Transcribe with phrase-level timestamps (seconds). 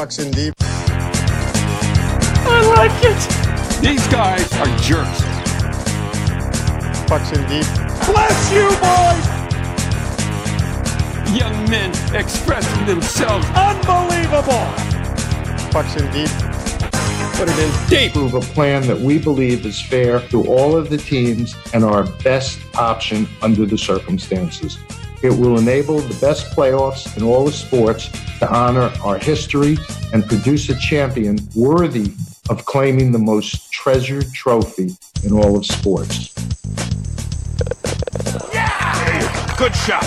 [0.00, 0.54] Pucks in deep.
[0.58, 0.64] I
[2.74, 3.20] like it.
[3.82, 5.20] These guys are jerks.
[7.06, 7.66] Pucks in deep.
[8.06, 9.26] Bless you, boys!
[11.36, 13.46] Young men expressing themselves.
[13.48, 14.64] Unbelievable!
[15.70, 16.30] Pucks in deep.
[17.36, 18.12] Put it in deep.
[18.12, 22.04] Approve a plan that we believe is fair to all of the teams and our
[22.22, 24.78] best option under the circumstances.
[25.22, 28.08] It will enable the best playoffs in all the sports
[28.38, 29.76] to honor our history
[30.14, 32.12] and produce a champion worthy
[32.48, 36.34] of claiming the most treasured trophy in all of sports.
[38.52, 39.56] Yeah!
[39.58, 40.04] Good shot.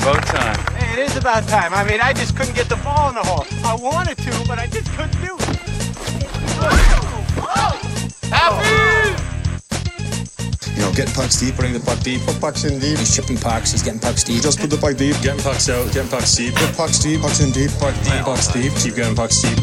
[0.00, 0.58] About time.
[0.74, 1.72] Hey, it is about time.
[1.72, 3.46] I mean, I just couldn't get the ball in the hole.
[3.64, 6.12] I wanted to, but I just couldn't do it.
[6.12, 7.00] You know,
[11.00, 12.20] getting pucks deep, putting the puck deep.
[12.26, 12.98] Put pucks in deep.
[12.98, 14.42] He's chipping pucks, he's getting pucks deep.
[14.42, 16.54] Just put the puck deep, getting pucks out, getting pucks deep.
[16.54, 19.56] Put pucks deep, pucks in deep, Puck deep, pucks deep, keep getting pucks deep.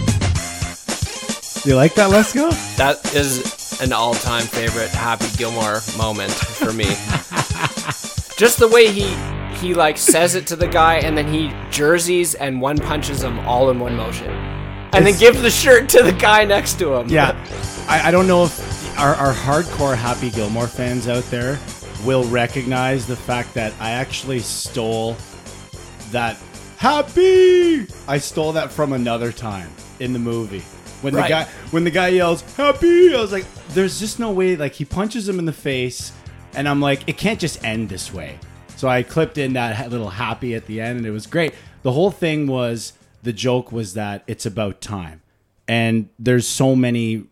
[1.64, 2.10] Do you like that?
[2.10, 2.50] Let's go.
[2.78, 6.86] That is an all-time favorite Happy Gilmore moment for me.
[8.38, 9.14] Just the way he
[9.58, 13.40] he like says it to the guy, and then he jerseys and one punches him
[13.42, 17.10] all in one motion, and then gives the shirt to the guy next to him.
[17.10, 17.36] Yeah,
[17.88, 21.60] I, I don't know if our, our hardcore Happy Gilmore fans out there
[22.04, 25.16] will recognize the fact that I actually stole
[26.12, 26.38] that
[26.78, 27.88] Happy.
[28.08, 30.62] I stole that from another time in the movie.
[31.02, 34.56] When the guy when the guy yells Happy, I was like, "There's just no way."
[34.56, 36.12] Like he punches him in the face,
[36.54, 38.38] and I'm like, "It can't just end this way."
[38.76, 41.56] So I clipped in that little Happy at the end, and it was great.
[41.82, 45.24] The whole thing was the joke was that it's about time,
[45.68, 47.26] and there's so many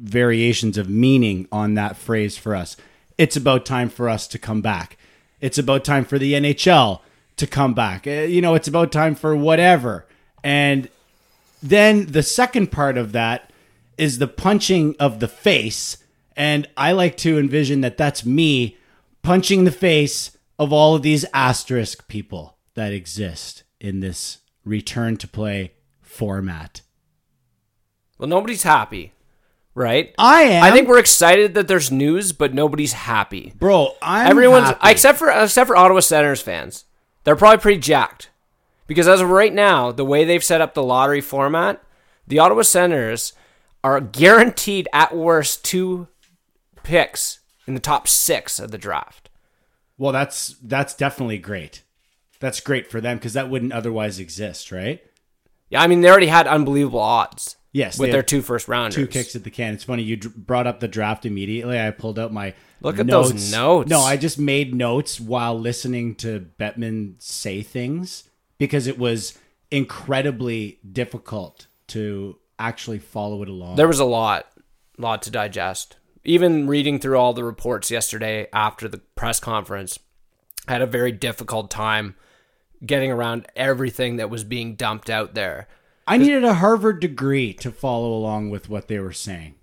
[0.00, 2.76] variations of meaning on that phrase for us.
[3.16, 4.96] It's about time for us to come back.
[5.40, 7.00] It's about time for the NHL
[7.36, 8.06] to come back.
[8.06, 10.06] Uh, You know, it's about time for whatever.
[10.44, 10.88] And
[11.62, 13.50] then the second part of that
[13.96, 15.98] is the punching of the face.
[16.36, 18.76] And I like to envision that that's me
[19.22, 25.26] punching the face of all of these asterisk people that exist in this return to
[25.26, 26.82] play format.
[28.18, 29.12] Well, nobody's happy,
[29.78, 30.14] right?
[30.18, 30.64] I am.
[30.64, 33.52] I think we're excited that there's news, but nobody's happy.
[33.56, 34.90] Bro, I'm Everyone's happy.
[34.90, 36.84] except for except for Ottawa Senators fans.
[37.24, 38.30] They're probably pretty jacked
[38.86, 41.82] because as of right now, the way they've set up the lottery format,
[42.26, 43.32] the Ottawa Senators
[43.84, 46.08] are guaranteed at worst two
[46.82, 49.30] picks in the top six of the draft.
[49.96, 51.82] Well, that's that's definitely great.
[52.40, 55.02] That's great for them because that wouldn't otherwise exist, right?
[55.70, 57.56] Yeah, I mean they already had unbelievable odds.
[57.72, 58.94] Yes, with their two first rounders.
[58.94, 59.74] Two kicks at the can.
[59.74, 61.78] It's funny you dr- brought up the draft immediately.
[61.78, 63.90] I pulled out my Look at those notes.
[63.90, 68.24] No, I just made notes while listening to Bettman say things
[68.58, 69.36] because it was
[69.70, 73.76] incredibly difficult to actually follow it along.
[73.76, 74.46] There was a lot,
[74.98, 75.96] A lot to digest.
[76.24, 79.98] Even reading through all the reports yesterday after the press conference,
[80.66, 82.16] I had a very difficult time
[82.84, 85.68] getting around everything that was being dumped out there.
[86.08, 89.56] I needed a Harvard degree to follow along with what they were saying.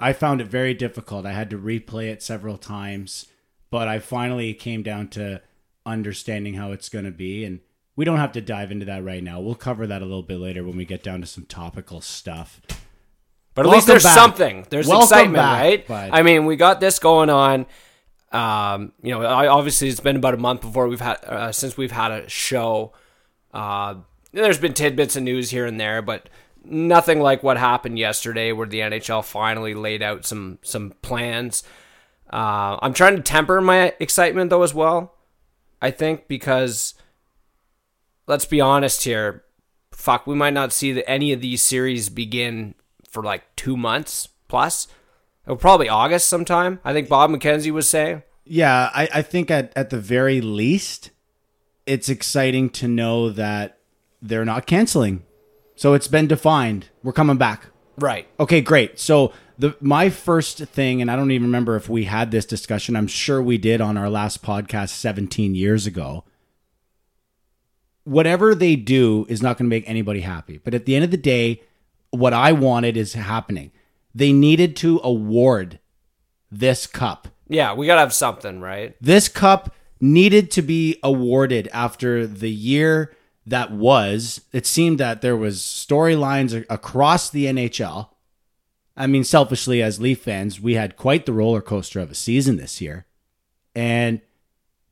[0.00, 1.26] I found it very difficult.
[1.26, 3.26] I had to replay it several times,
[3.70, 5.42] but I finally came down to
[5.84, 7.44] understanding how it's going to be.
[7.44, 7.60] And
[7.96, 9.40] we don't have to dive into that right now.
[9.40, 12.60] We'll cover that a little bit later when we get down to some topical stuff.
[13.54, 14.14] But at least there's back.
[14.14, 14.66] something.
[14.70, 15.86] There's Welcome excitement, back, right?
[15.86, 16.10] bud.
[16.12, 17.66] I mean, we got this going on.
[18.30, 21.76] Um, you know, I, obviously it's been about a month before we've had uh, since
[21.76, 22.92] we've had a show.
[23.52, 23.96] Uh,
[24.32, 26.28] there's been tidbits of news here and there, but
[26.64, 31.62] nothing like what happened yesterday, where the NHL finally laid out some some plans.
[32.30, 35.14] Uh, I'm trying to temper my excitement though as well.
[35.80, 36.94] I think because
[38.26, 39.44] let's be honest here,
[39.92, 42.74] fuck, we might not see the, any of these series begin
[43.08, 44.88] for like two months plus.
[45.44, 46.80] It'll probably August sometime.
[46.84, 48.22] I think Bob McKenzie was saying.
[48.44, 51.10] Yeah, I, I think at, at the very least,
[51.86, 53.77] it's exciting to know that
[54.20, 55.24] they're not canceling.
[55.76, 56.88] So it's been defined.
[57.02, 57.66] We're coming back.
[57.98, 58.26] Right.
[58.38, 58.98] Okay, great.
[58.98, 62.96] So the my first thing, and I don't even remember if we had this discussion.
[62.96, 66.24] I'm sure we did on our last podcast 17 years ago.
[68.04, 70.58] Whatever they do is not going to make anybody happy.
[70.58, 71.62] But at the end of the day,
[72.10, 73.70] what I wanted is happening.
[74.14, 75.78] They needed to award
[76.50, 77.28] this cup.
[77.48, 78.96] Yeah, we gotta have something, right?
[79.00, 83.14] This cup needed to be awarded after the year
[83.50, 84.42] that was.
[84.52, 88.08] It seemed that there was storylines across the NHL.
[88.96, 92.56] I mean, selfishly as Leaf fans, we had quite the roller coaster of a season
[92.56, 93.06] this year.
[93.74, 94.20] And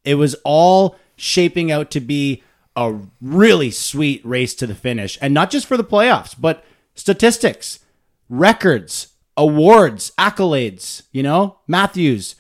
[0.05, 2.43] it was all shaping out to be
[2.77, 6.65] a really sweet race to the finish, and not just for the playoffs, but
[6.95, 7.81] statistics,
[8.29, 11.03] records, awards, accolades.
[11.11, 12.37] You know, Matthews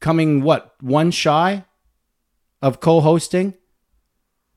[0.00, 1.64] coming what one shy
[2.60, 3.54] of co-hosting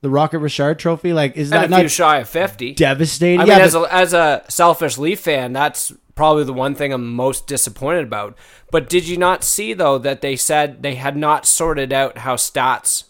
[0.02, 1.14] the Rocket Richard Trophy.
[1.14, 2.74] Like, is that And few not shy of 50.
[2.74, 3.40] devastating?
[3.40, 6.76] I mean, yeah, as, but- a, as a selfish Leaf fan, that's probably the one
[6.76, 8.38] thing I'm most disappointed about.
[8.72, 12.36] But did you not see, though, that they said they had not sorted out how
[12.36, 13.06] stats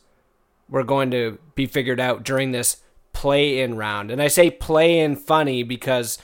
[0.69, 2.77] were going to be figured out during this
[3.13, 4.11] play in round?
[4.11, 6.17] And I say play in funny because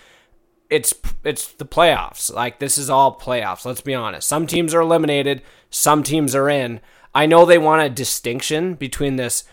[0.70, 0.94] it's
[1.24, 2.34] it's the playoffs.
[2.34, 3.64] Like this is all playoffs.
[3.66, 4.28] Let's be honest.
[4.28, 6.82] Some teams are eliminated, some teams are in.
[7.16, 9.44] I know they want a distinction between this.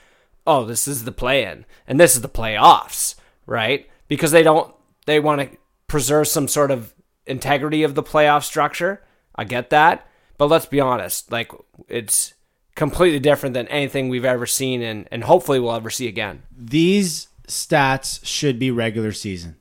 [0.46, 3.14] Oh, this is the play-in, and this is the playoffs,
[3.46, 3.88] right?
[4.08, 4.75] Because they don't.
[5.06, 5.56] They want to
[5.87, 6.93] preserve some sort of
[7.26, 9.02] integrity of the playoff structure.
[9.35, 10.06] I get that,
[10.38, 11.32] but let's be honest.
[11.32, 11.50] Like
[11.88, 12.35] it's
[12.75, 16.43] completely different than anything we've ever seen, and and hopefully we'll ever see again.
[16.56, 19.56] these stats should be regular season.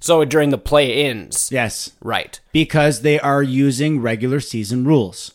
[0.00, 2.38] So during the play-ins, Yes, right?
[2.52, 5.32] because they are using regular season rules.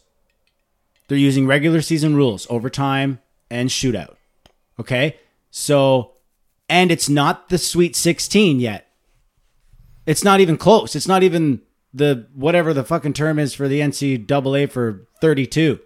[1.08, 3.20] They're using regular season rules, overtime
[3.50, 4.16] and shootout.
[4.80, 5.18] Okay?
[5.52, 6.14] So,
[6.70, 8.88] and it's not the Sweet 16 yet.
[10.06, 10.96] It's not even close.
[10.96, 11.62] It's not even
[11.94, 15.80] the whatever the fucking term is for the NCAA for 32.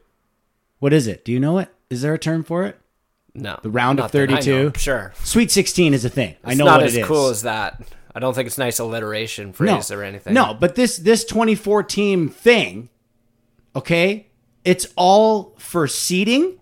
[0.79, 1.25] What is it?
[1.25, 1.69] Do you know it?
[1.89, 2.79] Is there a term for it?
[3.33, 4.69] No, The round of Not that I know.
[4.71, 4.79] 32?
[4.79, 6.35] Sure, Sweet 16 is a thing.
[6.43, 7.81] I know what It's know not as cool as that.
[8.15, 10.33] I don't think it's nice alliteration phrase or anything.
[10.33, 12.89] No, but this this 24 team thing,
[13.75, 14.27] okay,
[14.65, 16.57] it's all for seeding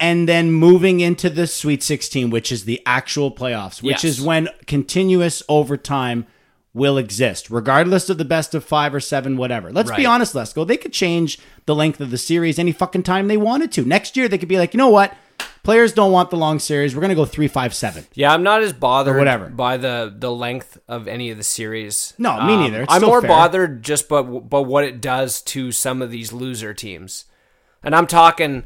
[0.00, 4.04] and then moving into the Sweet 16, which is the actual playoffs, which Yes.
[4.04, 6.26] is when continuous overtime
[6.74, 9.72] will exist, regardless of the best of five or seven, whatever.
[9.72, 10.06] Let's be Right.
[10.06, 10.66] honest, Lesko.
[10.66, 13.84] They could change the length of the series any fucking time they wanted to.
[13.84, 15.12] Next year, they could be like, you know what?
[15.64, 16.94] Players don't want the long series.
[16.94, 18.06] We're going to go three, five, seven.
[18.14, 19.46] Yeah, I'm not as bothered whatever.
[19.48, 22.14] by the the length of any of the series.
[22.18, 22.82] Um, No, me neither.
[22.82, 23.28] It's I'm more fair.
[23.28, 27.24] bothered just but but what it does to some of these loser teams,
[27.82, 28.62] and I'm talking.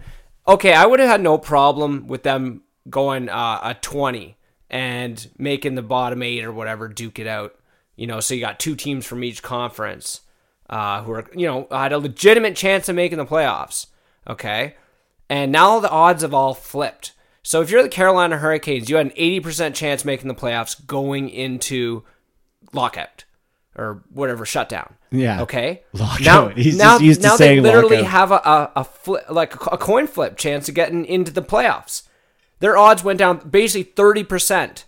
[0.47, 4.37] Okay, I would have had no problem with them going uh, a 20
[4.69, 7.55] and making the bottom eight or whatever duke it out.
[7.95, 10.23] You know, so you got two teams from each conference
[10.69, 13.87] uh, who are you know had a legitimate chance of making the playoffs.
[14.27, 14.75] Okay,
[15.29, 17.13] and now the odds have all flipped.
[17.43, 21.29] So if you're the Carolina Hurricanes, you had an 80% chance making the playoffs going
[21.29, 22.05] into
[22.73, 23.25] lockout
[23.77, 24.95] or whatever shutdown.
[25.11, 25.43] Yeah.
[25.43, 25.83] Okay.
[26.21, 28.11] Now, He's now, just used to now saying they literally lockout.
[28.11, 32.03] have a a, a flip, like a coin flip chance of getting into the playoffs.
[32.61, 34.85] Their odds went down basically 30%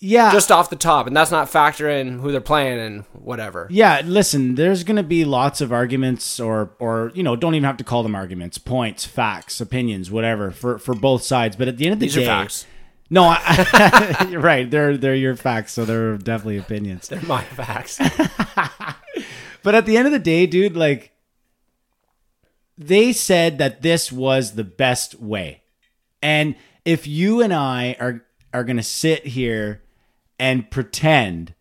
[0.00, 0.30] Yeah.
[0.32, 3.66] just off the top, and that's not factoring who they're playing and whatever.
[3.70, 7.64] Yeah, listen, there's going to be lots of arguments or or you know, don't even
[7.64, 11.78] have to call them arguments, points, facts, opinions, whatever for for both sides, but at
[11.78, 12.66] the end of the These day facts.
[13.10, 14.70] No, I, you're right.
[14.70, 17.08] They're they're your facts, so they're definitely opinions.
[17.08, 18.00] They're my facts.
[19.64, 21.10] But at the end of the day, dude, like
[22.76, 25.62] they said that this was the best way.
[26.22, 26.54] And
[26.84, 29.82] if you and I are are going to sit here
[30.38, 31.54] and pretend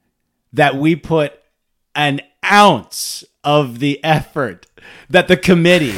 [0.51, 1.39] that we put
[1.95, 4.67] an ounce of the effort
[5.09, 5.97] that the committee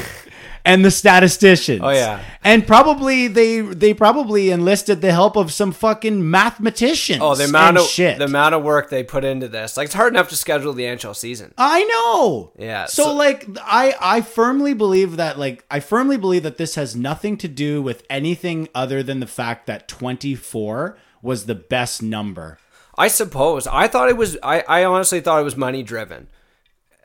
[0.66, 2.22] and the statisticians Oh, yeah.
[2.44, 7.78] and probably they they probably enlisted the help of some fucking mathematicians Oh, the amount
[7.78, 9.78] of shit the amount of work they put into this.
[9.78, 11.54] Like it's hard enough to schedule the NHL season.
[11.58, 12.52] I know.
[12.58, 16.76] Yeah, So, so- like I I firmly believe that like I firmly believe that this
[16.76, 22.02] has nothing to do with anything other than the fact that 24 was the best
[22.02, 22.58] number.
[22.98, 23.68] I suppose.
[23.68, 24.38] I thought it was.
[24.42, 26.28] I, I honestly thought it was money driven.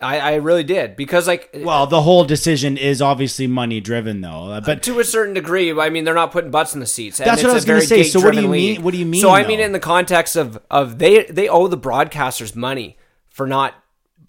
[0.03, 4.51] I, I really did because like Well, the whole decision is obviously money driven though.
[4.53, 7.21] Uh, But to a certain degree, I mean they're not putting butts in the seats.
[7.21, 8.05] and That's what I was gonna say.
[8.05, 10.37] So what do you mean- what do you mean, So I mean in the context
[10.37, 12.97] of of they they owe the broadcasters money
[13.29, 13.75] for not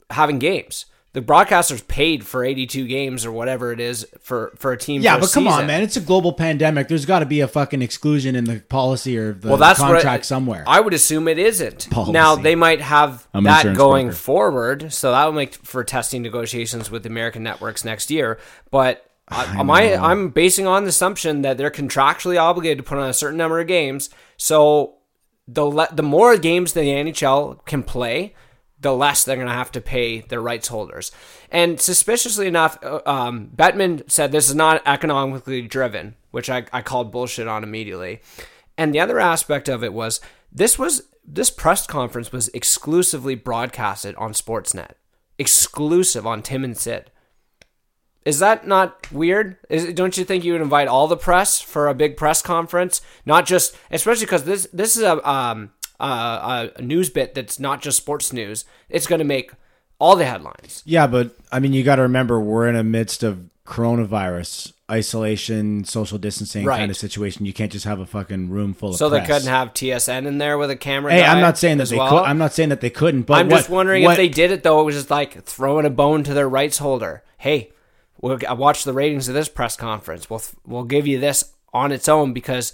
[0.09, 0.85] having games.
[1.13, 5.01] The broadcasters paid for 82 games or whatever it is for for a team.
[5.01, 5.83] yeah, but come on, man.
[5.83, 6.87] It's a global pandemic.
[6.87, 10.21] There's got to be a fucking exclusion in the policy or the well, that's contract
[10.21, 10.63] I- somewhere.
[10.65, 11.89] I would assume it isn't.
[11.89, 12.13] Policy.
[12.13, 14.17] Now they might have I'm that going broker.
[14.17, 18.39] forward, so that will make for testing negotiations with American networks next year.
[18.69, 23.09] But I, my, I'm basing on the assumption that they're contractually obligated to put on
[23.09, 24.09] a certain number of games.
[24.37, 24.95] So
[25.45, 28.33] the le- the more games the NHL can play,
[28.81, 31.11] the less they're going to have to pay their rights holders.
[31.51, 36.81] And suspiciously enough, uh, um, Bettman said this is not economically driven, which I, I
[36.81, 38.21] called bullshit on immediately.
[38.77, 40.19] And the other aspect of it was
[40.51, 44.93] this was this press conference was exclusively broadcasted on Sportsnet,
[45.37, 47.11] exclusive on Tim and Sid.
[48.25, 49.57] Is that not weird?
[49.69, 53.01] Is, don't you think you would invite all the press for a big press conference,
[53.25, 55.71] not just, especially because this this is a um
[56.03, 58.65] uh, a news bit that's not just sports news.
[58.89, 59.51] It's going to make
[59.99, 60.81] all the headlines.
[60.85, 65.83] Yeah, but I mean, you got to remember we're in a midst of coronavirus isolation,
[65.85, 66.77] social distancing Right.
[66.79, 67.45] kind of situation.
[67.45, 70.37] You can't just have a fucking room full of So they couldn't have TSN in
[70.37, 71.11] there with a camera.
[71.13, 72.09] Hey, I'm not saying that they well?
[72.09, 72.23] could.
[72.23, 73.23] I'm not saying that they couldn't.
[73.23, 74.81] But I'm just wondering what- if they did it though.
[74.81, 77.23] It was just like throwing a bone to their rights holder.
[77.37, 77.71] Hey,
[78.19, 80.29] we'll I watched the ratings of this press conference.
[80.29, 82.73] We'll we'll give you this on its own because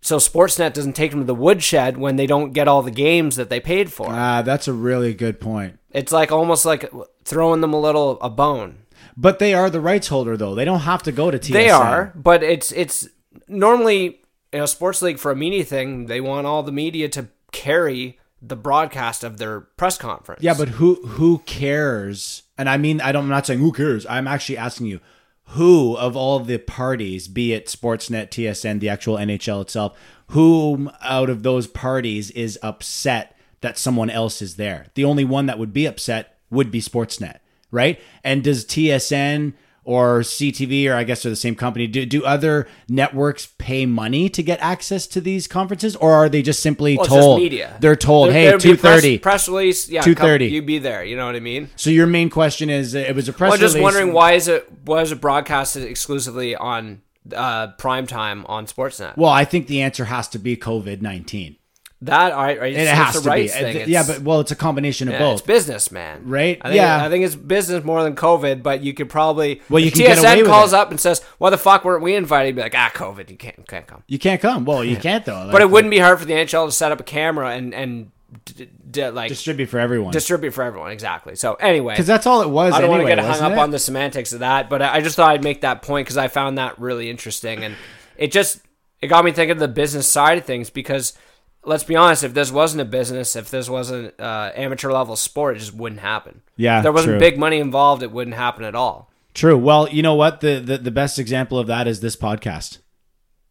[0.00, 3.36] so Sportsnet doesn't take them to the woodshed when they don't get all the games
[3.36, 4.08] that they paid for.
[4.10, 5.78] Ah, that's a really good point.
[5.90, 6.90] it's like almost like
[7.24, 8.78] throwing them a little a bone.
[9.16, 10.54] But they are the rights holder, though.
[10.54, 11.52] They don't have to go to TSN.
[11.52, 13.08] They are, but it's it's
[13.48, 14.20] normally
[14.52, 16.06] in a sports league for a media thing.
[16.06, 20.42] They want all the media to carry the broadcast of their press conference.
[20.42, 22.42] Yeah, but who who cares?
[22.58, 24.06] And I mean, I don't, I'm not saying who cares.
[24.06, 25.00] I'm actually asking you,
[25.50, 29.96] who of all the parties, be it Sportsnet, TSN, the actual NHL itself,
[30.28, 34.86] whom out of those parties is upset that someone else is there?
[34.94, 37.38] The only one that would be upset would be Sportsnet,
[37.70, 38.00] right?
[38.24, 39.54] And does TSN
[39.86, 44.28] or CTV, or I guess they're the same company, do, do other networks pay money
[44.28, 47.38] to get access to these conferences, or are they just simply Well, told?
[47.38, 47.76] just media.
[47.80, 49.18] They're told, There- hey, there'd be a two thirty.
[49.18, 49.88] press, press release.
[49.88, 50.46] Yeah, 2:30.
[50.48, 51.04] come- You be there.
[51.04, 51.70] You know what I mean?
[51.76, 53.84] So your main question is, it was a press Well, I'm just release.
[53.84, 57.02] wondering why is it was it broadcasted exclusively on
[57.34, 59.16] uh, prime time on Sportsnet?
[59.16, 61.56] Well, I think the answer has to be COVID nineteen.
[62.02, 63.48] That I, I it's, It has the to be.
[63.48, 63.72] thing.
[63.72, 65.38] th- yeah, but well, it's a combination of yeah, both.
[65.38, 66.22] it's business, man.
[66.24, 66.58] Right?
[66.60, 67.04] I think, Yeah.
[67.04, 68.62] I think it's business more than COVID.
[68.62, 70.76] But you could probably Well, you can get TSN away with calls it.
[70.78, 73.36] up and says, "Why the fuck weren't we invited?" You'd be like, "Ah, COVID, you
[73.36, 74.64] can't, can't come." you can't come.
[74.66, 75.48] Well, you can't though.
[75.50, 78.10] But it wouldn't be hard for the NHL to set up a camera and and
[78.44, 80.12] d- d- like distribute for everyone.
[80.12, 80.90] distribute for everyone.
[80.90, 81.34] Exactly.
[81.34, 82.74] So anyway, because that's all it was.
[82.74, 83.62] I don't anyway, want to get hung up it?
[83.62, 86.18] on the semantics of that, but I I just thought I'd make that point because
[86.18, 87.74] I found that really interesting, and
[88.18, 88.60] it just
[89.00, 90.68] it got me thinking of the business side of things.
[90.70, 91.14] Because
[91.66, 95.56] let's be honest, if this wasn't a business, if this wasn't uh, amateur level sport,
[95.56, 96.42] it just wouldn't happen.
[96.56, 97.18] Yeah, if there wasn't true.
[97.20, 99.10] big money involved, it wouldn't happen at all.
[99.34, 99.58] True.
[99.58, 100.40] Well, you know what?
[100.40, 102.78] The, the the best example of that is this podcast.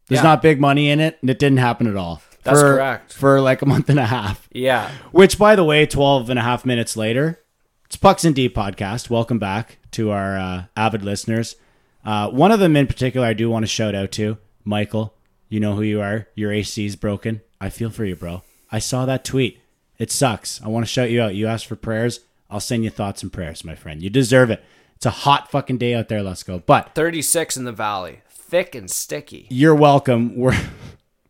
[0.08, 0.22] There's Yeah.
[0.22, 2.22] not big money in it, and it didn't happen at all.
[2.42, 3.12] That's for, correct.
[3.12, 4.48] For like a month and a half.
[4.52, 7.40] Yeah, Which, by the way, 12 and a half minutes later,
[7.86, 9.10] it's Pucks in Deep podcast.
[9.10, 11.56] Welcome back to our uh, avid listeners.
[12.04, 15.14] Uh, one of them in particular, I do want to shout out to Michael.
[15.48, 16.28] You know who you are.
[16.36, 17.40] Your AC is broken.
[17.60, 18.42] I feel for you, bro.
[18.70, 19.60] I saw that tweet.
[19.98, 20.60] It sucks.
[20.62, 21.34] I want to shout you out.
[21.34, 22.20] You asked for prayers.
[22.50, 24.02] I'll send you thoughts and prayers, my friend.
[24.02, 24.62] You deserve it.
[24.96, 26.22] It's a hot fucking day out there.
[26.22, 26.58] Let's go.
[26.64, 29.46] But thirty six in the valley, thick and sticky.
[29.50, 30.36] you're welcome.
[30.36, 30.56] We're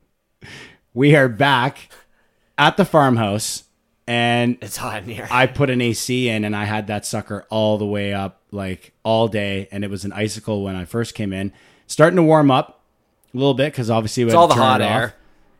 [0.94, 1.90] we are back
[2.58, 3.64] at the farmhouse,
[4.06, 5.28] and It's hot in here.
[5.30, 8.92] I put an AC in, and I had that sucker all the way up, like
[9.02, 11.52] all day, and it was an icicle when I first came in.
[11.86, 12.82] Starting to warm up
[13.34, 15.12] a little bit because obviously we It's all the hot it off.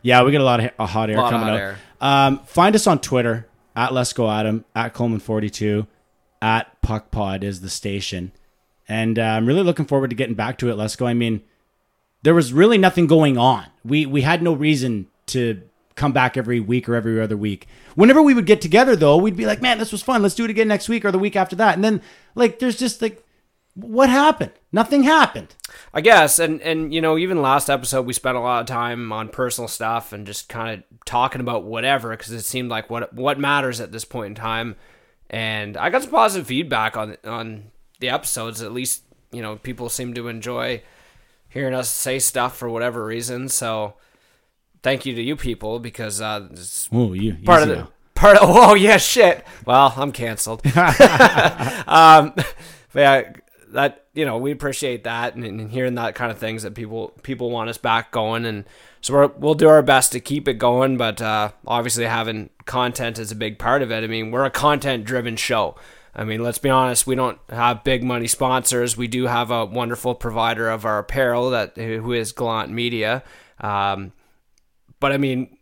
[0.03, 1.61] Yeah, we get a lot of uh, hot air Lot coming hot out.
[1.61, 1.79] air.
[2.01, 5.87] Um, find us on Twitter at Let's Go Adam at Coleman forty two
[6.41, 8.33] at Puck Pod is the station,
[8.89, 10.77] and uh, I'm really looking forward to getting back to it.
[10.77, 11.07] Let's go.
[11.07, 11.43] I mean,
[12.23, 13.67] there was really nothing going on.
[13.85, 15.63] We we had no reason to
[15.97, 17.67] come back every week or every other week.
[17.95, 20.23] Whenever we would get together though, we'd be like, "Man, this was fun.
[20.23, 22.03] Let's do it again next week or the week after that." And then
[22.35, 23.26] like there's just like
[23.77, 24.51] what happened?
[24.73, 25.55] Nothing happened.
[25.95, 29.13] I guess, and and you know, even last episode we spent a lot of time
[29.13, 33.13] on personal stuff and just kind of talking about whatever because it seemed like what
[33.15, 34.77] what matters at this point in time.
[35.31, 37.65] And I got some positive feedback on on
[38.01, 38.63] the episodes.
[38.63, 40.83] At least you know people seem to enjoy
[41.49, 43.49] hearing us say stuff for whatever reason.
[43.49, 43.95] So
[44.83, 47.91] thank you to you people because uh, it's Oh, you part of the now.
[48.15, 50.61] part of oh yeah shit well i'm canceled
[51.87, 52.45] um but
[52.95, 53.33] yeah
[53.69, 57.13] that you know we appreciate that and, and hearing that kind of things that people
[57.23, 58.65] people want us back going and
[59.01, 63.19] so we're, we'll do our best to keep it going but uh obviously having content
[63.19, 65.77] is a big part of it i mean we're a content driven show
[66.19, 67.07] I mean, let's be honest.
[67.07, 68.97] We don't have big money sponsors.
[68.97, 73.23] We do have a wonderful provider of our apparel that who is glant Media.
[73.61, 74.13] Um,
[74.99, 75.59] but I mean,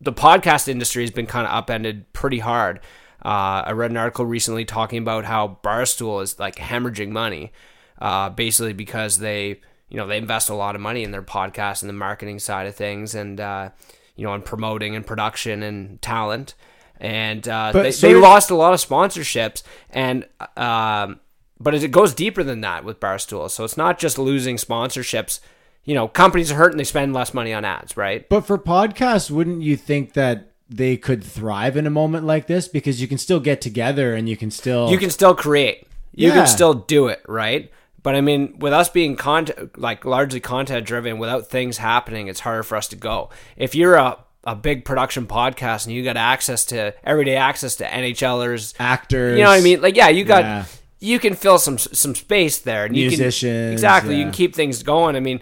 [0.00, 2.80] the podcast industry has been kind of upended pretty hard.
[3.24, 7.52] Uh, I read an article recently talking about how Barstool is like hemorrhaging money,
[8.00, 11.82] uh, basically because they, you know, they invest a lot of money in their podcast
[11.82, 13.70] and the marketing side of things, and uh,
[14.16, 16.54] you know, in promoting and production and talent.
[16.98, 20.26] And uh, they, so they lost a lot of sponsorships, and
[20.56, 21.20] um,
[21.58, 23.50] but it goes deeper than that with Barstool.
[23.50, 25.40] So it's not just losing sponsorships.
[25.84, 28.28] You know, companies are hurting; they spend less money on ads, right?
[28.28, 32.68] But for podcasts, wouldn't you think that they could thrive in a moment like this
[32.68, 35.86] because you can still get together and you can still you can still create.
[36.14, 36.34] You Yeah.
[36.34, 37.70] can still do it, right?
[38.02, 42.40] But I mean, with us being content, like largely content driven, without things happening, it's
[42.40, 43.30] harder for us to go.
[43.56, 47.84] If you're a a big production podcast and you got access to everyday access to
[47.84, 49.38] NHLers, Actors.
[49.38, 49.80] you know what I mean?
[49.80, 50.64] Like, yeah, you got Yeah.
[50.98, 54.16] you can fill some some space there, and you Musicians, can, exactly.
[54.16, 55.14] You can keep things going.
[55.14, 55.40] I mean,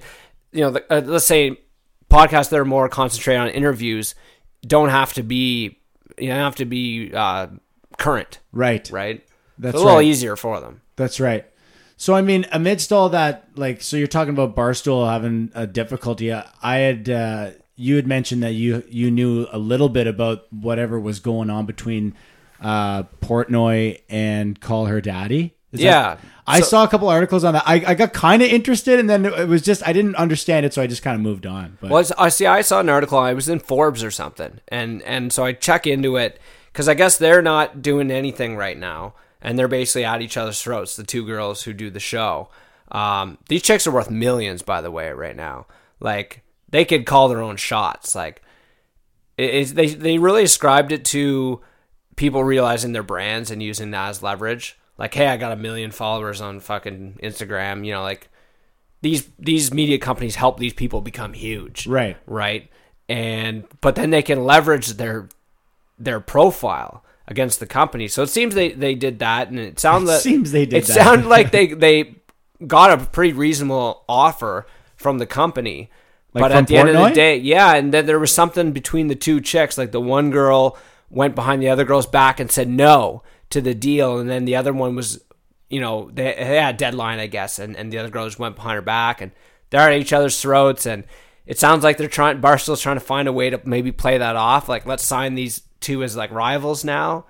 [0.52, 1.56] you know, the, uh, let's say
[2.10, 4.14] podcasts that are more concentrated on interviews
[4.67, 5.79] don't have to be
[6.19, 7.47] you don't have to be uh,
[7.99, 8.88] current, Right.
[8.93, 9.25] right?
[9.59, 10.07] That's It's a little right.
[10.07, 10.81] easier for them.
[10.97, 11.47] That's right.
[11.97, 16.33] So I mean, amidst all that, like, so you're talking about Barstool having a difficulty.
[16.33, 20.99] I had uh, you had mentioned that you you knew a little bit about whatever
[20.99, 22.14] was going on between
[22.62, 25.55] uh, Portnoy and Call Her Daddy.
[25.73, 26.17] Is that- Yeah.
[26.50, 27.64] I So- saw a couple articles on that.
[27.66, 30.75] I, I got kind of interested, and then it was just I didn't understand it,
[30.75, 31.78] so I just kind of moved on.
[31.80, 32.47] But Well, I see.
[32.47, 33.19] I saw an article.
[33.19, 36.38] I was in Forbes or something, and and so I check into it
[36.73, 40.61] because I guess they're not doing anything right now, and they're basically at each other's
[40.61, 40.97] throats.
[40.97, 42.49] The two girls who do the show.
[42.92, 45.66] Um, these chicks are worth millions, by the way, right now.
[46.00, 48.14] Like they could call their own shots.
[48.14, 48.42] Like
[49.38, 51.61] it, it's they they really ascribed it to
[52.16, 54.76] people realizing their brands and using that as leverage.
[55.00, 57.87] Like, hey, I got a million followers on fucking Instagram.
[57.87, 58.28] You know, like
[59.00, 61.87] these these media companies help these people become huge.
[61.87, 62.19] Right.
[62.26, 62.71] right?
[63.09, 65.30] And but then they can leverage their
[65.99, 68.09] their profile against the company.
[68.09, 70.87] So it seems they they did that and it sounds that seems they did it
[70.88, 70.92] that.
[70.92, 72.16] sounded like they they
[72.66, 74.66] got a pretty reasonable offer
[74.97, 75.90] from the company.
[76.35, 79.09] Like but at the end of the day yeah and then there was something between
[79.09, 79.78] the two chicks.
[79.78, 80.76] Like the one girl
[81.09, 84.57] went behind the other girl's back and said no to the deal and then the
[84.57, 85.21] other one was
[85.71, 88.40] you know, they, they had a deadline, I guess, and, and the other girl just
[88.40, 89.30] went behind her back, and
[89.71, 91.04] they're at each other's throats, and
[91.47, 94.37] it sounds like they're trying, Barstool's trying to find a way to maybe play that
[94.37, 97.25] off, like let's sign these two as like rivals now,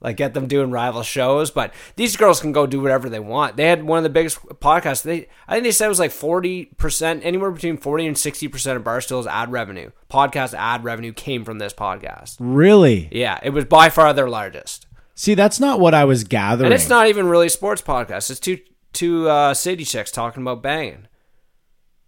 [0.00, 3.56] like get them doing rival shows, but these girls can go do whatever they want.
[3.56, 5.02] They had one of the biggest podcasts.
[5.02, 8.46] They, I think they said it was like forty percent, anywhere between forty and sixty
[8.46, 12.36] percent of Barstool's ad revenue, podcast ad revenue, came from this podcast.
[12.38, 14.86] really, Yeah, it was by far their largest.
[15.20, 16.66] See, that's not what I was gathering.
[16.66, 18.30] And it's not even really a sports podcast.
[18.30, 18.58] It's two
[18.92, 21.06] two uh, city chicks talking about banging.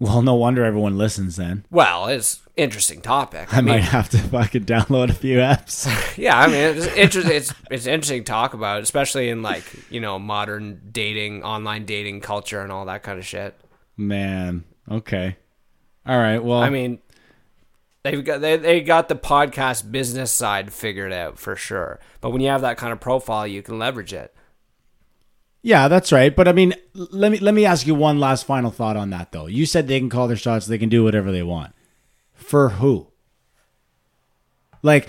[0.00, 1.64] Well, no wonder everyone listens then.
[1.70, 3.54] Well, it's interesting topic.
[3.54, 5.86] I, I, mean, might have to fucking download a few apps.
[6.18, 7.36] yeah, I mean, it's interesting.
[7.36, 12.20] It's it's interesting to talk about, especially in like you know modern dating, online dating
[12.20, 13.54] culture, and all that kind of shit.
[13.96, 15.36] Man, okay,
[16.06, 16.42] all right.
[16.42, 16.98] Well, I mean,
[18.02, 22.00] they've got they, they got the podcast business side figured out for sure.
[22.20, 24.34] But when you have that kind of profile, you can leverage it.
[25.62, 26.34] Yeah, that's right.
[26.34, 29.32] But I mean, let me let me ask you one last final thought on that
[29.32, 29.46] though.
[29.46, 31.72] You said they can call their shots, they can do whatever they want.
[32.34, 33.08] For who?
[34.82, 35.08] Like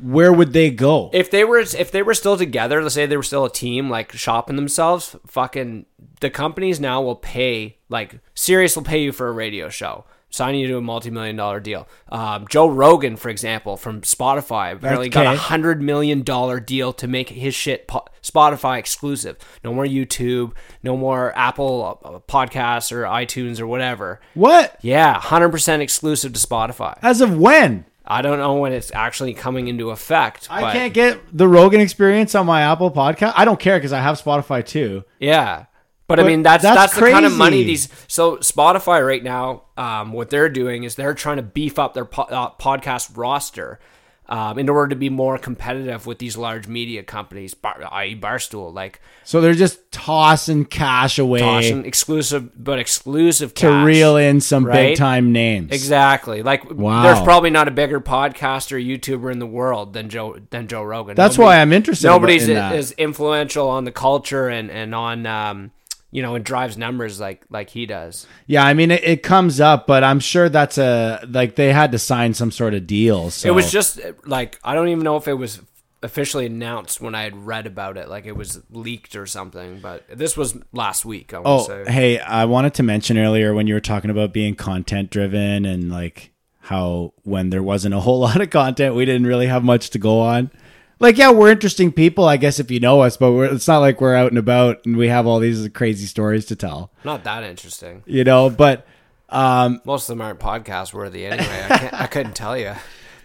[0.00, 1.10] where would they go?
[1.14, 3.88] if they were if they were still together, let's say they were still a team,
[3.88, 5.86] like shopping themselves, fucking
[6.20, 10.04] the companies now will pay like Sirius will pay you for a radio show,
[10.36, 11.88] sign you to a multi million dollar deal.
[12.08, 17.08] Um, Joe Rogan, for example, from Spotify, apparently got a hundred million dollar deal to
[17.08, 19.36] make his shit po- Spotify exclusive.
[19.64, 24.20] No more YouTube, no more Apple uh, podcasts or iTunes or whatever.
[24.34, 24.76] what?
[24.82, 26.98] Yeah, hundred percent exclusive to Spotify.
[27.02, 27.86] As of when?
[28.08, 30.46] I don't know when it's actually coming into effect.
[30.48, 33.32] I can't get the Rogan experience on my Apple podcast.
[33.36, 35.02] I don't care because I have Spotify too.
[35.18, 35.64] Yeah.
[36.08, 39.62] But, I mean that's that's that's, the kind of money these so Spotify right now
[39.76, 43.80] um, what they're doing is they're trying to beef up their po- uh, podcast roster
[44.28, 48.16] um, in order to be more competitive with these large media companies Bar- i.e.
[48.20, 53.86] Barstool like So they're just tossing cash away Toshin, exclusive but exclusive to cash.
[53.86, 54.74] reel in some right?
[54.90, 55.70] big time names.
[55.72, 56.42] Exactly.
[56.42, 57.02] Like Wow.
[57.04, 61.14] there's probably not a bigger podcaster YouTuber in the world than Joe than Joe Rogan.
[61.14, 62.74] That's why I'm interested Nobody's in that.
[62.74, 65.70] as influential on the culture and and on um
[66.16, 68.26] you know and drives numbers like like he does.
[68.46, 71.92] Yeah, I mean it, it comes up, but I'm sure that's a like they had
[71.92, 73.30] to sign some sort of deal.
[73.30, 75.60] So It was just like I don't even know if it was
[76.02, 78.08] officially announced when I had read about it.
[78.08, 79.80] Like it was leaked or something.
[79.80, 81.34] But this was last week.
[81.34, 81.84] I Oh, say.
[81.86, 85.90] hey, I wanted to mention earlier when you were talking about being content driven and
[85.92, 89.90] like how when there wasn't a whole lot of content, we didn't really have much
[89.90, 90.50] to go on.
[90.98, 93.78] Like, yeah, we're interesting people, I guess, if you know us, but we're, it's not
[93.78, 97.24] like we're out and about and we have all these crazy stories to tell, Not
[97.24, 98.02] that interesting.
[98.06, 98.48] you know.
[98.48, 98.86] But
[99.28, 101.66] um, Most of them aren't podcast worthy anyway.
[101.68, 102.72] I, can't, I couldn't tell you.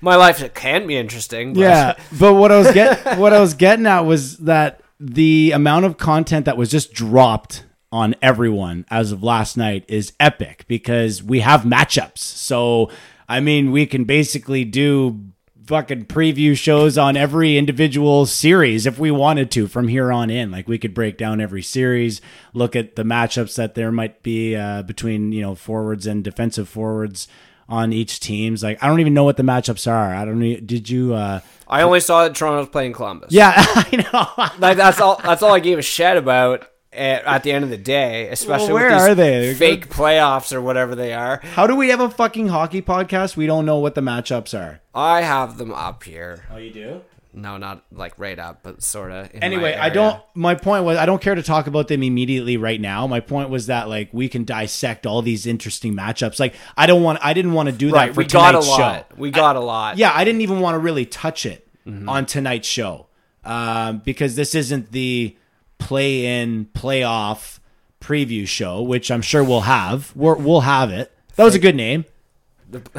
[0.02, 1.54] My life can be interesting.
[1.54, 5.52] But yeah, but what I was get what I was getting at was that the
[5.52, 10.66] amount of content that was just dropped on everyone as of last night is epic
[10.68, 12.18] because we have matchups.
[12.18, 12.90] So
[13.30, 15.31] I mean, we can basically do
[15.72, 20.52] fucking preview shows on every individual series if we wanted to from here on in.
[20.52, 22.20] Like we could break down every series,
[22.54, 26.68] look at the matchups that there might be uh, between you know forwards and defensive
[26.68, 27.30] forwards
[27.70, 28.62] on each teams.
[28.62, 30.14] Like I don't even know what the matchups are.
[30.14, 30.58] I don't know.
[30.58, 31.14] Did you?
[31.14, 33.32] uh I only saw that Toronto's playing Columbus.
[33.32, 34.50] Yeah, I know.
[34.60, 35.22] like that's all.
[35.24, 38.28] That's all I gave a shit about at, at the end of the day.
[38.30, 39.54] Especially Well, where with these are they?
[39.54, 41.40] Fake playoffs or whatever they are.
[41.54, 43.36] How do we have a fucking hockey podcast?
[43.36, 44.82] We don't know what the matchups are.
[44.94, 46.44] I have them up here.
[46.52, 47.02] Oh, you do?
[47.34, 49.30] No, not like right up, but sort of.
[49.36, 50.22] Anyway, I don't.
[50.36, 53.08] My point was, I don't care to talk about them immediately right now.
[53.08, 56.42] My point was that like we can dissect all these interesting matchups.
[56.42, 57.20] Like I don't want.
[57.24, 59.08] I didn't want to do that Right, for we got a tonight's lot.
[59.12, 59.16] show.
[59.16, 59.98] We got a lot.
[59.98, 62.10] Yeah, I didn't even want to really touch it Mm-hmm.
[62.10, 63.08] on tonight's show
[63.46, 65.36] um, because this isn't the
[65.82, 67.60] play-in playoff
[68.00, 70.16] preview show, which I'm sure we'll have.
[70.16, 71.12] We're, we'll have it.
[71.36, 72.06] That was a good name.
[72.70, 72.92] the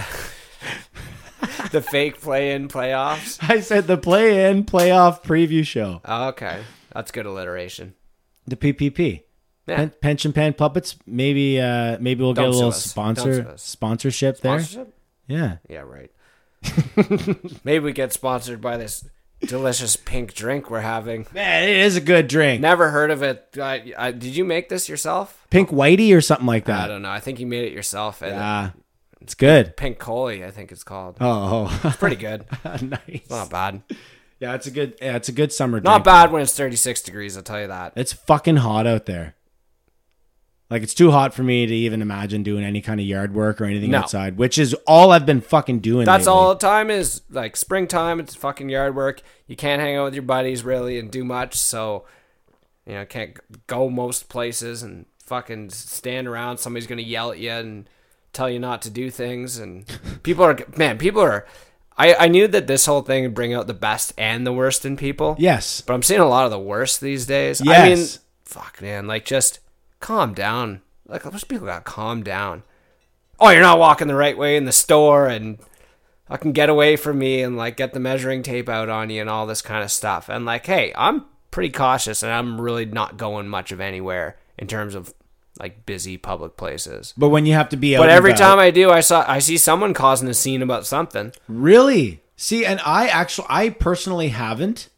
[1.81, 3.39] fake play-in playoffs.
[3.41, 6.01] I said the play-in playoff preview show.
[6.05, 7.95] Oh, okay, that's good alliteration.
[8.47, 9.23] The PPP.
[9.67, 9.77] Yeah.
[9.77, 10.97] Pen, pension pan puppets.
[11.07, 14.59] Maybe uh maybe we'll get Don't a little sponsor sponsorship there.
[14.59, 14.95] Sponsorship?
[15.29, 15.59] Yeah.
[15.69, 16.11] Yeah, right.
[17.65, 19.05] Maybe we get sponsored by this
[19.47, 21.27] delicious pink drink we're having.
[21.33, 22.61] Man, it is a good drink.
[22.61, 23.49] Never heard of it.
[23.57, 25.47] I, I, did you make this yourself?
[25.51, 26.85] Pink whitey or something like that.
[26.85, 27.11] I don't know.
[27.11, 28.23] I think you made it yourself.
[28.23, 28.71] And Yeah.
[29.21, 29.77] It's good.
[29.77, 31.17] Pink Coley, I think it's called.
[31.21, 31.81] Oh, oh.
[31.85, 32.45] It's pretty good.
[32.83, 33.31] nice.
[33.31, 33.83] Not bad.
[34.41, 35.85] Yeah, it's a good yeah, it's a good summer drink.
[35.85, 37.93] Not bad when it's 36 degrees, I'll tell you that.
[37.95, 39.37] It's fucking hot out there.
[40.73, 43.61] Like it's too hot for me to even imagine doing any kind of yard work
[43.61, 43.99] or anything No.
[43.99, 46.07] outside, which is all I've been fucking doing.
[46.07, 46.39] That's lately.
[46.39, 48.19] all the time is like springtime.
[48.19, 49.21] It's fucking yard work.
[49.47, 51.55] You can't hang out with your buddies really and do much.
[51.57, 52.07] So,
[52.87, 56.57] you know, can't go most places and fucking stand around.
[56.59, 57.89] Somebody's gonna yell at you and
[58.33, 59.59] tell you not to do things.
[59.59, 59.85] And
[60.23, 61.47] people are man, people are.
[61.99, 64.87] I I knew that this whole thing would bring out the best and the worst
[64.87, 65.37] in people.
[65.39, 65.83] Yes.
[65.83, 67.61] but I'm seeing a lot of the worst these days.
[67.61, 68.19] I mean, Yes.
[68.47, 69.59] fuck, man, like just
[70.03, 70.83] calm down.
[71.07, 72.63] Like most people gotta calm down.
[73.41, 75.59] Oh, you're not walking the right way in the store, and
[76.29, 79.21] I can get away from me and like get the measuring tape out on you
[79.21, 80.29] and all this kind of stuff.
[80.29, 84.67] And like, hey, I'm pretty cautious, and I'm really not going much of anywhere in
[84.67, 85.15] terms of
[85.59, 87.15] like busy public places.
[87.17, 89.39] But when you have to be out But every time I do, I saw I
[89.39, 91.33] see someone causing a scene about something.
[91.49, 92.23] Really?
[92.37, 94.89] See, and I actually I personally haven't.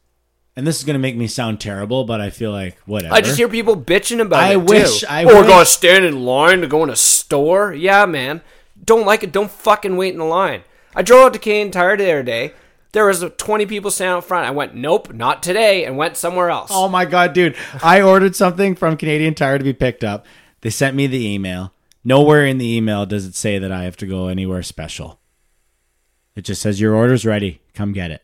[0.57, 3.13] And this is going to make me sound terrible, but I feel like whatever.
[3.15, 4.63] I just hear people bitching about I it.
[4.63, 5.07] wish- too.
[5.09, 7.75] I or wish- gotta stand in line to go in a store.
[7.75, 8.41] Yeah, man.
[8.85, 9.33] Don't like it.
[9.33, 10.63] Don't fucking wait in the line.
[10.95, 12.53] I drove out to Canadian Tire the other day.
[12.93, 14.47] There was 20 people standing out front.
[14.47, 16.71] I went, nope, not today, and went somewhere else.
[16.73, 17.57] Oh my god, dude!
[17.83, 20.25] I ordered something from Canadian Tire to be picked up.
[20.61, 21.73] They sent me the email.
[22.05, 25.19] Nowhere in the email does it say that I have to go anywhere special.
[26.37, 27.61] It just says your order's ready.
[27.75, 28.23] Come get it.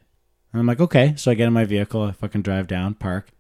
[0.53, 1.15] And I'm like, okay.
[1.17, 2.03] So I get in my vehicle.
[2.03, 3.31] I fucking drive down, park,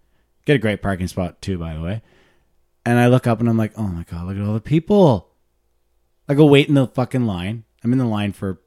[0.44, 2.02] get a great parking spot too, by the way.
[2.86, 5.28] And I look up and I'm like, oh my god, look at all the people.
[6.28, 7.64] I go wait in the fucking line.
[7.82, 8.60] I'm in the line for.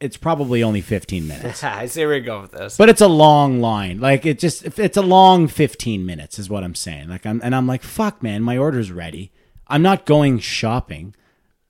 [0.00, 1.64] It's probably only 15 minutes.
[1.64, 2.76] I see where you go with this.
[2.76, 4.00] But it's a long line.
[4.00, 7.08] Like it just it's a long 15 minutes is what I'm saying.
[7.08, 9.32] Like I'm and I'm like, "Fuck, man, my order's ready.
[9.66, 11.14] I'm not going shopping.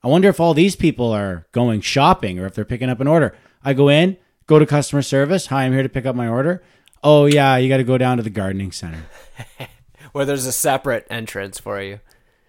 [0.03, 3.07] I wonder if all these people are going shopping or if they're picking up an
[3.07, 5.47] order." I go in, go to customer service.
[5.47, 6.63] "Hi, I'm here to pick up my order."
[7.03, 9.03] "Oh, yeah, you got to go down to the gardening center."
[10.11, 11.99] Where there's a separate entrance for you.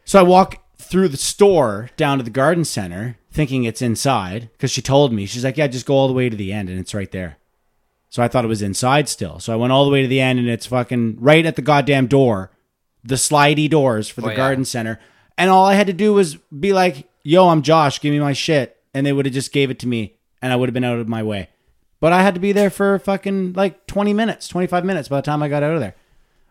[0.04, 4.70] So I walk through the store down to the garden center, thinking it's inside because
[4.70, 5.26] she told me.
[5.26, 7.38] She's like, "Yeah, just go all the way to the end, and it's right there."
[8.08, 9.40] So I thought it was inside still.
[9.40, 11.62] So I went all the way to the end, and it's fucking right at the
[11.62, 12.50] goddamn door,
[13.02, 14.36] the slidey doors for the Oh, yeah.
[14.36, 15.00] garden center.
[15.36, 18.00] And all I had to do was be like, "Yo, I'm Josh.
[18.00, 20.56] Give me my shit," and they would have just gave it to me, and I
[20.56, 21.48] would have been out of my way.
[22.06, 25.22] But I had to be there for fucking like 20 minutes, 25 minutes by the
[25.22, 25.96] time I got out of there.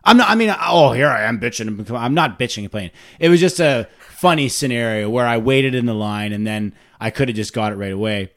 [0.03, 0.29] I'm not.
[0.29, 1.89] I mean, oh, here I am bitching.
[1.97, 2.91] I'm not bitching and playing.
[3.21, 7.09] It was just a funny scenario where I waited in the line and then I
[7.09, 8.31] could have just got it right away.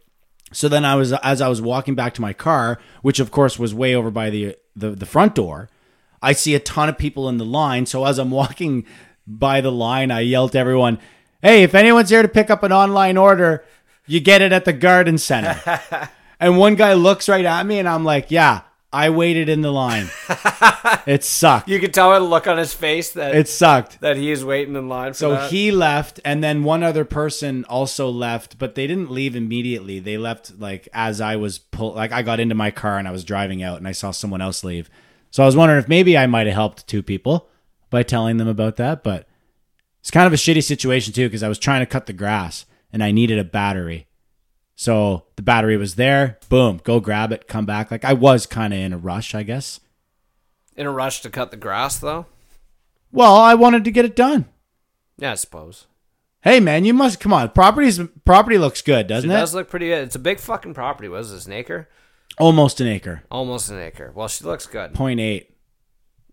[0.53, 3.59] So then I was as I was walking back to my car, which of course
[3.59, 5.69] was way over by the the, the front door.
[6.23, 7.87] I see a ton of people in the line.
[7.87, 8.87] So as I'm walking
[9.27, 11.01] by the line, I yelled to everyone,
[11.43, 13.65] "Hey, if anyone's here to pick up an online order,
[14.07, 15.81] you get it at the garden center."
[16.41, 19.71] and one guy looks right at me, and I'm like, "Yeah, I waited in the
[19.73, 20.09] line.
[21.07, 21.69] it sucked.
[21.69, 24.45] You could tell by the look on his face that It sucked." that he is
[24.45, 25.51] waiting in line for So that.
[25.51, 29.99] he left, and then one other person also left, but they didn't leave immediately.
[30.01, 33.13] They left like as I was pull, like I got into my car and I
[33.13, 34.89] was driving out, and I saw someone else leave.
[35.31, 37.49] So I was wondering if maybe I might have helped two people
[37.91, 39.27] by telling them about that, but
[40.01, 42.65] it's kind of a shitty situation too because I was trying to cut the grass
[42.93, 44.07] and I needed a battery.
[44.81, 46.39] So the battery was there.
[46.49, 47.91] Boom, go grab it, come back.
[47.91, 49.81] Like I was kind of in a rush, I guess.
[50.77, 52.27] In a rush to cut the grass, though.
[53.11, 54.45] Well, I wanted to get it done.
[55.17, 55.89] Yeah, I suppose.
[56.43, 57.51] Hey man, you must come on.
[57.51, 59.35] Property's property looks good, doesn't it?
[59.35, 60.05] It does look pretty good.
[60.05, 61.09] It's a big fucking property.
[61.09, 61.89] Was this an acre?
[62.39, 63.25] Almost an acre.
[63.33, 64.13] Almost an acre.
[64.15, 64.95] Well, she looks good.
[64.95, 65.57] Point eight.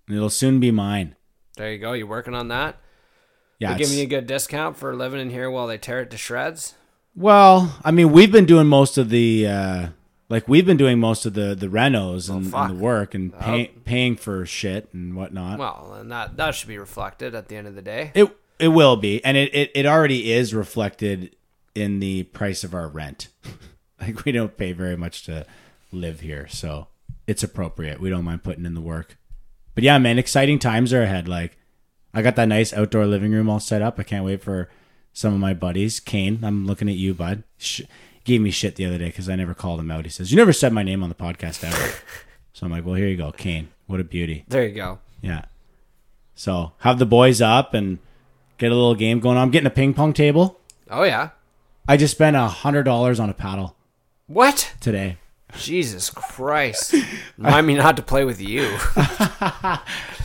[0.07, 1.15] It'll soon be mine.
[1.57, 1.93] There you go.
[1.93, 2.77] You working on that?
[3.57, 3.69] Yeah.
[3.69, 6.11] They it's- giving you a good discount for living in here while they tear it
[6.11, 6.75] to shreds.
[7.15, 9.87] Well, I mean, we've been doing most of the uh
[10.27, 13.67] like we've been doing most of the the renos and, and the work and pay,
[13.85, 15.59] paying for shit and whatnot.
[15.59, 18.11] Well, and that that should be reflected at the end of the day.
[18.13, 21.35] It it will be, and it, it, it already is reflected
[21.73, 23.27] in the price of our rent.
[24.01, 25.45] like we don't pay very much to
[25.91, 26.87] live here, so
[27.27, 27.99] it's appropriate.
[27.99, 29.17] We don't mind putting in the work.
[29.73, 31.27] But yeah, man, exciting times are ahead.
[31.27, 31.57] Like
[32.13, 33.99] I got that nice outdoor living room all set up.
[33.99, 34.69] I can't wait for
[35.15, 35.99] some of my buddies.
[35.99, 37.41] Kane, I'm looking at you, bud.
[37.57, 37.81] Sh-
[38.25, 40.03] gave me shit the other day because I never called him out.
[40.05, 41.93] He says you never said my name on the podcast ever.
[42.53, 43.69] so I'm like, well, here you go, Kane.
[43.87, 44.43] What a beauty.
[44.47, 44.99] There you go.
[45.21, 45.45] Yeah.
[46.35, 47.99] So have the boys up and
[48.57, 49.43] get a little game going on.
[49.43, 50.59] I'm getting a ping pong table.
[50.89, 51.29] Oh yeah.
[51.87, 53.75] I just spent a hundred dollars on a paddle
[54.27, 54.73] What?
[54.81, 55.17] today.
[55.57, 56.93] Jesus Christ!
[57.37, 58.77] Remind me not to play with you.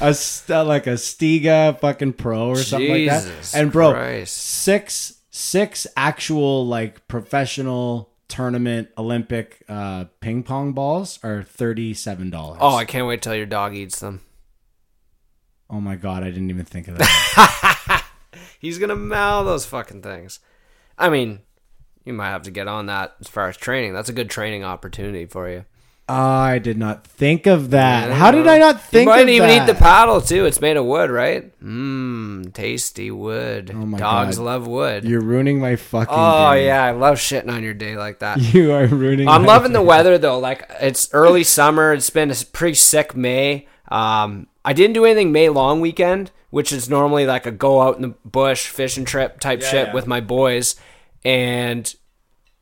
[0.02, 3.52] A st- like a Stiga fucking Pro or something like that.
[3.54, 4.34] And bro, Christ.
[4.36, 12.58] six six actual like professional tournament Olympic uh, ping pong balls are thirty seven dollars.
[12.62, 14.22] Oh, I can't wait till your dog eats them.
[15.68, 18.04] oh my god, I didn't even think of that.
[18.58, 20.40] He's gonna mow those fucking things.
[20.98, 21.40] I mean,
[22.10, 23.92] you might have to get on that as far as training.
[23.92, 25.64] That's a good training opportunity for you.
[26.10, 28.10] I did not think of that.
[28.10, 29.20] How did I not think of that?
[29.20, 29.68] You might of even that?
[29.68, 30.44] eat the paddle too.
[30.44, 31.56] It's made of wood, right?
[31.62, 33.70] Mmm, tasty wood.
[33.72, 34.44] Oh my Dogs God.
[34.44, 35.04] love wood.
[35.04, 36.12] You're ruining my fucking.
[36.12, 36.66] oh day.
[36.66, 38.40] yeah, I love shitting on your day like that.
[38.50, 39.28] You are ruining.
[39.28, 40.40] I'm my loving the weather though.
[40.40, 41.92] Like it's early summer.
[41.92, 43.68] It's been a pretty sick May.
[43.86, 47.94] Um, I didn't do anything May long weekend, which is normally like a go out
[47.96, 49.94] in the bush fishing trip type shit yeah.
[49.94, 50.74] with my boys,
[51.24, 51.94] and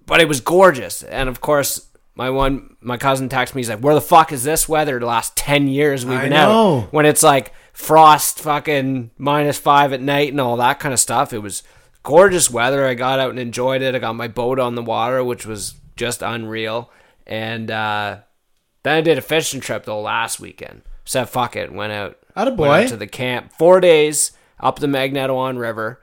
[0.09, 1.05] but it was gorgeous.
[1.05, 3.61] And of course, my one my cousin texted me.
[3.61, 4.99] He's like, "Where the fuck is this weather?
[4.99, 6.81] The last ten years we've been know.
[6.81, 10.99] out when it's like frost, fucking minus five at night, and all that kind of
[10.99, 11.63] stuff." It was
[12.03, 12.85] gorgeous weather.
[12.87, 13.95] I got out and enjoyed it.
[13.95, 16.91] I got my boat on the water, which was just unreal.
[17.27, 18.19] And uh,
[18.83, 20.83] then I did a fishing trip though last weekend.
[21.05, 22.19] Said fuck it, went out.
[22.35, 22.89] Atta Went out boy.
[22.89, 23.53] to the camp.
[23.53, 26.01] Four days up the Magnetawan River,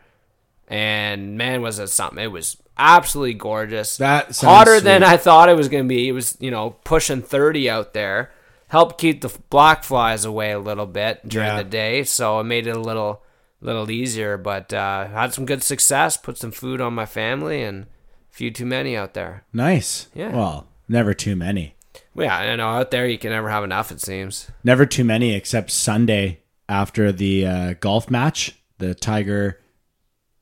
[0.67, 2.23] and man, was it something!
[2.23, 3.97] It was absolutely gorgeous.
[3.97, 5.03] That hotter than.
[5.03, 6.07] I thought it was going to be.
[6.07, 8.31] It was you know pushing thirty out there.
[8.67, 11.57] Helped keep the black flies away a little bit during Yeah.
[11.57, 13.21] the day, so it made it a little
[13.61, 14.37] little easier.
[14.37, 16.17] But uh, had some good success.
[16.17, 17.87] Put some food on my family and a
[18.31, 19.43] few too many out there.
[19.53, 20.07] Nice.
[20.13, 20.35] Yeah.
[20.35, 21.75] Well, never too many.
[22.15, 23.91] Yeah, I know out there you can never have enough.
[23.91, 24.49] It seems.
[24.63, 29.61] Never too many, except Sunday after the uh, golf match, the Tiger,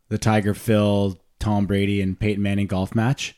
[0.10, 3.36] the Tiger Phil, Tom Brady, and Peyton Manning golf match.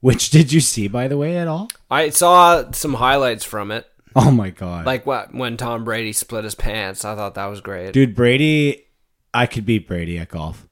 [0.00, 1.68] Which did you see, by the way, at all?
[1.90, 4.86] I saw some highlights from it, Oh my god!
[4.86, 7.04] like what when Tom Brady split his pants.
[7.04, 7.92] I thought that was great.
[7.92, 8.84] dude, Brady,
[9.34, 10.66] I could beat Brady at golf.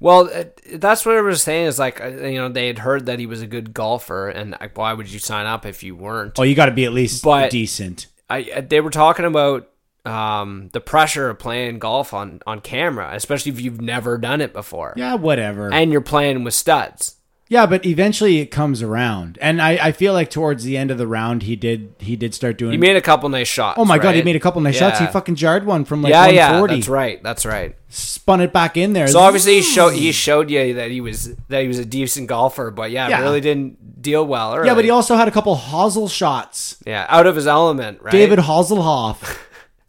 [0.00, 0.28] Well,
[0.74, 1.66] that's what I was saying.
[1.66, 4.56] Is like uh, you know they had heard that he was a good golfer, and
[4.74, 6.38] why would you sign up if you weren't?
[6.38, 8.06] Oh, you got to be at least But- decent.
[8.30, 9.68] I uh, they were talking about
[10.08, 14.52] um, the pressure of playing golf on on camera, especially if you've never done it
[14.52, 15.72] before, Yeah, whatever.
[15.72, 17.14] and you're playing with studs.
[17.50, 20.98] Yeah, but eventually it comes around, and I, I feel like towards the end of
[20.98, 22.72] the round he did he did start doing.
[22.72, 23.78] He made a couple nice shots.
[23.78, 24.98] oh my god, he made a couple nice shots.
[24.98, 27.74] He fucking jarred one from like yeah, yeah, that's right, that's right.
[27.88, 29.08] Spun it back in there.
[29.08, 32.26] So obviously he showed he showed you that he was that he was a decent
[32.28, 33.22] golfer, but yeah, Yeah.
[33.22, 34.54] really didn't deal well.
[34.54, 34.66] Early.
[34.68, 36.76] yeah, but he also had a couple hosel shots.
[36.84, 38.12] yeah out of his element, right?
[38.12, 39.38] David Hasselhoff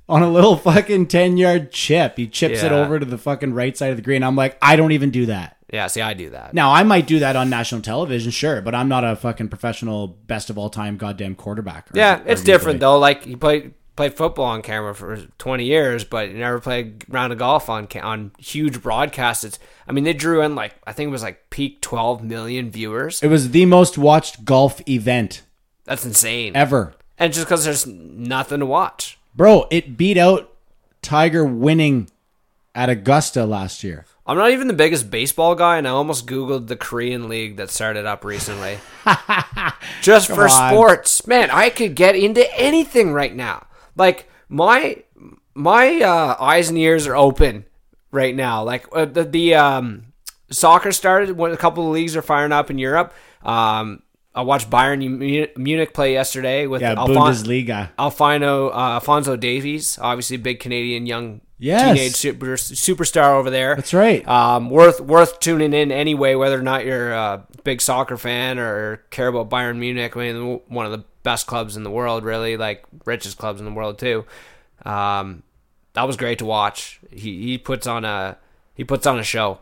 [0.10, 2.18] on a little fucking 10 yard chip.
[2.18, 2.80] He chips it Yeah.
[2.80, 4.24] over to the fucking right side of the green.
[4.24, 5.56] I'm like, I don't even do that.
[5.72, 6.54] yeah, see, I do that.
[6.56, 10.08] Now, I might do that on national television, sure, but I'm not a fucking professional
[10.08, 11.88] best of all time goddamn quarterback.
[11.94, 12.98] Yeah, it's different though.
[12.98, 17.12] Like he played played football on camera for 20 years, but he never played a
[17.14, 19.44] round of golf on ca- on huge broadcasts.
[19.44, 22.72] It's, I mean, they drew in like I think it was like peak 12 million
[22.72, 23.22] viewers.
[23.22, 25.42] It was the most watched golf event
[25.84, 26.56] That's insane.
[26.56, 26.94] ever.
[27.18, 29.19] And just because there's nothing to watch.
[29.40, 30.54] Bro, it beat out
[31.02, 32.10] Tiger winning
[32.76, 34.06] at Augusta last year.
[34.28, 37.70] I'm not even the biggest baseball guy, and I almost Googled the Korean league that
[37.70, 38.80] started up recently.
[40.02, 40.50] Just for on.
[40.50, 41.26] sports.
[41.26, 43.68] Man, I could get into anything right now.
[43.96, 45.04] Like, my
[45.54, 47.64] my uh, eyes and ears are open
[48.12, 48.64] right now.
[48.64, 50.08] Like, uh, the, the um,
[50.50, 53.14] soccer started, when a couple of leagues are firing up in Europe.
[53.44, 54.04] Um,
[54.40, 55.00] I watched Bayern
[55.58, 57.90] Munich play yesterday with Yeah, Alfon- Bundesliga.
[58.00, 61.82] Alfino uh, Alfonso Davies, obviously a big Canadian young Yes.
[61.98, 63.76] teenage super, superstar over there.
[63.76, 64.26] That's right.
[64.26, 69.04] Um, worth worth tuning in anyway, whether or not you're a big soccer fan or
[69.10, 70.16] care about Bayern Munich.
[70.16, 73.66] I mean, one of the best clubs in the world, really, like richest clubs in
[73.66, 74.24] the world too.
[74.86, 75.44] Um,
[75.94, 77.02] that was great to watch.
[77.12, 78.38] He he puts on a
[78.74, 79.60] he puts on a show,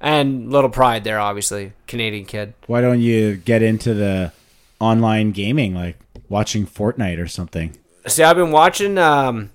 [0.00, 2.54] and little pride there, obviously, Canadian kid.
[2.66, 4.32] Why don't you get into the
[4.80, 7.76] online gaming, like watching Fortnite or something?
[8.06, 8.98] See, I've been watching.
[8.98, 9.50] Um,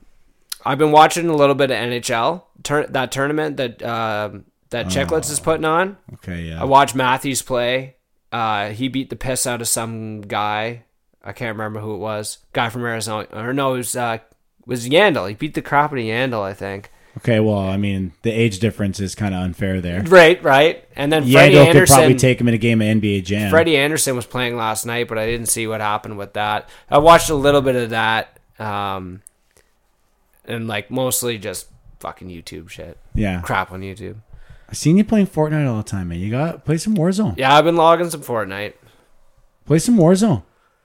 [0.65, 2.43] I've been watching a little bit of NHL.
[2.63, 5.97] Tur- that tournament that um that Chicklets is putting on.
[6.15, 6.61] Okay, yeah.
[6.61, 7.95] I watched Matthews play.
[8.31, 10.83] Uh, he beat the piss out of some guy.
[11.23, 12.39] I can't remember who it was.
[12.51, 14.17] Guy from Arizona, or no, it was uh,
[14.65, 15.29] was Yandel.
[15.29, 16.89] He beat the crap out of Yandel, I think.
[17.17, 20.01] Okay, well, I mean, the age difference is kind of unfair there.
[20.03, 20.83] Right, right.
[20.95, 21.95] And then Freddie Yandel could Andersen.
[21.95, 23.51] probably take him in a game of NBA Jam.
[23.51, 26.69] Freddie Andersen was playing last night, but I didn't see what happened with that.
[26.89, 29.21] I watched a little bit of that, um,
[30.45, 31.67] and like mostly just
[31.99, 32.97] fucking YouTube shit.
[33.13, 33.41] Yeah.
[33.41, 34.15] crap on YouTube.
[34.67, 36.19] I've seen you playing Fortnite all the time, man.
[36.19, 37.37] You got play some Warzone.
[37.37, 38.73] Yeah, I've been logging some Fortnite.
[39.65, 40.41] Play some Warzone.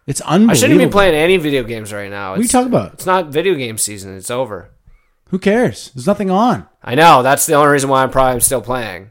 [0.07, 0.51] It's unbelievable.
[0.51, 2.31] I shouldn't be playing any video games right now.
[2.33, 2.93] What are you talking about?
[2.95, 4.17] it's not video game season.
[4.17, 4.71] It's over.
[5.29, 5.91] Who cares?
[5.95, 6.67] There's nothing on.
[6.83, 7.23] I know.
[7.23, 9.11] That's the only reason why I'm probably still playing.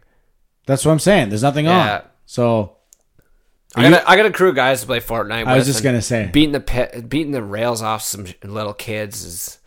[0.66, 1.30] That's what I'm saying.
[1.30, 1.98] There's nothing Yeah.
[1.98, 2.02] on.
[2.26, 2.78] So
[3.76, 5.46] I got, a, I got a crew of guys to play Fortnite.
[5.46, 6.30] I was with, just and gonna say.
[6.34, 9.60] beating the pit, beating the rails off some little kids is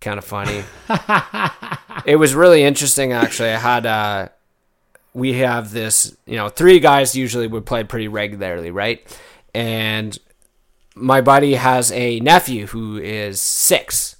[0.00, 0.64] kind of funny.
[2.06, 3.50] it was really interesting, actually.
[3.50, 4.28] I had uh,
[5.12, 9.04] we have this, you know, three guys usually would play pretty regularly, right?
[9.54, 10.16] And
[10.94, 14.16] my buddy has a nephew who is six,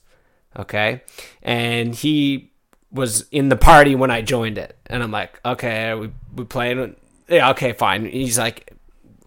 [0.59, 1.03] okay,
[1.43, 2.53] and he
[2.91, 6.97] was in the party when I joined it, and I'm like, okay, we we playing,
[7.29, 8.07] yeah, okay, fine.
[8.07, 8.73] He's like,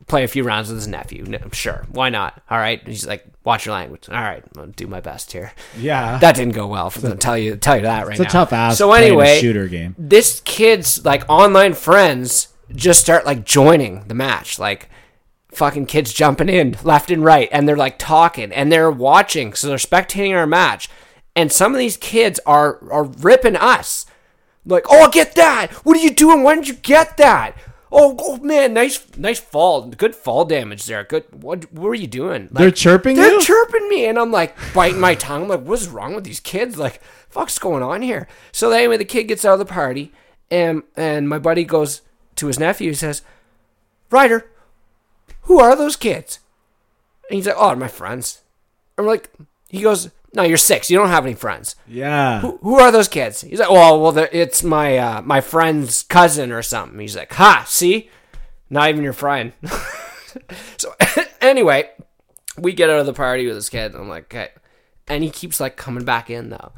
[0.07, 1.23] play a few rounds with his nephew.
[1.23, 2.41] No, sure, why not?
[2.49, 2.85] All right.
[2.87, 4.09] He's like, watch your language.
[4.09, 5.53] All right, I'll do my best here.
[5.77, 6.91] yeah, That didn't go well.
[7.03, 8.23] I'll tell you, tell you that right now.
[8.23, 8.77] it's a tough ass.
[8.77, 9.95] So a anyway, shooter game.
[9.97, 14.89] this kid's like online friends just start like joining the match, like
[15.51, 19.67] fucking kids jumping in left and right, and they're like talking and they're watching, so
[19.67, 20.89] they're spectating our match.
[21.35, 24.05] And some of these kids are are ripping us,
[24.65, 25.71] like, "Oh, get that!
[25.85, 26.43] What are you doing?
[26.43, 27.55] Why didn't you get that?
[27.93, 31.03] Oh, oh man, nice nice fall, good fall damage there.
[31.03, 31.25] Good.
[31.43, 32.43] What what were you doing?
[32.43, 33.41] Like, They're chirping they're you?
[33.41, 35.43] chirping me, and I'm like biting my tongue.
[35.43, 36.77] I'm like, what's wrong with these kids?
[36.77, 38.27] Like, fuck's going on here?
[38.51, 40.11] So anyway, the kid gets out of the party,
[40.49, 42.01] and and my buddy goes
[42.35, 42.89] to his nephew.
[42.91, 43.23] He says,
[44.09, 44.49] "Ryder,
[45.43, 46.39] who are those kids?"
[47.29, 48.41] And he's like, "Oh, they're my friends."
[48.97, 49.29] I'm like,
[49.69, 50.89] he goes, "No, you're six.
[50.89, 51.75] You don't have any friends.
[51.87, 52.41] Yeah.
[52.41, 56.51] Who, who are those kids?" He's like, "Oh, well, it's my uh, my friend's cousin
[56.51, 58.09] or something." He's like, "Ha, see,
[58.69, 59.53] not even your friend."
[60.77, 60.93] so
[61.41, 61.89] anyway,
[62.57, 63.93] we get out of the party with this kid.
[63.93, 64.49] And I'm like, okay.
[65.07, 66.71] And he keeps like coming back in though.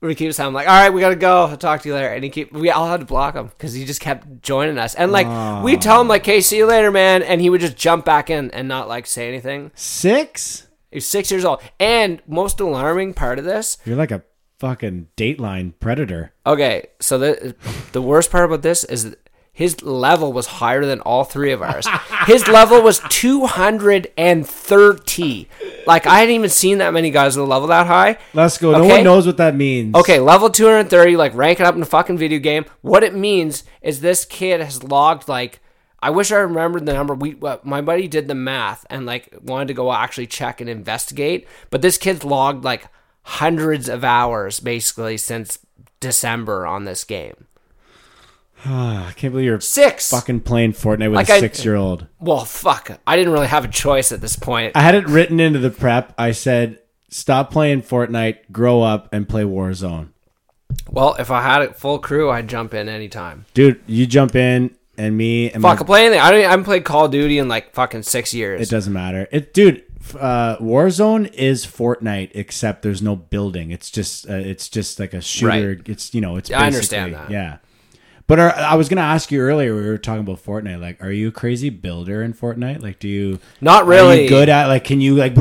[0.00, 1.46] We keep saying, I'm like, all right, we gotta go.
[1.46, 2.08] I'll talk to you later.
[2.08, 4.94] And he keep, we all had to block him because he just kept joining us.
[4.94, 7.24] And like, we tell him like, okay, see you later, man.
[7.24, 9.72] And he would just jump back in and not like say anything.
[9.74, 10.67] Six?
[10.90, 11.60] He's six years old.
[11.78, 14.22] And most alarming part of this, You're like a
[14.58, 16.32] fucking Dateline predator.
[16.46, 17.54] okay, so the
[17.92, 19.16] the worst part about this is
[19.52, 21.84] his level was higher than all three of ours.
[22.26, 25.48] His level was 230.
[25.84, 28.18] Like I hadn't even seen that many guys with a level that high.
[28.34, 28.70] Let's go.
[28.70, 29.96] No one knows what that means.
[29.96, 32.66] Okay, level 230, like ranking up in a fucking video game.
[32.82, 35.58] What it means is this kid has logged like
[36.00, 37.14] I wish I remembered the number.
[37.14, 40.70] We uh, my buddy did the math and like wanted to go actually check and
[40.70, 42.86] investigate, but this kid's logged like
[43.22, 45.58] hundreds of hours basically since
[46.00, 47.46] December on this game.
[48.64, 50.10] I can't believe you're Six.
[50.10, 52.06] fucking playing Fortnite with Like a I- six year old.
[52.20, 52.98] Well, fuck.
[53.06, 54.72] I didn't really have a choice at this point.
[54.76, 56.14] I had it written into the prep.
[56.18, 60.08] I said, stop playing Fortnite, grow up, and play Warzone.
[60.90, 63.46] Well, if I had a full crew, I'd jump in anytime.
[63.54, 66.20] Dude, you jump in, and me and Fuck, my, I play anything.
[66.20, 66.40] I don't.
[66.44, 68.60] I haven't played Call of Duty in like fucking six years.
[68.60, 69.26] it doesn't matter.
[69.32, 69.84] It, dude,
[70.18, 73.70] uh, Warzone is Fortnite, except there's no building.
[73.70, 75.76] It's just, uh, it's just like a shooter.
[75.76, 75.88] Right.
[75.88, 76.50] It's you know, it's.
[76.50, 77.30] Yeah, I understand that.
[77.30, 77.58] Yeah.
[78.26, 79.74] But are, I was gonna ask you earlier.
[79.74, 80.82] We were talking about Fortnite.
[80.82, 82.82] Like, are you a crazy builder in Fortnite?
[82.82, 84.24] Like, do you Not Are really.
[84.24, 84.84] you good at like?
[84.84, 85.34] Can you like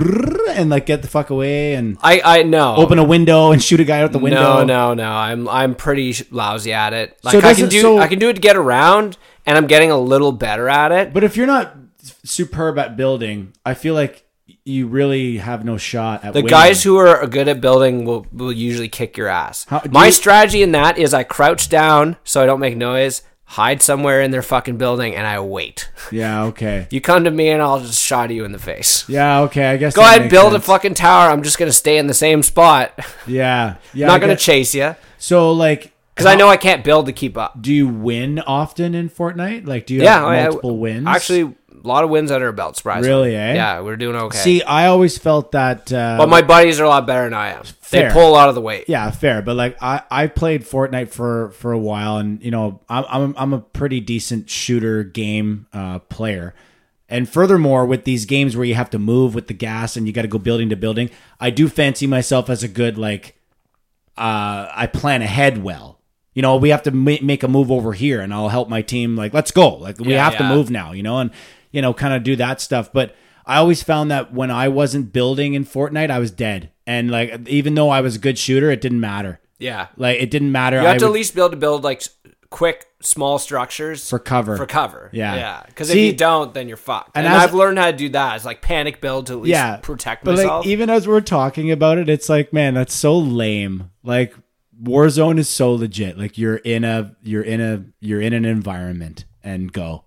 [0.52, 2.78] and like get the fuck away and I I know.
[2.78, 4.42] open a window and shoot a guy out the window?
[4.60, 5.12] No, no, no.
[5.12, 7.18] I'm I'm pretty lousy at it.
[7.24, 9.18] Like So I can do so- I can do it to get around,
[9.48, 11.14] and I'm getting a little better at it.
[11.14, 11.76] But if you're not
[12.24, 14.24] superb at building, I feel like
[14.64, 16.50] you really have no shot at The winning.
[16.50, 19.66] guys who are good at building will will usually kick your ass.
[19.70, 23.22] How- My you- strategy in that is I crouch down so I don't make noise,
[23.46, 25.90] hide somewhere in their fucking building, and I wait.
[26.12, 26.88] Yeah, okay.
[26.90, 29.04] You come to me, and I'll just shot you in the face.
[29.10, 29.66] Yeah, okay.
[29.72, 31.30] I guess Go ahead, build a fucking tower.
[31.30, 32.98] I'm just gonna stay in the same spot.
[33.26, 34.08] Yeah, yeah.
[34.08, 37.14] not I gonna get- chase you So like, because I know I can't build to
[37.14, 37.62] keep up.
[37.62, 39.68] do you win often in Fortnite?
[39.68, 41.08] Like, do you Yeah, have I- I- multiple wins?
[41.08, 41.42] Actually,
[41.84, 42.76] a lot of wins under our belt.
[42.76, 43.54] Surprisingly, Really, eh?
[43.54, 44.38] Yeah, we're doing okay.
[44.38, 45.94] see, I always felt that.
[45.94, 47.64] Uh, but my buddies are a lot better than I am.
[47.82, 48.10] Fair.
[48.10, 48.86] They pull a lot of the weight.
[48.88, 49.42] Yeah, fair.
[49.42, 53.36] But like I, I played Fortnite for for a while, and you know I'm I'm
[53.38, 56.54] I'm a pretty decent shooter game uh, player.
[57.08, 60.12] And furthermore, with these games where you have to move with the gas and you
[60.12, 61.10] got to go building to building,
[61.40, 63.36] I do fancy myself as a good like.
[64.18, 65.97] Uh, I plan ahead well.
[66.38, 68.84] You know, we have to ma- make a move over here, and I'll help my
[68.84, 69.16] team.
[69.16, 69.70] Like, let's go.
[69.76, 70.92] Like, we Yeah, have to move now.
[70.92, 71.32] You know, and
[71.72, 72.94] you know, kind of do that stuff.
[72.94, 76.70] But I always found that when I wasn't building in Fortnite, I was dead.
[76.86, 79.40] And like, even though I was a good shooter, it didn't matter.
[79.58, 79.88] Yeah.
[79.98, 80.78] Like it didn't matter.
[80.80, 82.04] You have I to at least be able to build like
[82.52, 84.56] quick, small structures For cover.
[84.58, 85.36] For cover, Yeah.
[85.36, 85.64] yeah.
[85.66, 87.12] Because if you don't, then you're fucked.
[87.18, 88.36] And And, as- I've learned how to do that.
[88.36, 90.66] It's like panic build to at least yeah, protect but myself.
[90.66, 93.90] like even as we're talking about it, it's like, man, that's so lame.
[94.04, 94.34] Like
[94.82, 96.18] Warzone is so legit.
[96.18, 100.04] Like you're in a you're in a you're in an environment and go.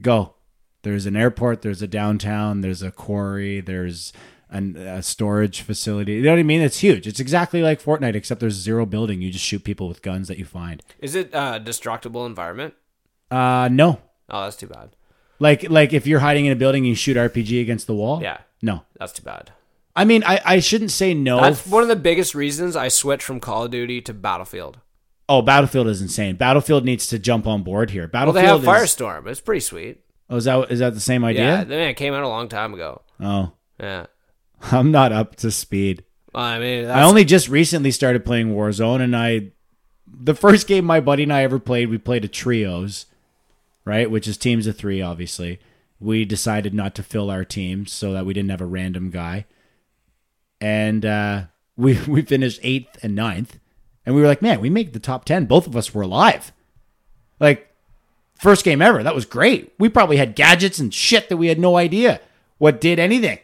[0.00, 0.34] Go.
[0.82, 4.14] There's an airport, there's a downtown, there's a quarry, there's
[4.48, 6.14] an, a storage facility.
[6.14, 6.62] You know what I mean?
[6.62, 7.06] It's huge.
[7.06, 9.20] It's exactly like Fortnite, except there's zero building.
[9.20, 10.82] You just shoot people with guns that you find.
[10.98, 12.74] Is it a destructible environment?
[13.30, 14.00] Uh no.
[14.28, 14.96] Oh, that's too bad.
[15.38, 18.22] Like like if you're hiding in a building and you shoot RPG against the wall.
[18.22, 18.82] Yeah, No.
[18.98, 19.52] that's too bad.
[20.00, 21.40] I mean, I, I shouldn't say no.
[21.42, 24.78] That's one of the biggest reasons I switched from Call of Duty to Battlefield.
[25.28, 26.36] Oh, Battlefield is insane.
[26.36, 28.04] Battlefield needs to jump on board here.
[28.04, 29.26] Well, Battlefield they have is, Firestorm.
[29.26, 30.00] It's pretty sweet.
[30.30, 31.58] Oh, is that is that the same idea?
[31.58, 33.02] Yeah, man, it came out a long time ago.
[33.20, 34.06] Oh, Yeah,
[34.72, 36.04] I'm not up to speed.
[36.32, 39.50] Well, I mean, I only just recently started playing Warzone, and I,
[40.06, 43.04] the first game my buddy and I ever played, we played a trios,
[43.84, 45.02] right, which is teams of three.
[45.02, 45.60] Obviously,
[45.98, 49.44] we decided not to fill our teams so that we didn't have a random guy,
[50.60, 51.42] and uh,
[51.76, 53.58] we we finished eighth and ninth,
[54.04, 55.46] and we were like, man, we make the top ten.
[55.46, 56.52] Both of us were alive,
[57.38, 57.68] like
[58.38, 59.02] first game ever.
[59.02, 59.72] That was great.
[59.78, 62.20] We probably had gadgets and shit that we had no idea
[62.58, 63.38] what did anything.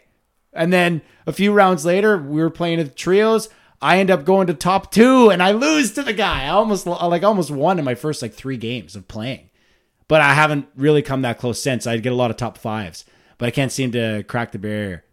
[0.53, 3.49] And then a few rounds later, we were playing the trios.
[3.81, 6.45] I end up going to top two, and I lose to the guy.
[6.45, 9.51] I almost like almost won in my first like three games of playing,
[10.09, 11.87] but I haven't really come that close since.
[11.87, 13.05] I get a lot of top fives,
[13.37, 15.05] but I can't seem to crack the barrier.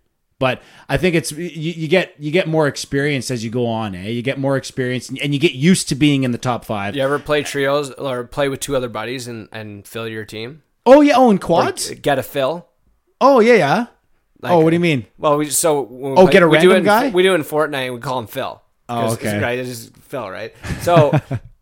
[0.44, 3.96] But I think it's you, you get you get more experience as you go on.
[3.96, 6.98] Eh, you get more experience, and you get used to being in the top five.
[6.98, 10.62] You ever play trios or play with two other buddies and, and fill your team?
[10.86, 11.92] Oh yeah, oh and Or quads.
[11.92, 12.68] get a fill?
[13.22, 13.86] oh yeah, yeah.
[14.42, 15.06] Like- oh, what do you mean?
[15.18, 17.10] Well, we just, so we Oh, play- get a we do it in, guy?
[17.10, 17.86] We do it in Fortnite.
[17.86, 18.62] and We call him Phil.
[18.90, 19.40] Oh, it's- okay.
[19.42, 20.54] Right, it's just Phil, right?
[20.82, 21.18] So,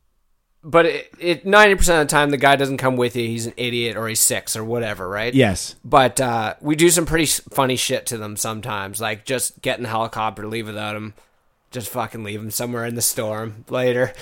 [0.63, 3.27] but it ninety percent of the time the guy doesn't come with you.
[3.27, 5.33] He's an idiot or he's six or whatever, right?
[5.33, 5.75] Yes.
[5.83, 9.83] But uh, we do some pretty funny shit to them sometimes, like just get in
[9.83, 11.13] the helicopter, leave without him,
[11.71, 14.13] just fucking leave him somewhere in the storm later.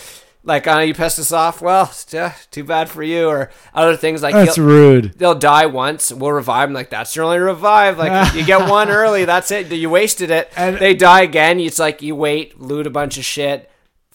[0.42, 1.62] Like, uh, you pissed us off.
[1.62, 3.28] Well, uh, too bad for you.
[3.28, 5.14] Or other things like That's rude.
[5.20, 6.14] they'll die once.
[6.14, 6.74] We'll revive them.
[6.74, 7.98] Like that's your only revive.
[7.98, 9.26] Like you get one early.
[9.26, 9.70] That's it.
[9.70, 10.50] You wasted it.
[10.56, 11.60] And- they die again.
[11.60, 13.69] It's like you wait, loot a bunch of shit,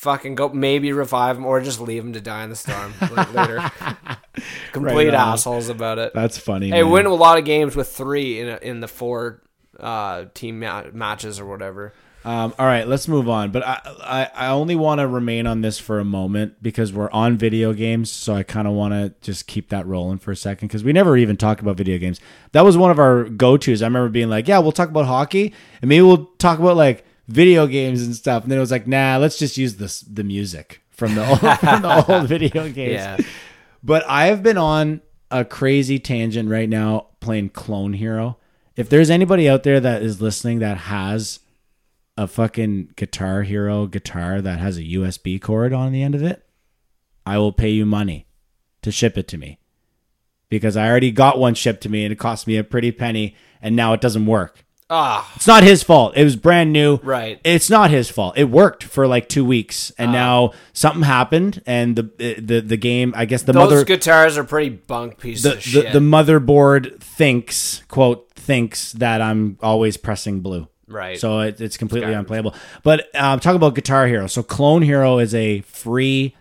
[0.05, 3.71] fucking go maybe revive them or just leave them to die in the storm later.
[4.73, 6.13] Complete Right assholes about it.
[6.15, 6.69] That's funny.
[6.69, 6.91] Hey, man.
[6.91, 9.43] win a lot of games with three in a, in the four
[9.81, 11.95] uh, team ma- matches or whatever.
[12.25, 13.51] Um, all right, let's move on.
[13.51, 17.11] But I, I, I only want to remain on this for a moment because we're
[17.11, 18.11] on video games.
[18.11, 20.93] So I kind of want to just keep that rolling for a second because we
[20.93, 22.21] never even talked about video games.
[22.53, 23.83] That was one of our go tos.
[23.83, 25.53] I remember being like, yeah, we'll talk about hockey
[25.83, 28.43] and maybe we'll talk about like video games and stuff.
[28.43, 31.41] And then it was like, nah, let's just use this the music from the old,
[31.61, 32.93] from the old video games.
[32.93, 33.18] Yeah.
[33.83, 38.39] But I have been on a crazy tangent right now playing Clone Hero.
[38.77, 41.41] If there's anybody out there that is listening that has
[42.16, 46.47] a fucking Guitar Hero guitar that has a USB cord on the end of it,
[47.27, 48.27] I will pay you money
[48.83, 49.59] to ship it to me.
[50.49, 53.35] Because I already got one shipped to me and it cost me a pretty penny
[53.61, 54.64] and now it doesn't work.
[54.91, 56.14] Ah, It's not his fault.
[56.14, 56.97] It was brand new.
[57.03, 57.41] Right.
[57.43, 58.37] It's not his fault.
[58.37, 62.03] It worked for like 2 weeks and now something happened and the
[62.39, 65.57] the the game, I guess the those mother guitars are pretty bunk pieces the, of
[65.57, 65.93] the, shit.
[65.95, 70.68] the motherboard thinks quote thinks that I'm always pressing blue.
[70.87, 71.18] Right.
[71.18, 72.18] So it, it's completely Garbage.
[72.20, 72.55] unplayable.
[72.82, 74.26] But um, talk about Guitar Hero.
[74.26, 76.37] So Clone Hero is a free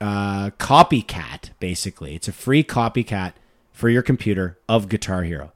[0.00, 1.50] uh, copycat.
[1.60, 3.34] Basically, it's a free copycat
[3.70, 5.52] for your computer of Guitar Hero,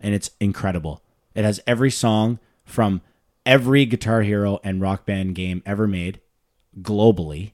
[0.00, 1.02] and it's incredible.
[1.34, 3.02] It has every song from
[3.46, 6.20] every Guitar Hero and Rock Band game ever made
[6.80, 7.52] globally,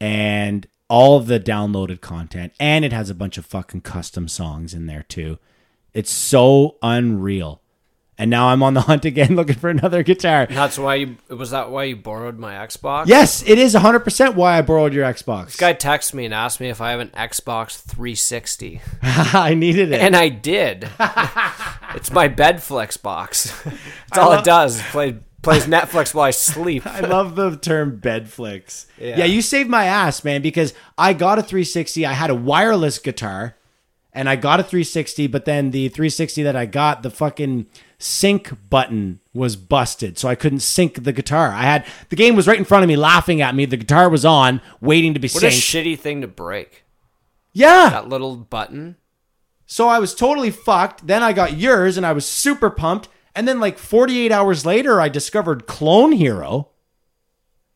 [0.00, 4.74] and all of the downloaded content, and it has a bunch of fucking custom songs
[4.74, 5.38] in there too.
[5.92, 7.59] It's so unreal.
[8.20, 10.44] And now I'm on the hunt again looking for another guitar.
[10.44, 13.06] That's why you was that why you borrowed my Xbox?
[13.06, 15.46] Yes, it is 100% why I borrowed your Xbox.
[15.46, 19.92] This guy texted me and asked me if I have an Xbox 360, I needed
[19.92, 20.02] it.
[20.02, 20.82] and I did.
[21.94, 23.58] it's my Bedflix box.
[23.64, 24.82] That's all love- it does.
[24.82, 26.86] Play plays Netflix while I sleep.
[26.86, 28.86] I love the term bed flicks.
[28.98, 29.20] Yeah.
[29.20, 29.24] Yeah.
[29.24, 32.04] you saved my ass, man, because I got a 360.
[32.04, 33.56] I had a wireless guitar
[34.12, 37.66] and I got a 360, but then the 360 that I got, the fucking
[37.98, 40.18] sync button was busted.
[40.18, 41.48] So I couldn't sync the guitar.
[41.52, 43.66] I had the game was right in front of me laughing at me.
[43.66, 46.84] The guitar was on, waiting to be What a shitty thing to break.
[47.52, 47.90] yeah.
[47.90, 48.96] That little button.
[49.66, 51.06] So I was totally fucked.
[51.06, 53.08] Then I got yours and I was super pumped.
[53.36, 56.70] And then like 48 hours later, I discovered Clone Hero.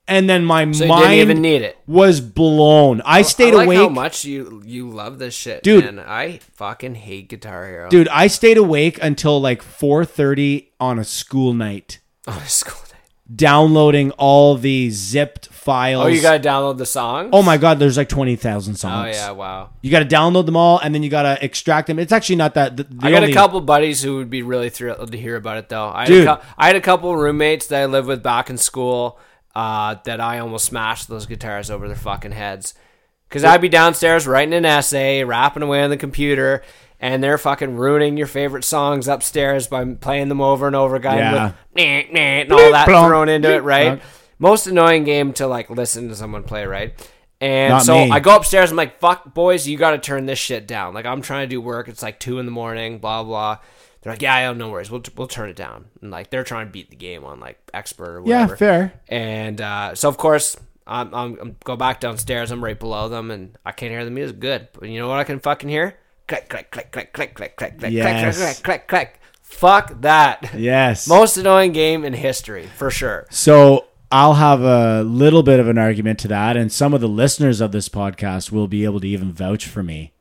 [0.07, 1.79] And then my So mind didn't even need it.
[1.87, 3.01] was blown.
[3.07, 3.79] I oh, stayed I like awake.
[3.79, 5.85] how much you you love this shit, Dude.
[5.85, 5.99] Man.
[5.99, 7.89] I fucking hate Guitar Hero.
[7.89, 12.97] Dude, I stayed awake until like 4:30 on a school night on a school day.
[13.35, 16.05] downloading all the zipped files.
[16.05, 17.31] Oh, you gotta download the songs.
[17.33, 19.17] Oh my god, there's like 20,000 songs.
[19.17, 19.71] Oh yeah, wow.
[19.81, 21.99] You got to download them all and then you got to extract them.
[21.99, 24.43] It's actually not that the, the I got only- a couple buddies who would be
[24.43, 25.89] really thrilled to hear about it, though.
[25.89, 26.29] I had, Dude.
[26.29, 29.19] A, I had a couple roommates that I lived with back in school
[29.55, 32.75] uh, that I almost smashed those guitars over their fucking heads.
[33.29, 36.63] Because I'd be downstairs writing an essay, rapping away on the computer,
[37.01, 41.19] and they're fucking ruining your favorite songs upstairs by playing them over and over again
[41.19, 41.33] Yeah.
[41.33, 41.83] with nah,
[42.13, 44.01] nah, and all that thrown into it, right?
[44.39, 46.93] Most annoying game to like listen to someone play, right?
[47.41, 48.11] And Not so me.
[48.11, 48.71] I go upstairs.
[48.71, 51.51] I'm like, "Fuck, boys, you got to turn this shit down." Like I'm trying to
[51.55, 51.89] do work.
[51.89, 52.99] It's like two in the morning.
[52.99, 53.59] Blah blah.
[54.05, 54.91] They're like, "Yeah, no worries.
[54.91, 57.59] We'll we'll turn it down." And like they're trying to beat the game on like
[57.73, 58.53] expert or whatever.
[58.53, 58.93] Yeah, fair.
[59.09, 62.51] And uh, so of course I'm, I'm I'm go back downstairs.
[62.51, 64.69] I'm right below them, and I can't hear the music good.
[64.79, 65.97] But you know what I can fucking hear?
[66.29, 68.37] Click click click click click click click click Yes.
[68.37, 69.21] click click click click.
[69.41, 70.51] Fuck that.
[70.55, 71.09] Yes.
[71.09, 73.27] Most annoying game in history for sure.
[73.31, 77.09] So I'll have a little bit of an argument to that, and some of the
[77.09, 80.13] listeners of this podcast will be able to even vouch for me.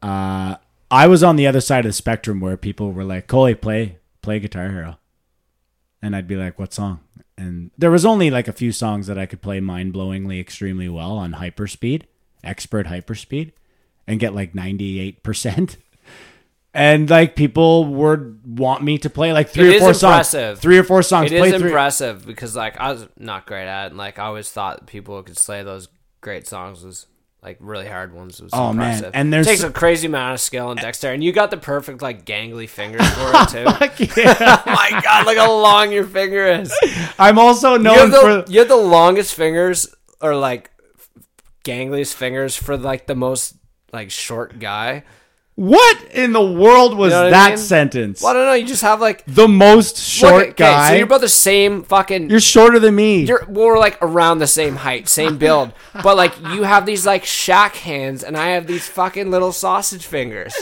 [0.00, 0.56] Uh,
[0.92, 3.96] I was on the other side of the spectrum where people were like, "Coley, play
[4.20, 4.98] play Guitar Hero,"
[6.02, 7.00] and I'd be like, "What song?"
[7.38, 10.90] And there was only like a few songs that I could play mind blowingly, extremely
[10.90, 12.02] well on hyperspeed,
[12.44, 13.52] expert hyperspeed,
[14.06, 15.78] and get like ninety eight percent.
[16.74, 20.78] And like people would want me to play like three It or four songs, three
[20.78, 21.30] or four songs.
[21.30, 23.86] It play is impressive because like I was not great at it.
[23.88, 25.88] And, like I always thought people who could slay those
[26.22, 27.08] great songs was
[27.42, 28.40] like really hard ones.
[28.40, 29.10] Was Oh, man.
[29.14, 31.56] And there's- it takes a crazy amount of skill and dexterity, and you got the
[31.56, 33.64] perfect like gangly fingers for it too.
[34.24, 36.72] Oh my god, look how long your finger is.
[37.18, 40.70] I'm also You known have, the, for you have the longest fingers, or like
[41.64, 43.54] gangliest fingers for like the most
[43.92, 45.04] like short guy.
[45.54, 47.58] What in the world was You know what I that mean?
[47.58, 48.22] sentence?
[48.22, 48.54] Well, I don't know.
[48.54, 50.88] You just have like the most short look, okay, guy.
[50.88, 52.30] So you're about the same fucking.
[52.30, 53.24] You're shorter than me.
[53.24, 55.72] You're we're like around the same height, same build,
[56.02, 60.06] but like you have these like shack hands, and I have these fucking little sausage
[60.06, 60.54] fingers.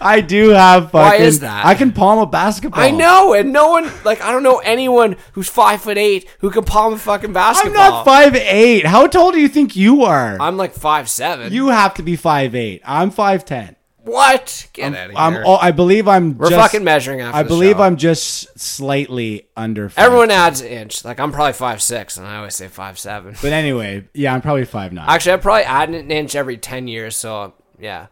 [0.00, 1.20] I do have fucking.
[1.20, 1.64] Why is that?
[1.64, 2.82] I can palm a basketball.
[2.82, 6.50] I know, and no one like I don't know anyone who's five foot eight who
[6.50, 7.70] can palm a fucking basketball.
[7.70, 7.98] I'm basketball.
[7.98, 8.86] not five eight.
[8.86, 10.36] How tall do you think you are?
[10.40, 11.52] I'm like five seven.
[11.52, 12.82] you have to be five eight.
[12.84, 13.76] I'm five ten.
[14.04, 14.68] What?
[14.72, 15.32] Get out of I'm.
[15.32, 15.44] here.
[15.46, 16.36] oh, I believe I'm.
[16.36, 17.36] We're just, fucking measuring after.
[17.36, 17.82] I believe show.
[17.82, 19.88] I'm just slightly under.
[19.88, 20.04] Five.
[20.04, 21.04] Everyone adds an inch.
[21.04, 23.36] Like I'm probably five six, and I always say five seven.
[23.40, 25.08] But anyway, yeah, I'm probably five nine.
[25.08, 27.16] Actually, I probably add an inch every ten years.
[27.16, 28.06] So yeah,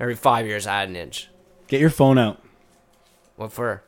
[0.00, 1.28] every five years I add an inch.
[1.68, 2.42] Get your phone out.
[3.36, 3.82] What for?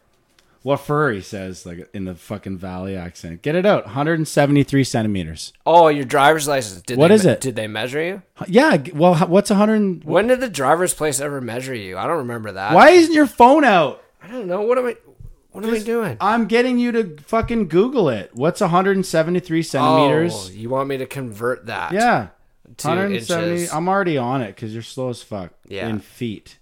[0.76, 3.42] He says, like in the fucking valley accent.
[3.42, 3.86] Get it out.
[3.86, 5.52] 173 centimeters.
[5.64, 6.82] Oh, your driver's license.
[6.82, 7.40] Did What they is it?
[7.40, 8.22] Did they measure you?
[8.46, 8.76] Yeah.
[8.94, 10.04] Well, what's 100?
[10.04, 11.96] When did the driver's place ever measure you?
[11.96, 12.74] I don't remember that.
[12.74, 14.02] Why isn't your phone out?
[14.22, 14.62] I don't know.
[14.62, 14.96] What am I?
[15.52, 16.16] What am I doing?
[16.20, 18.30] I'm getting you to fucking Google it.
[18.34, 20.32] What's 173 centimeters?
[20.34, 21.92] Oh, you want me to convert that?
[21.92, 22.28] yeah.
[22.76, 23.50] to 170.
[23.50, 23.72] inches.
[23.72, 25.52] I'm already on it because you're slow as fuck.
[25.66, 25.88] Yeah.
[25.88, 26.57] In feet.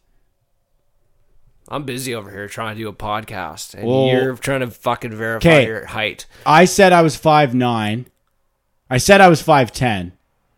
[1.69, 5.15] I'm busy over here trying to do a podcast, and Well- you're trying to fucking
[5.17, 5.67] verify 'Kay.
[5.67, 6.27] your height.
[6.45, 8.07] I said I was five nine.
[8.89, 10.13] I said I was 5'10.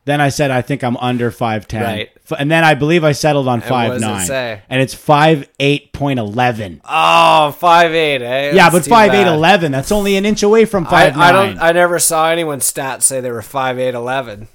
[0.05, 1.83] Then I said I think I'm under 5'10.
[1.83, 2.11] Right.
[2.31, 4.27] F- And then I believe I settled on what does it 5'9.
[4.27, 4.63] say?
[4.69, 6.81] And it's 5'8.11.
[6.85, 8.47] Oh, five eight, eh?
[8.53, 9.35] yeah, That's but too five eight bad.
[9.35, 9.73] eleven.
[9.73, 11.23] That's only an inch away from I, five nine.
[11.23, 11.59] I don't.
[11.59, 14.49] I never saw anyone's stats say they were five eight eleven.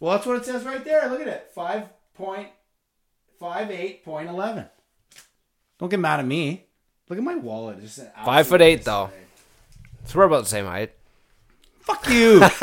[0.00, 1.08] well, that's what it says right there.
[1.08, 1.50] Look at it.
[1.54, 1.84] Five
[2.14, 2.48] point
[3.38, 4.66] five eight point eleven.
[5.80, 6.66] Don't get mad at me.
[7.08, 7.78] Look at my wallet.
[7.82, 9.10] It's just Five foot eight though.
[10.04, 10.92] So we're about the same height.
[11.80, 12.42] Fuck you.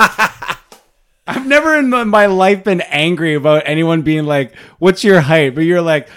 [1.28, 5.62] I've never in my- life been angry about anyone being like, "What's your height?" But
[5.62, 6.08] you're like,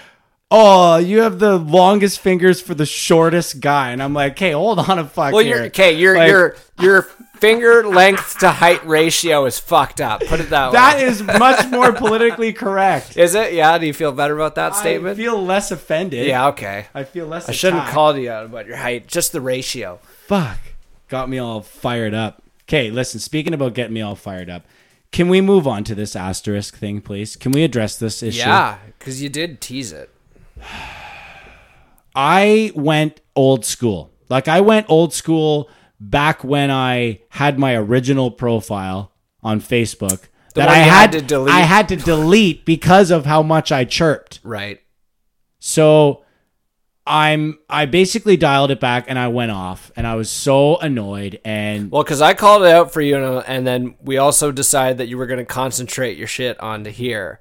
[0.49, 4.79] "Oh, you have the longest fingers for the shortest guy," and I'm like, "Hey, hold
[4.79, 5.57] on a fuck." Well, here.
[5.57, 5.93] you're okay.
[5.93, 7.07] Your Like, your your
[7.41, 10.23] finger length to height ratio is fucked up.
[10.25, 10.73] Put it that way.
[10.73, 13.17] that is much more politically correct.
[13.21, 13.53] Is it?
[13.53, 13.77] Yeah.
[13.77, 15.19] Do you feel better about that statement?
[15.19, 16.27] I feel less offended.
[16.27, 16.47] yeah.
[16.49, 16.85] Okay.
[16.93, 17.49] I feel less.
[17.49, 17.93] I shouldn't attacked.
[17.93, 19.07] call you out about your height.
[19.07, 19.99] Just the ratio.
[20.27, 20.59] Fuck.
[21.09, 22.41] Got me all fired up.
[22.63, 24.63] Okay, listen, speaking about getting me all fired up,
[25.11, 27.35] can we move on to this asterisk thing, please?
[27.35, 28.39] Can we address this issue?
[28.39, 30.09] Yeah, because you did tease it.
[32.15, 34.11] I went old school.
[34.29, 35.69] Like I went old school
[36.01, 40.23] back when I had my original profile on Facebook
[40.55, 41.53] that I had, had to delete.
[41.53, 44.39] I had to delete because of how much I chirped.
[44.43, 44.81] Right.
[45.59, 46.25] So
[47.05, 51.39] I'm I basically dialed it back and I went off and I was so annoyed
[51.45, 54.51] and Well, because I called it out for you, and, uh, and then we also
[54.51, 57.39] decided that you were going to concentrate your shit onto here.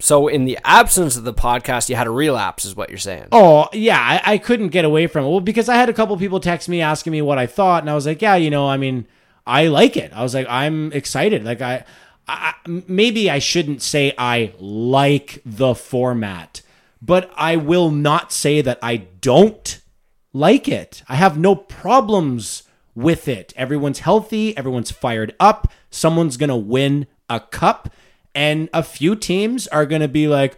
[0.00, 3.28] So, in the absence of the podcast, you had a relapse, is what you're saying.
[3.32, 5.28] Oh yeah, I, I couldn't get away from it.
[5.28, 7.90] Well, because I had a couple people text me asking me what I thought, and
[7.90, 9.06] I was like, yeah, you know, I mean,
[9.46, 10.12] I like it.
[10.14, 11.44] I was like, I'm excited.
[11.44, 11.84] Like I,
[12.28, 16.62] I maybe I shouldn't say I like the format,
[17.02, 19.80] but I will not say that I don't
[20.32, 21.02] like it.
[21.08, 22.62] I have no problems
[22.94, 23.52] with it.
[23.56, 24.56] Everyone's healthy.
[24.56, 25.72] Everyone's fired up.
[25.90, 27.88] Someone's gonna win a cup,
[28.34, 30.56] and a few teams are gonna be like.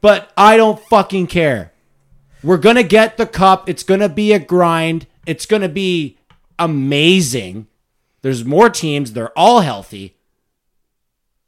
[0.00, 1.72] But I don't fucking care.
[2.42, 3.68] We're gonna get the cup.
[3.68, 5.06] It's gonna be a grind.
[5.26, 6.18] It's gonna be
[6.58, 7.66] amazing.
[8.22, 9.12] There's more teams.
[9.12, 10.16] They're all healthy.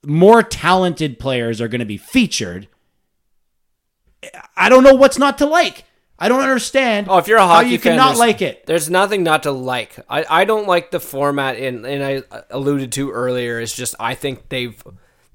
[0.05, 2.69] More talented players are gonna be featured.
[4.57, 5.85] I don't know what's not to like.
[6.19, 7.07] I don't understand.
[7.09, 8.67] Oh, if you're a hockey you fan, cannot like it.
[8.67, 9.97] There's nothing not to like.
[10.11, 13.61] I, I don't like the format, and and I alluded to earlier.
[13.61, 14.83] Is just I think they've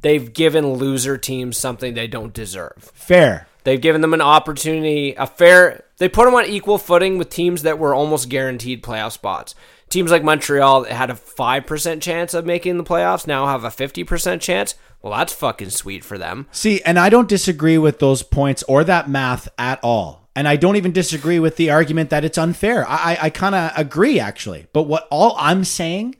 [0.02, 2.92] they've given loser teams something they don't deserve.
[2.94, 3.48] Fair.
[3.64, 5.86] They've given them an opportunity, a fair.
[5.98, 9.56] They put them on equal footing with teams that were almost guaranteed playoff spots.
[9.90, 13.64] Teams like Montreal that had a five percent chance of making the playoffs now have
[13.64, 14.76] a fifty percent chance.
[15.02, 16.48] Well, that's fucking sweet for them.
[16.52, 20.23] See, and I don't disagree with those points or that math at all.
[20.36, 22.88] And I don't even disagree with the argument that it's unfair.
[22.90, 24.66] I, I, I kind of agree, actually.
[24.74, 26.16] But what all I'm saying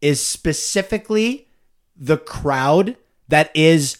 [0.00, 1.46] is specifically
[1.96, 2.96] the crowd
[3.28, 3.98] that is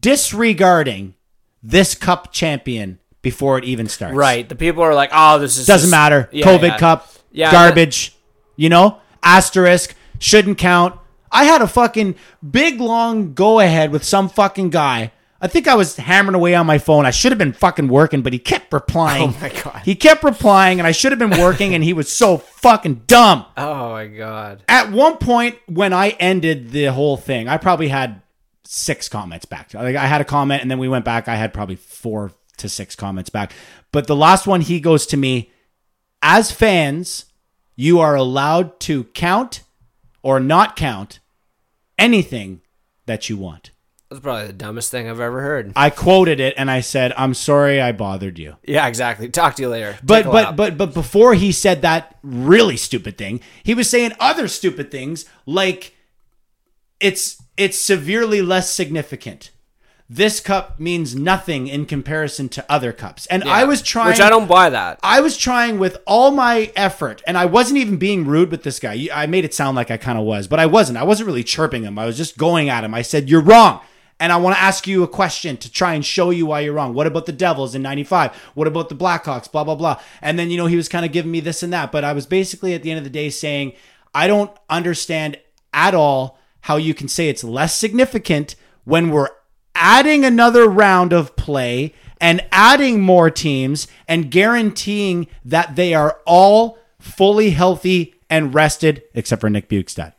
[0.00, 1.14] disregarding
[1.62, 4.14] this cup champion before it even starts.
[4.16, 4.48] Right.
[4.48, 6.28] The people are like, oh, this is Doesn't just- matter.
[6.32, 6.78] Yeah, COVID yeah.
[6.78, 8.16] cup, Yeah, garbage,
[8.56, 8.98] you know?
[9.22, 10.98] Asterisk, shouldn't count.
[11.30, 12.16] I had a fucking
[12.48, 15.12] big long go ahead with some fucking guy.
[15.42, 17.06] I think I was hammering away on my phone.
[17.06, 19.30] I should have been fucking working, but he kept replying.
[19.30, 19.82] Oh my God.
[19.84, 23.46] He kept replying, and I should have been working, and he was so fucking dumb.
[23.56, 24.62] Oh my god.
[24.68, 28.22] At one point, when I ended the whole thing, I probably had
[28.64, 29.74] six comments back.
[29.74, 31.28] Like I had a comment, and then we went back.
[31.28, 33.52] I had probably four to six comments back.
[33.92, 35.50] But the last one, he goes to me,
[36.22, 37.26] as fans,
[37.76, 39.62] you are allowed to count
[40.22, 41.18] or not count
[41.98, 42.60] anything
[43.06, 43.70] that you want.
[44.10, 45.72] That's probably the dumbest thing I've ever heard.
[45.76, 49.28] I quoted it and I said, "I'm sorry I bothered you." Yeah, exactly.
[49.28, 49.96] Talk to you later.
[50.02, 54.48] But but but but before he said that really stupid thing, he was saying other
[54.48, 55.94] stupid things like
[56.98, 59.50] it's it's severely less significant.
[60.12, 63.26] This cup means nothing in comparison to other cups.
[63.26, 63.52] And Yeah.
[63.52, 64.98] I was trying which I don't buy that.
[65.04, 68.80] I was trying with all my effort, and I wasn't even being rude with this
[68.80, 68.94] guy.
[68.94, 70.98] You- I made it sound like I kind of was, but I wasn't.
[70.98, 71.96] I wasn't really chirping him.
[71.96, 72.92] I was just going at him.
[72.92, 73.82] I said, You're wrong.
[74.20, 76.74] And I want to ask you a question to try and show you why you're
[76.74, 76.92] wrong.
[76.92, 78.34] What about the Devils in 95?
[78.54, 79.50] What about the Blackhawks?
[79.50, 79.98] Blah, blah, blah.
[80.20, 81.90] And then, you know, he was kind of giving me this and that.
[81.90, 83.72] But I was basically at the end of the day saying,
[84.14, 85.38] I don't understand
[85.72, 89.30] at all how you can say it's less significant when we're
[89.74, 96.78] adding another round of play and adding more teams and guaranteeing that they are all
[96.98, 100.12] fully healthy and rested, except for Nick Bjugstad,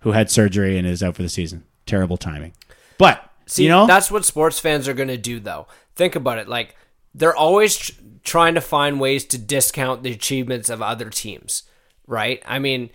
[0.00, 1.64] who had surgery and is out for the season.
[1.86, 2.52] Terrible timing.
[2.98, 5.66] But, See, you know, that's what sports fans are going to do, though.
[5.94, 6.48] Think about it.
[6.48, 6.76] Like,
[7.14, 7.92] they're always tr-
[8.22, 11.64] trying to find ways to discount the achievements of other teams,
[12.06, 12.42] right?
[12.46, 12.90] I mean,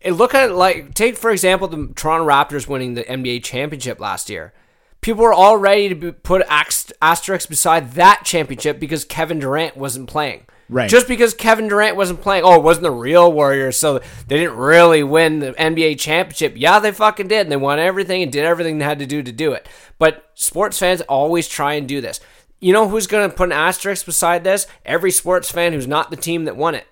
[0.00, 4.00] it, look at it like, take, for example, the Toronto Raptors winning the NBA championship
[4.00, 4.52] last year.
[5.00, 10.08] People were all ready to be, put asterisks beside that championship because Kevin Durant wasn't
[10.08, 10.46] playing.
[10.68, 10.90] Right.
[10.90, 14.56] Just because Kevin Durant wasn't playing, oh, it wasn't the real Warriors, so they didn't
[14.56, 16.54] really win the NBA championship.
[16.56, 17.42] Yeah, they fucking did.
[17.42, 19.66] And they won everything and did everything they had to do to do it.
[19.98, 22.20] But sports fans always try and do this.
[22.60, 24.66] You know who's going to put an asterisk beside this?
[24.84, 26.86] Every sports fan who's not the team that won it.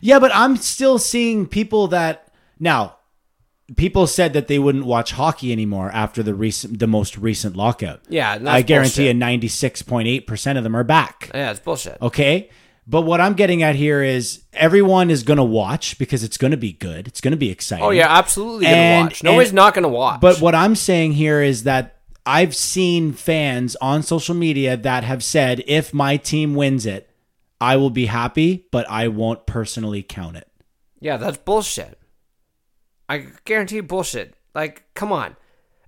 [0.00, 2.96] Yeah, but I'm still seeing people that now
[3.76, 8.00] people said that they wouldn't watch hockey anymore after the recent, the most recent lockout.
[8.08, 9.06] Yeah, that's I guarantee bullshit.
[9.06, 11.30] you, ninety six point eight percent of them are back.
[11.34, 11.98] Yeah, it's bullshit.
[12.02, 12.50] Okay.
[12.86, 16.50] But what I'm getting at here is everyone is going to watch because it's going
[16.50, 17.06] to be good.
[17.06, 17.84] It's going to be exciting.
[17.84, 19.22] Oh yeah, absolutely gonna watch.
[19.22, 20.20] Nobody's and- not gonna watch.
[20.20, 25.22] But what I'm saying here is that I've seen fans on social media that have
[25.22, 27.08] said, if my team wins it,
[27.60, 30.48] I will be happy, but I won't personally count it.
[31.00, 31.98] Yeah, that's bullshit.
[33.08, 34.34] I guarantee bullshit.
[34.54, 35.36] Like, come on.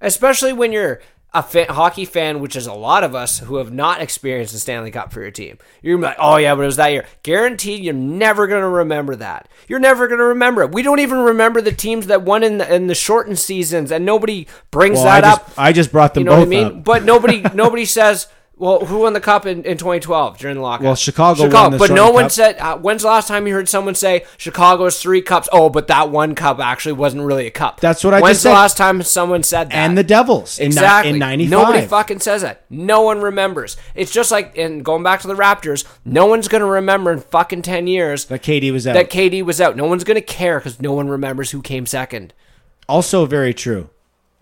[0.00, 1.00] Especially when you're
[1.34, 4.58] a fa- hockey fan, which is a lot of us who have not experienced the
[4.60, 5.58] Stanley Cup for your team.
[5.82, 7.04] You're like, oh yeah, but it was that year.
[7.24, 9.48] Guaranteed, you're never gonna remember that.
[9.68, 10.72] You're never gonna remember it.
[10.72, 14.04] We don't even remember the teams that won in the, in the shortened seasons, and
[14.06, 15.54] nobody brings Well, I that just, up.
[15.58, 16.66] I just brought them You know both what I mean?
[16.78, 16.84] up.
[16.84, 20.84] But nobody nobody says, well, who won the cup in, in 2012 during the lockout?
[20.84, 22.30] Well, Chicago won the but no one Cup.
[22.32, 22.56] said.
[22.58, 25.48] Uh, when's the last time you heard someone say Chicago's three cups?
[25.52, 27.80] Oh, but that one cup actually wasn't really a cup.
[27.80, 28.52] That's what I When's the said.
[28.52, 29.74] last time someone said that?
[29.76, 31.50] and the Devils in, exactly in 95.
[31.50, 32.64] Nobody fucking says that.
[32.70, 33.76] No one remembers.
[33.96, 35.84] It's just like in going back to the Raptors.
[36.04, 38.94] No one's gonna remember in fucking ten years that KD was out.
[38.94, 39.76] that KD was out.
[39.76, 42.32] No one's gonna care because no one remembers who came second.
[42.88, 43.90] also very true.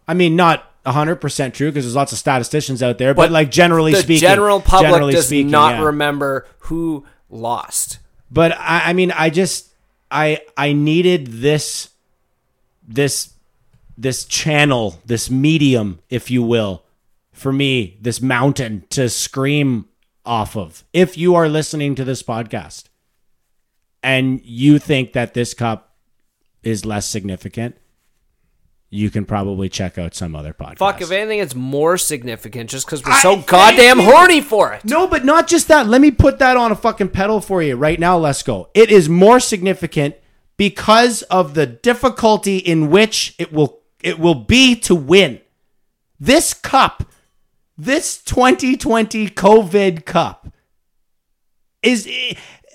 [0.06, 3.92] I mean, not 100% true because there's lots of statisticians out there, but, like generally
[3.92, 5.84] speaking, the speaking, general public generally does speaking, not yeah.
[5.84, 7.98] remember who lost.
[8.30, 9.72] But I, I mean, I just
[10.10, 11.90] I I needed this
[12.86, 13.32] this
[13.96, 16.84] this channel, this medium, if you will,
[17.32, 19.86] for me, this mountain to scream
[20.24, 20.84] off of.
[20.92, 22.84] If you are listening to this podcast
[24.02, 25.94] and you think that this cup
[26.62, 27.76] is less significant,
[28.94, 30.76] you can probably check out some other podcast.
[30.76, 34.84] Fuck, if anything, it's more significant just because we're so thank goddamn horny for it.
[34.84, 35.86] No, but not just that.
[35.86, 38.18] Let me put that on a fucking pedal for you right now.
[38.18, 38.68] Let's go.
[38.74, 40.16] It is more significant
[40.58, 45.40] because of the difficulty in which it will it will be to win.
[46.20, 47.04] This cup,
[47.78, 50.48] this 2020 COVID cup
[51.82, 52.06] is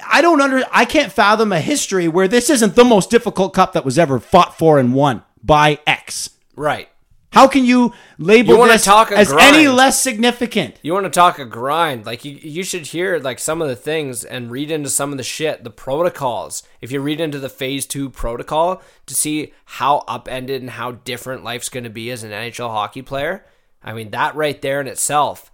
[0.03, 3.74] I don't under I can't fathom a history where this isn't the most difficult cup
[3.74, 6.30] that was ever fought for and won by X.
[6.56, 6.89] Right.
[7.32, 10.80] How can you label You this as any less significant?
[10.82, 12.06] You want to talk a grind?
[12.06, 15.18] Like you, you should hear like some of the things and read into some of
[15.18, 16.64] the shit, the protocols.
[16.82, 21.43] If you read into the phase two protocol to see how upended and how different
[21.43, 23.45] life's going to be as an NHL hockey player,
[23.84, 25.52] I mean that right there in itself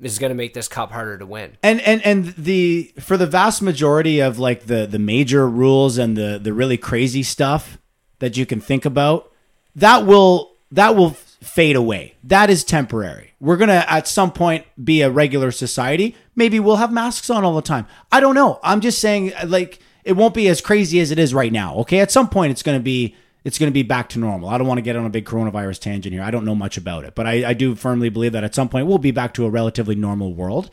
[0.00, 1.56] is going to make this cup harder to win.
[1.62, 6.16] and and and the for the vast majority of like the the major rules and
[6.16, 7.78] the the really crazy stuff
[8.18, 9.31] that you can think about
[9.76, 15.02] that will that will fade away that is temporary we're gonna at some point be
[15.02, 18.80] a regular society maybe we'll have masks on all the time i don't know i'm
[18.80, 22.10] just saying like it won't be as crazy as it is right now okay at
[22.10, 23.14] some point it's gonna be
[23.44, 24.48] it's going to be back to normal.
[24.48, 26.22] I don't want to get on a big coronavirus tangent here.
[26.22, 28.68] I don't know much about it, but I, I do firmly believe that at some
[28.68, 30.70] point we'll be back to a relatively normal world.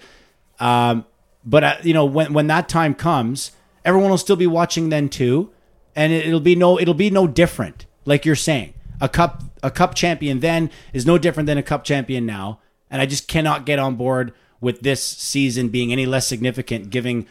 [0.60, 1.06] Um,
[1.44, 3.52] but uh, you know, when when that time comes,
[3.84, 5.52] everyone will still be watching then too,
[5.96, 7.86] and it, it'll be no it'll be no different.
[8.06, 11.84] Like you're saying, a cup a cup champion then is no different than a cup
[11.84, 16.28] champion now, and I just cannot get on board with this season being any less
[16.28, 17.28] significant, giving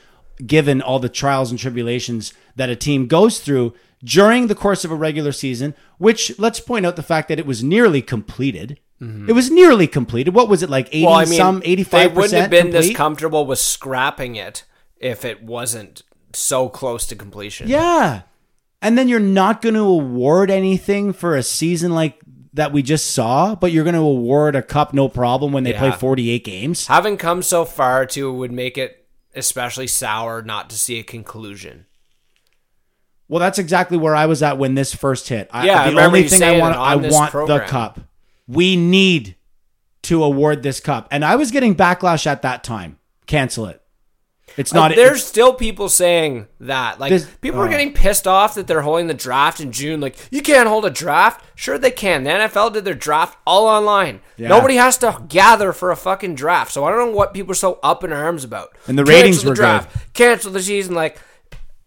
[0.46, 4.90] given all the trials and tribulations that a team goes through during the course of
[4.90, 5.74] a regular season.
[5.98, 8.78] Which let's point out the fact that it was nearly completed.
[9.00, 10.34] It was nearly completed.
[10.34, 10.88] What was it like?
[10.88, 11.06] Eighty Mm-hmm.
[11.06, 12.88] well, I mean, some, eighty they wouldn't have been complete.
[12.88, 14.64] this comfortable with scrapping it
[14.96, 16.02] if it wasn't
[16.32, 17.68] so close to completion.
[17.68, 18.22] Yeah.
[18.80, 22.20] And then you're not going to award anything for a season like
[22.52, 25.72] that we just saw, but you're going to award a cup no problem when they
[25.72, 26.86] play 48 games.
[26.86, 31.86] Having come so far too would make it especially sour not to see a conclusion.
[33.28, 35.48] Well, that's exactly where I was at when this first hit.
[35.52, 38.00] I, Yeah, the only thing I want, I want the cup.
[38.46, 39.36] We need
[40.02, 42.98] to award this cup, and I was getting backlash at that time.
[43.26, 43.82] Cancel it.
[44.58, 44.92] It's not.
[44.92, 46.98] Uh, there's still people saying that.
[46.98, 47.70] Like This- people are oh.
[47.70, 50.00] getting pissed off that they're holding the draft in June.
[50.00, 51.44] Like you can't hold a draft.
[51.54, 52.24] Sure they can.
[52.24, 54.20] The NFL did their draft all online.
[54.36, 54.48] Yeah.
[54.48, 56.72] Nobody has to gather for a fucking draft.
[56.72, 58.76] So I don't know what people are so up in arms about.
[58.88, 60.12] And the Cancel ratings the were draft.
[60.12, 60.94] Cancel the season.
[60.94, 61.20] Like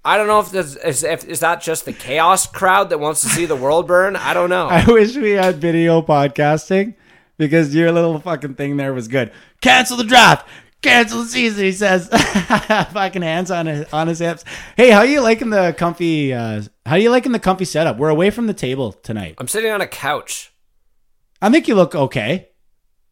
[0.03, 3.21] I don't know if this is if is that just the chaos crowd that wants
[3.21, 4.15] to see the world burn.
[4.15, 4.67] I don't know.
[4.69, 6.95] I wish we had video podcasting
[7.37, 9.31] because your little fucking thing there was good.
[9.61, 10.47] Cancel the draft.
[10.81, 11.63] Cancel season.
[11.63, 14.43] He says, fucking hands on his on his hips.
[14.75, 16.33] Hey, how are you liking the comfy?
[16.33, 17.97] Uh, how you liking the comfy setup?
[17.97, 19.35] We're away from the table tonight.
[19.37, 20.53] I'm sitting on a couch.
[21.41, 22.49] I think you look okay.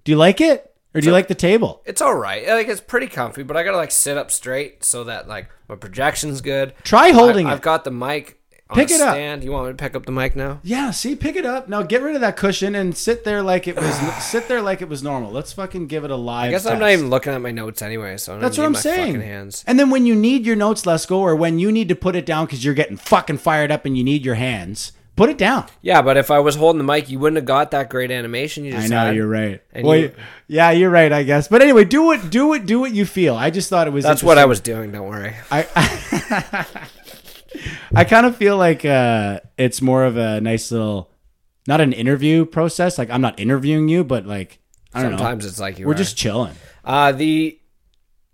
[0.04, 1.84] Do you like it, or do you like the table?
[1.86, 2.48] It's all right.
[2.48, 5.76] Like it's pretty comfy, but I gotta like sit up straight so that like my
[5.76, 6.74] projection's good.
[6.84, 7.54] Try holding I, it.
[7.54, 8.39] I've got the mic
[8.76, 9.16] Pick it up.
[9.16, 9.44] stand.
[9.44, 10.60] You want me to pick up the mic now?
[10.64, 11.68] Yeah, see, pick it up.
[11.70, 14.82] Now get rid of that cushion and sit there like it was sit there like
[14.82, 15.32] it was normal.
[15.32, 16.50] Let's fucking give it a live.
[16.50, 18.66] I guess I'm not even looking at my notes anyway, so I don't That's what
[18.66, 19.14] I'm my saying.
[19.16, 19.64] Fucking hands.
[19.66, 22.16] And then when you need your notes, let's go, or when you need to put
[22.16, 25.38] it down because you're getting fucking fired up and you need your hands, put it
[25.40, 25.66] down.
[25.82, 28.66] Yeah, but if I was holding the mic, you wouldn't have got that great animation.
[28.66, 29.16] You I know had.
[29.16, 29.62] you're right.
[29.74, 30.12] And Well, you-
[30.48, 31.12] yeah, you're right.
[31.12, 31.48] I guess.
[31.48, 33.36] But anyway, do what do what do what you feel.
[33.36, 34.04] I just thought it was.
[34.04, 34.92] That's what I was doing.
[34.92, 35.34] Don't worry.
[35.50, 36.66] I I
[38.04, 41.12] kind of feel like uh, it's more of a nice little,
[41.68, 42.98] not an interview process.
[42.98, 44.60] Like I'm not interviewing you, but like
[44.94, 45.50] I don't Sometimes know.
[45.50, 45.98] it's like you We're are.
[45.98, 46.56] just chilling.
[46.84, 47.60] Uh, the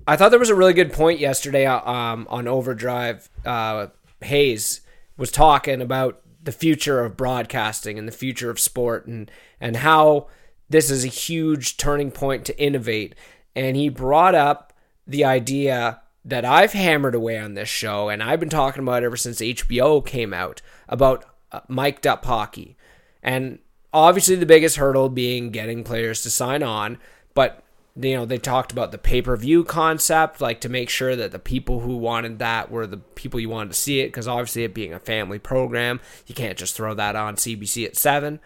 [0.07, 3.29] I thought there was a really good point yesterday uh, um, on Overdrive.
[3.43, 3.88] Uh,
[4.21, 4.81] Hayes
[5.17, 10.27] was talking about the future of broadcasting and the future of sport and and how
[10.69, 13.15] this is a huge turning point to innovate.
[13.55, 14.73] And he brought up
[15.07, 19.15] the idea that I've hammered away on this show, and I've been talking about ever
[19.15, 22.76] since HBO came out about uh, mic'd up hockey.
[23.21, 23.59] And
[23.93, 26.97] obviously, the biggest hurdle being getting players to sign on,
[27.36, 27.61] but
[27.97, 31.80] you know they talked about the pay-per-view concept like to make sure that the people
[31.80, 34.93] who wanted that were the people you wanted to see it because obviously it being
[34.93, 38.41] a family program you can't just throw that on cbc at 7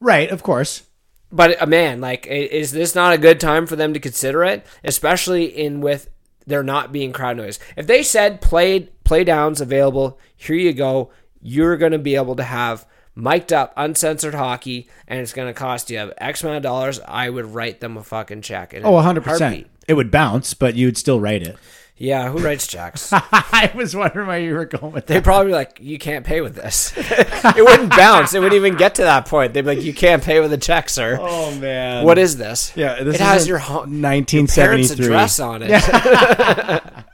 [0.00, 0.82] Right, of course.
[1.30, 4.66] but uh, man like is this not a good time for them to consider it
[4.82, 6.10] especially in with
[6.46, 11.10] there not being crowd noise if they said play play downs available here you go
[11.42, 15.54] you're going to be able to have mic'd up uncensored hockey and it's going to
[15.54, 19.24] cost you x amount of dollars i would write them a fucking check Oh, 100
[19.24, 19.40] percent.
[19.54, 19.66] heartbeat.
[19.88, 21.56] It would bounce, but you'd still write it.
[21.96, 25.54] Yeah who writes checks I was wondering where you were going with They'd probably be
[25.54, 26.92] like, you can't pay with this.
[26.96, 28.34] it wouldn't bounce.
[28.34, 29.54] It wouldn't even get to that point.
[29.54, 31.18] They'd be like, you can't pay with a check, sir.
[31.20, 32.72] Oh man, what is this?
[32.76, 36.82] Yeah, this it has your, ho- parents' 1973 address on it.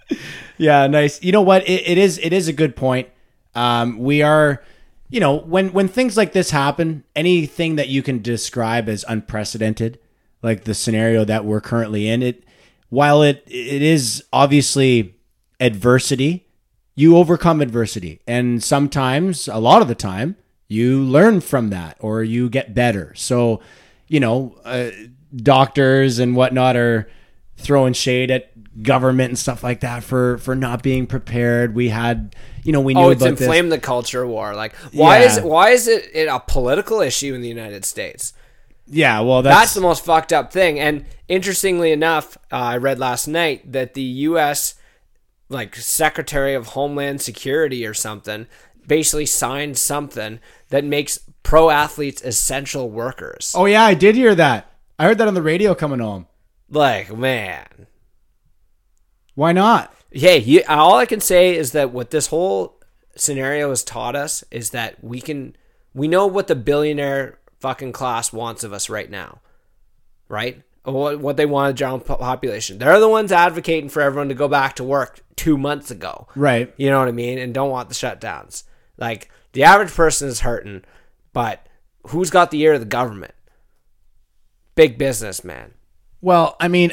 [0.62, 1.22] Yeah, nice.
[1.22, 1.68] You know what?
[1.68, 2.18] It, it is.
[2.18, 3.08] It is a good point.
[3.54, 4.62] Um, we are,
[5.08, 9.98] you know, when when things like this happen, anything that you can describe as unprecedented,
[10.40, 12.44] like the scenario that we're currently in, it
[12.92, 15.16] while it it is obviously
[15.58, 16.46] adversity,
[16.94, 20.36] you overcome adversity, and sometimes, a lot of the time,
[20.68, 23.14] you learn from that or you get better.
[23.14, 23.60] So,
[24.08, 24.90] you know, uh,
[25.34, 27.08] doctors and whatnot are
[27.56, 28.50] throwing shade at
[28.82, 31.74] government and stuff like that for for not being prepared.
[31.74, 33.40] We had, you know, we knew Oh, it's about this.
[33.40, 34.54] inflamed the culture war.
[34.54, 38.34] Like, why is why is it, it a political issue in the United States?
[38.86, 40.78] Yeah, well, That's, that's, the most fucked up thing.
[40.78, 44.74] And interestingly enough, uh, I read last night that the U.S.
[45.48, 48.46] like Secretary of Homeland Security or something
[48.86, 53.54] basically signed something that makes pro athletes essential workers.
[53.56, 54.70] Oh yeah, I did hear that.
[54.98, 56.26] I heard that on the radio coming home.
[56.68, 57.86] Like, man.
[59.34, 59.94] Why not?
[60.10, 62.80] Hey, you, all I can say is that what this whole
[63.16, 65.56] scenario has taught us is that we can
[65.94, 69.40] we know what the billionaire fucking class wants of us right now.
[70.28, 70.62] Right?
[70.84, 72.78] What what they want the general population.
[72.78, 76.26] They're the ones advocating for everyone to go back to work 2 months ago.
[76.34, 76.74] Right.
[76.76, 77.38] You know what I mean?
[77.38, 78.64] And don't want the shutdowns.
[78.98, 80.82] Like the average person is hurting,
[81.32, 81.66] but
[82.08, 83.34] who's got the ear of the government?
[84.74, 85.74] Big business, man.
[86.20, 86.92] Well, I mean,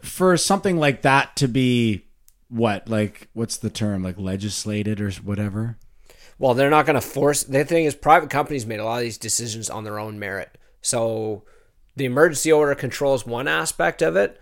[0.00, 2.06] for something like that to be
[2.48, 5.76] what, like, what's the term, like legislated or whatever?
[6.38, 7.44] Well, they're not going to force.
[7.44, 10.58] The thing is, private companies made a lot of these decisions on their own merit.
[10.82, 11.44] So
[11.96, 14.40] the emergency order controls one aspect of it,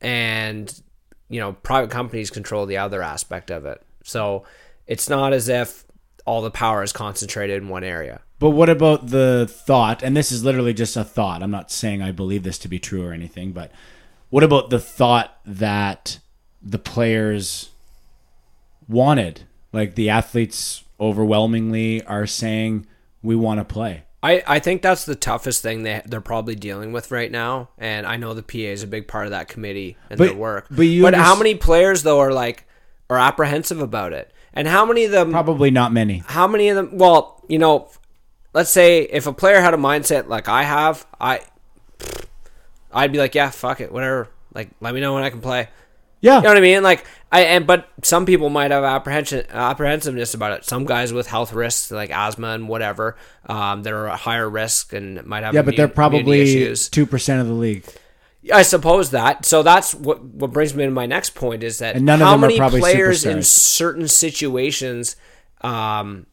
[0.00, 0.82] and
[1.28, 3.80] you know, private companies control the other aspect of it.
[4.04, 4.44] So
[4.86, 5.84] it's not as if
[6.26, 8.20] all the power is concentrated in one area.
[8.38, 10.02] But what about the thought?
[10.02, 11.42] And this is literally just a thought.
[11.42, 13.70] I'm not saying I believe this to be true or anything, but
[14.30, 16.18] what about the thought that
[16.62, 17.70] the players
[18.88, 19.42] wanted?
[19.72, 22.86] Like the athletes overwhelmingly are saying,
[23.22, 24.04] we want to play.
[24.22, 28.06] I, I think that's the toughest thing they they're probably dealing with right now, and
[28.06, 30.66] I know the PA is a big part of that committee and But- their work.
[30.70, 32.66] but you but how many players though are like
[33.08, 36.22] are apprehensive about it, and how many of them Probably not many.
[36.26, 37.88] how many of them well you know
[38.52, 41.40] let's say if a player had a mindset like i have i
[42.92, 45.68] i'd be like yeah fuck it whatever like let me know when i can play
[46.20, 46.36] Yeah.
[46.36, 50.34] you know what i mean like i and but some people might have apprehension apprehensiveness
[50.34, 53.16] about it some guys with health risks like asthma and whatever
[53.46, 57.46] um that are at higher risk and might have yeah, but they're probably 2% of
[57.46, 57.84] the league.
[58.52, 59.44] I suppose that.
[59.44, 62.26] So that's what what brings me to my next point is that And none of
[62.26, 65.16] how are many probably players in certain situations,
[65.60, 66.26] um,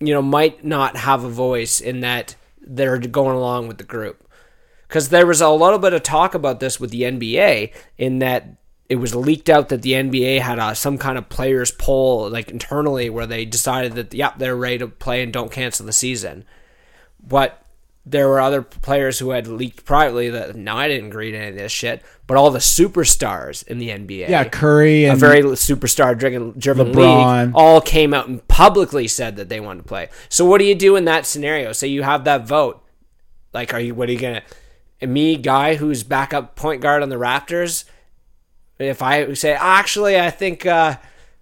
[0.00, 4.28] you know, might not have a voice in that they're going along with the group.
[4.88, 8.56] Because there was a little bit of talk about this with the NBA in that
[8.90, 12.50] it was leaked out that the NBA had uh, some kind of players poll like
[12.50, 16.44] internally where they decided that yep they're ready to play and don't cancel the season,
[17.24, 17.64] but
[18.04, 21.50] there were other players who had leaked privately that no I didn't agree to any
[21.50, 25.42] of this shit, but all the superstars in the NBA, Yeah, Curry and a very
[25.42, 30.08] superstar driven, driven league, all came out and publicly said that they wanted to play.
[30.28, 31.70] So what do you do in that scenario?
[31.72, 32.84] Say you have that vote,
[33.52, 34.42] like are you what are you gonna?
[35.00, 37.84] And me, guy who's backup point guard on the Raptors,
[38.82, 40.96] if I say actually I think uh,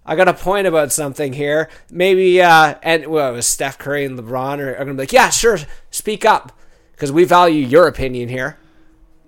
[0.05, 4.05] I got a point about something here, maybe uh, and well, it was Steph Curry
[4.05, 5.59] and LeBron are, are gonna be like, yeah, sure,
[5.91, 6.51] speak up
[6.91, 8.57] because we value your opinion here.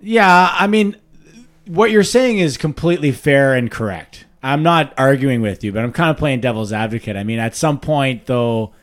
[0.00, 0.96] Yeah, I mean,
[1.66, 4.26] what you're saying is completely fair and correct.
[4.42, 7.16] I'm not arguing with you, but I'm kind of playing devil's advocate.
[7.16, 8.74] I mean, at some point, though,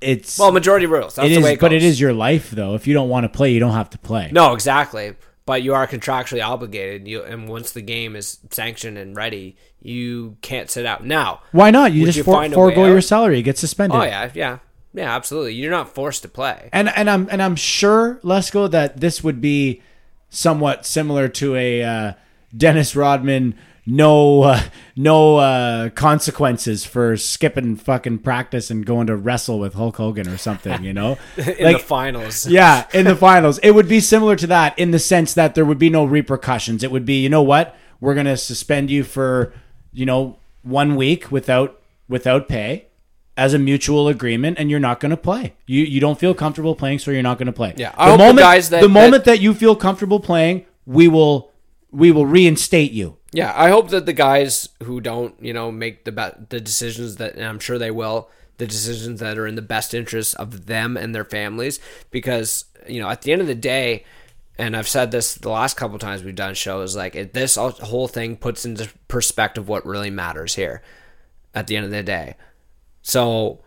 [0.00, 1.16] it's Well, majority rules.
[1.16, 2.74] That's it the is, way it but it is your life, though.
[2.74, 4.30] If you don't want to play, you don't have to play.
[4.32, 5.14] No, exactly.
[5.46, 7.06] But you are contractually obligated.
[7.06, 11.04] You and once the game is sanctioned and ready, you can't sit out.
[11.04, 11.92] Now, Why not?
[11.92, 13.96] You just you for, find a way forego your salary, get suspended.
[13.96, 14.58] oh yeah, yeah,
[14.92, 15.54] yeah, absolutely.
[15.54, 16.68] You're not forced to play.
[16.72, 19.82] And and I'm and I'm sure Lesko that this would be
[20.30, 22.12] somewhat similar to a uh,
[22.56, 23.54] Dennis Rodman
[23.86, 24.60] no uh,
[24.96, 30.36] no uh, consequences for skipping fucking practice and going to wrestle with Hulk Hogan or
[30.36, 31.16] something, you know?
[31.36, 33.58] In the finals, yeah, in the finals.
[33.58, 36.82] It would be similar to that in the sense that there would be no repercussions.
[36.82, 37.76] It would be, you know what?
[38.00, 39.54] We're going to suspend you for,
[39.92, 42.86] you know, 1 week without without pay
[43.36, 45.54] as a mutual agreement and you're not going to play.
[45.66, 47.74] You you don't feel comfortable playing so you're not going to play.
[47.76, 50.64] Yeah, I the the moment guys that- the moment that- that you feel comfortable playing,
[50.86, 51.52] we will
[51.92, 53.16] we will reinstate you.
[53.36, 57.16] Yeah, I hope that the guys who don't, you know, make the be- the decisions
[57.16, 60.96] that, I'm sure they will, the decisions that are in the best interest of them
[60.96, 61.78] and their families,
[62.10, 64.06] because you know, at the end of the day,
[64.56, 68.08] and I've said this the last couple times we've done shows, like it, this whole
[68.08, 70.80] thing puts into perspective what really matters here.
[71.54, 72.36] At the end of the day,
[73.02, 73.60] so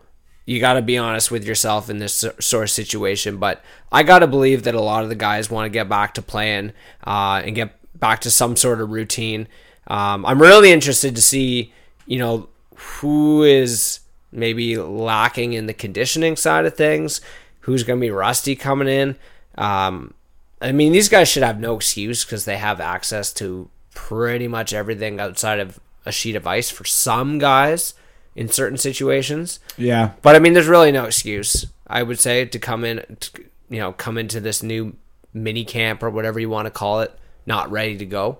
[0.46, 3.36] you got to be honest with yourself in this sort of situation.
[3.36, 3.62] But
[3.92, 6.22] I got to believe that a lot of the guys want to get back to
[6.22, 6.72] playing
[7.06, 9.46] uh, and get back to some sort of routine.
[9.86, 11.72] Um, I'm really interested to see,
[12.06, 14.00] you know, who is
[14.32, 17.20] maybe lacking in the conditioning side of things,
[17.60, 19.16] who's going to be rusty coming in.
[19.58, 20.14] Um,
[20.60, 24.72] I mean, these guys should have no excuse because they have access to pretty much
[24.72, 27.94] everything outside of a sheet of ice for some guys
[28.34, 29.58] in certain situations.
[29.76, 30.12] Yeah.
[30.22, 33.78] But I mean, there's really no excuse, I would say, to come in, to, you
[33.78, 34.96] know, come into this new
[35.32, 37.12] mini camp or whatever you want to call it,
[37.50, 38.38] not ready to go.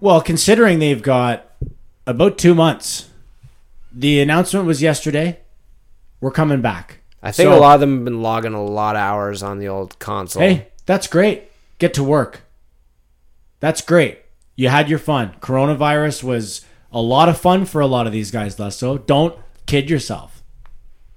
[0.00, 1.46] Well, considering they've got
[2.06, 3.08] about 2 months.
[3.92, 5.38] The announcement was yesterday.
[6.20, 6.98] We're coming back.
[7.22, 9.58] I think So- a lot of them have been logging a lot of hours on
[9.60, 10.42] the old console.
[10.42, 11.44] Hey, that's great.
[11.78, 12.42] Get to work.
[13.60, 14.18] That's great.
[14.56, 15.34] You had your fun.
[15.40, 16.62] Coronavirus was
[16.92, 19.06] a lot of fun for a lot of these guys, Lesko.
[19.06, 19.34] Don't
[19.66, 20.42] kid yourself.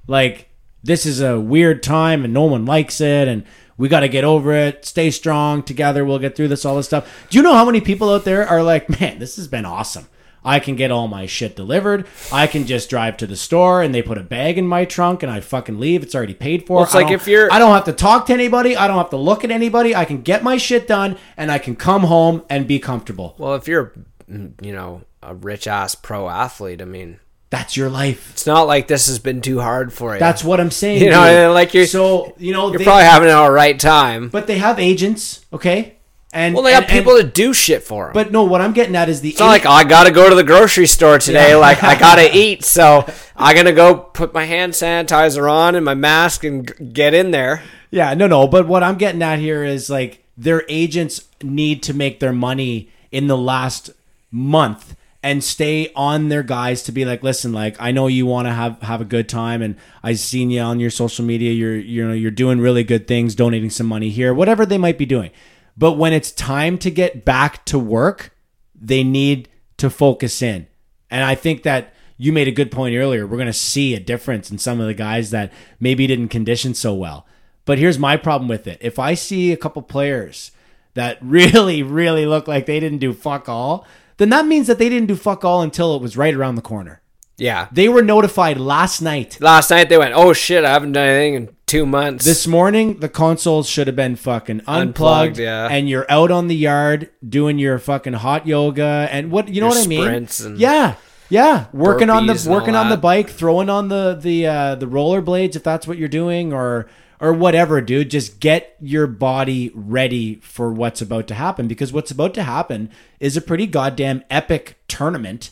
[0.07, 0.49] Like,
[0.83, 3.43] this is a weird time and no one likes it and
[3.77, 4.85] we got to get over it.
[4.85, 6.03] Stay strong together.
[6.03, 7.27] We'll get through this, all this stuff.
[7.29, 10.07] Do you know how many people out there are like, man, this has been awesome?
[10.45, 12.07] I can get all my shit delivered.
[12.31, 15.21] I can just drive to the store and they put a bag in my trunk
[15.21, 16.03] and I fucking leave.
[16.03, 16.75] It's already paid for.
[16.77, 18.77] Well, it's I like if you're- I don't have to talk to anybody.
[18.77, 19.93] I don't have to look at anybody.
[19.93, 23.35] I can get my shit done and I can come home and be comfortable.
[23.37, 23.91] Well, if you're,
[24.29, 27.19] you know, a rich ass pro athlete, I mean,
[27.49, 28.31] That's your life.
[28.31, 30.19] it's not like this has been too hard for you.
[30.19, 31.01] That's what I'm saying.
[31.03, 31.53] You know, dude.
[31.53, 34.27] like you're- so you know you're they- probably having an all right time.
[34.29, 35.93] but they have agents, okay?
[36.33, 38.13] And well, they and- got people and- to do shit for them.
[38.13, 40.27] But no, what I'm getting at is the It's not like oh, I gotta go
[40.29, 41.51] to the grocery store today.
[41.51, 41.55] Yeah.
[41.55, 43.05] Like I gotta eat, so
[43.37, 47.31] I'm gonna go put my hand sanitizer on and my mask and g- get in
[47.31, 47.63] there.
[47.91, 48.45] Yeah, no, no.
[48.49, 52.89] But what I'm getting at here is like their agents need to make their money
[53.09, 53.89] in the last
[54.31, 58.47] month and stay on their guys to be like, listen, like I know you want
[58.47, 61.51] to have have a good time, and I've seen you on your social media.
[61.51, 64.97] You're you know you're doing really good things, donating some money here, whatever they might
[64.97, 65.31] be doing.
[65.75, 68.35] But when it's time to get back to work,
[68.73, 70.67] they need to focus in.
[71.09, 73.27] And I think that you made a good point earlier.
[73.27, 76.73] We're going to see a difference in some of the guys that maybe didn't condition
[76.73, 77.27] so well.
[77.65, 78.79] But here's my problem with it.
[78.81, 80.51] If I see a couple players
[80.95, 83.85] that really, really look like they didn't do fuck all,
[84.17, 86.61] then that means that they didn't do fuck all until it was right around the
[86.61, 87.01] corner.
[87.37, 87.67] Yeah.
[87.71, 89.37] They were notified last night.
[89.39, 92.99] Last night they went, "Oh shit, I haven't done anything in two months." This morning,
[92.99, 95.67] the consoles should have been fucking unplugged, Unplugged, yeah.
[95.69, 99.67] and you're out on the yard doing your fucking hot yoga and what you know
[99.67, 100.01] Your what I mean?
[100.03, 100.95] sprints and yeah,
[101.29, 105.55] yeah, working on the working on the bike, throwing on the the uh, the rollerblades
[105.55, 106.87] if that's what you're doing, or
[107.19, 108.11] or whatever, dude.
[108.11, 112.89] Just get your body ready for what's about to happen because what's about to happen
[113.19, 115.51] is a pretty goddamn epic tournament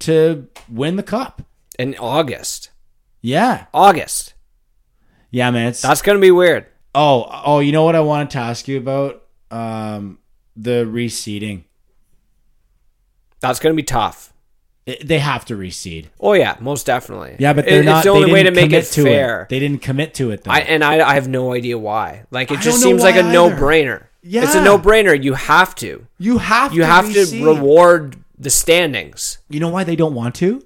[0.00, 1.42] to win the cup.
[1.78, 2.70] In August.
[3.22, 3.66] Yeah.
[3.72, 4.34] August.
[5.30, 5.72] Yeah, man.
[5.80, 6.66] That's going to be weird.
[6.94, 9.22] oh, oh, you know what I wanted to ask you about?
[9.50, 10.18] Um,
[10.56, 11.64] the reseeding.
[13.40, 14.32] That's going to be tough.
[14.86, 16.06] It- they have to reseed.
[16.20, 17.36] Oh yeah, most definitely.
[17.38, 17.98] Yeah, but they're not.
[17.98, 19.46] It's the only way to make it to fair.
[19.50, 20.50] They didn't commit to it though.
[20.50, 22.24] I, and I, I have no idea why.
[22.30, 24.04] Like it just seems like a no brainer.
[24.22, 25.22] Yeah, it's a no brainer.
[25.22, 26.06] You have to.
[26.18, 29.38] you have You to have to reward the standings.
[29.48, 30.62] You know why they don't want to?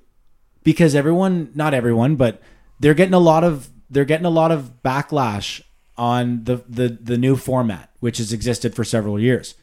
[0.63, 2.41] Because everyone, not everyone, but
[2.81, 5.61] they're getting a lot of they're getting a lot of backlash
[5.97, 9.55] on the the the new format, which has existed for several years,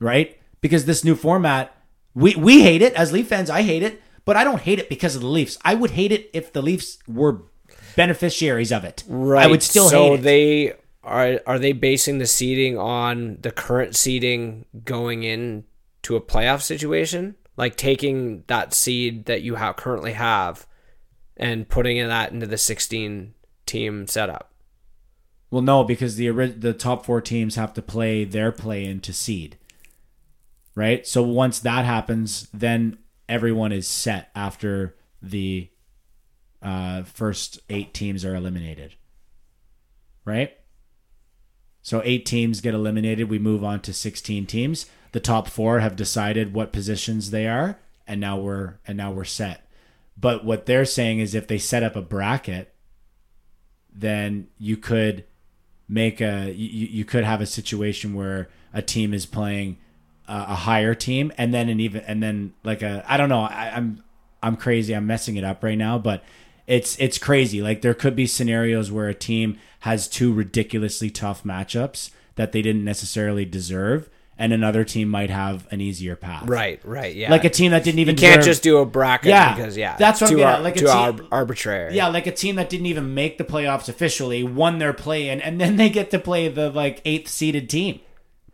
[0.00, 0.38] right?
[0.60, 1.74] Because this new format,
[2.18, 3.48] we we hate it as Leaf fans.
[3.48, 5.56] I hate it, but I don't hate it because of the Leafs.
[5.64, 7.42] I would hate it if the Leafs were
[7.94, 9.04] beneficiaries of it.
[9.06, 9.44] Right.
[9.44, 10.22] I would still so hate it.
[10.22, 10.72] they
[11.04, 15.64] are are they basing the seeding on the current seeding going in
[16.02, 17.36] to a playoff situation?
[17.56, 20.66] Like taking that seed that you have currently have
[21.36, 23.34] and putting that into the 16
[23.66, 24.52] team setup.
[25.50, 29.56] Well, no, because the the top four teams have to play their play into seed,
[30.78, 31.04] right?
[31.04, 32.98] So once that happens, then
[33.28, 35.68] everyone is set after the
[36.62, 38.94] uh, first eight teams are eliminated,
[40.24, 40.52] right?
[41.82, 43.28] So eight teams get eliminated.
[43.28, 44.86] We move on to sixteen teams.
[45.10, 49.24] The top four have decided what positions they are, and now we're and now we're
[49.24, 49.68] set.
[50.16, 52.72] But what they're saying is, if they set up a bracket,
[53.92, 55.24] then you could
[55.88, 59.78] make a you, you could have a situation where a team is playing
[60.28, 63.40] a, a higher team and then an even and then like a I don't know
[63.42, 64.02] I, I'm
[64.42, 66.22] I'm crazy I'm messing it up right now but
[66.66, 71.42] it's it's crazy like there could be scenarios where a team has two ridiculously tough
[71.44, 74.08] matchups that they didn't necessarily deserve
[74.40, 77.28] and another team might have an easier path Right, right, yeah.
[77.30, 79.76] like a team that didn't even you can't deserve- just do a bracket Yeah, because
[79.76, 81.96] yeah, that's what too I'm getting ar- like a too team- ar- arbitrary.
[81.96, 85.40] Yeah, like a team that didn't even make the playoffs officially won their play in,
[85.40, 87.98] and then they get to play the like eighth seeded team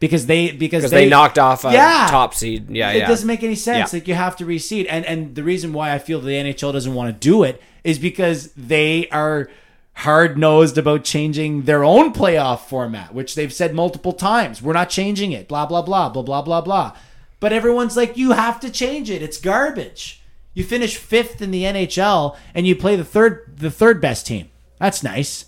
[0.04, 2.68] because they because because they, knocked off a yeah top seed.
[2.68, 3.08] Yeah, it yeah.
[3.08, 3.90] doesn't make any sense.
[3.90, 3.98] Yeah.
[3.98, 6.92] Like you have to reseed, and and the reason why I feel the NHL doesn't
[6.92, 9.48] want to do it is because they are
[9.94, 14.60] hard nosed about changing their own playoff format, which they've said multiple times.
[14.60, 15.48] We're not changing it.
[15.48, 16.96] Blah blah blah blah blah blah blah.
[17.40, 19.22] But everyone's like, you have to change it.
[19.22, 20.22] It's garbage.
[20.52, 24.50] You finish fifth in the NHL and you play the third the third best team.
[24.78, 25.46] That's nice.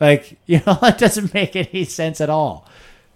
[0.00, 2.66] Like you know, that doesn't make any sense at all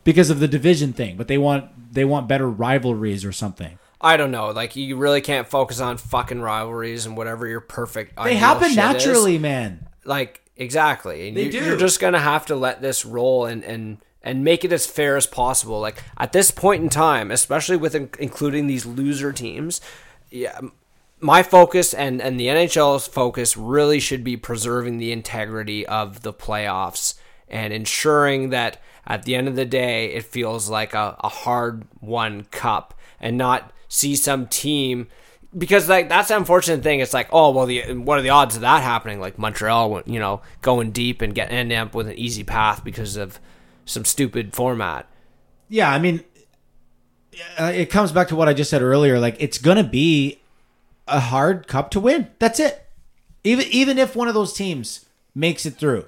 [0.05, 1.17] because of the division thing.
[1.17, 3.79] But they want they want better rivalries or something.
[4.01, 4.51] I don't know.
[4.51, 8.17] Like you really can't focus on fucking rivalries and whatever your perfect.
[8.17, 9.43] They ideal happen shit naturally, is.
[9.43, 9.89] man.
[10.05, 11.29] Like exactly.
[11.29, 11.65] And They you, do.
[11.65, 15.17] You're just gonna have to let this roll and and and make it as fair
[15.17, 15.81] as possible.
[15.81, 19.81] Like at this point in time, especially with in- including these loser teams,
[20.31, 20.61] yeah.
[21.23, 26.33] My focus and, and the NHL's focus really should be preserving the integrity of the
[26.33, 27.13] playoffs
[27.47, 28.81] and ensuring that
[29.11, 33.37] at the end of the day it feels like a, a hard won cup and
[33.37, 35.09] not see some team
[35.59, 37.01] because like that's the unfortunate thing.
[37.01, 39.21] It's like, oh well, the what are the odds of that happening?
[39.21, 43.17] Like Montreal, you know, going deep and get end up with an easy path because
[43.17, 43.41] of
[43.85, 45.09] some stupid format.
[45.69, 46.23] Yeah, I mean,
[47.59, 49.19] uh, it comes back to what I just said earlier.
[49.19, 50.41] Like, it's gonna be
[51.09, 52.29] a hard cup to win.
[52.39, 52.87] That's it.
[53.43, 56.07] Even even if one of those teams makes it through,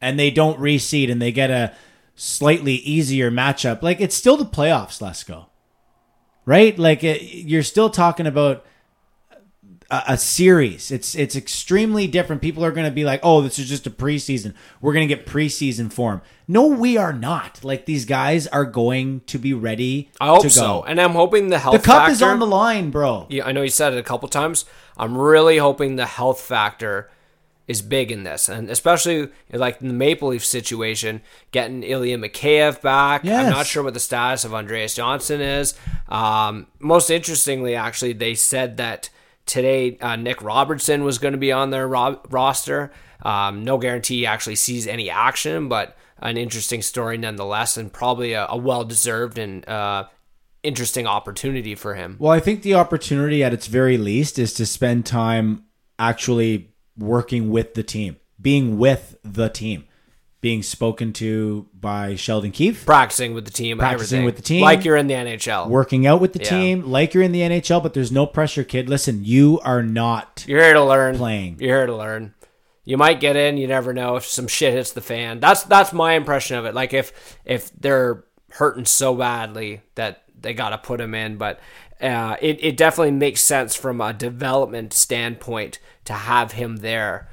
[0.00, 1.74] and they don't reseed and they get a
[2.18, 5.00] slightly easier matchup, like it's still the playoffs.
[5.00, 5.24] Let's
[6.44, 6.78] right?
[6.78, 8.66] Like it, you're still talking about
[9.90, 10.90] a, a series.
[10.90, 12.42] It's it's extremely different.
[12.42, 14.54] People are going to be like, "Oh, this is just a preseason.
[14.80, 17.62] We're going to get preseason form." No, we are not.
[17.62, 20.84] Like these guys are going to be ready I hope to so, go.
[20.84, 21.74] and I'm hoping the health.
[21.74, 23.26] the cup factor, is on the line, bro.
[23.28, 24.64] Yeah, I know you said it a couple times.
[24.96, 27.10] I'm really hoping the health factor
[27.68, 31.20] is big in this, and especially like in the Maple Leaf situation,
[31.52, 33.24] getting Ilya Mikheyev back.
[33.24, 35.74] I'm not sure what the status of Andreas Johnsson is.
[36.08, 39.10] Um, most interestingly, actually, they said that
[39.44, 42.90] today uh, Nick Robertson was going to be on their ro- roster.
[43.22, 48.32] Um, no guarantee he actually sees any action, but an interesting story nonetheless, and probably
[48.32, 50.08] a, a well-deserved and uh,
[50.62, 52.16] interesting opportunity for him.
[52.18, 55.64] Well, I think the opportunity at its very least is to spend time
[55.98, 59.84] actually working with the team, being with the team,
[60.40, 64.24] being spoken to by Sheldon Keefe, practicing with the team, Practicing everything.
[64.24, 64.62] with the team.
[64.62, 65.68] like you're in the NHL.
[65.68, 66.48] working out with the Yeah.
[66.50, 68.88] team, like you're in the NHL, but there's no pressure, kid.
[68.88, 71.16] Listen, you are not You're here to learn.
[71.16, 71.56] playing.
[71.60, 72.34] You're here to learn.
[72.84, 75.40] You might get in, you never know if some shit hits the fan.
[75.40, 76.74] That's that's my impression of it.
[76.74, 81.60] Like if if they're hurting so badly that they got to put him in, but
[82.00, 87.28] uh, it it definitely makes sense from a development standpoint to have him there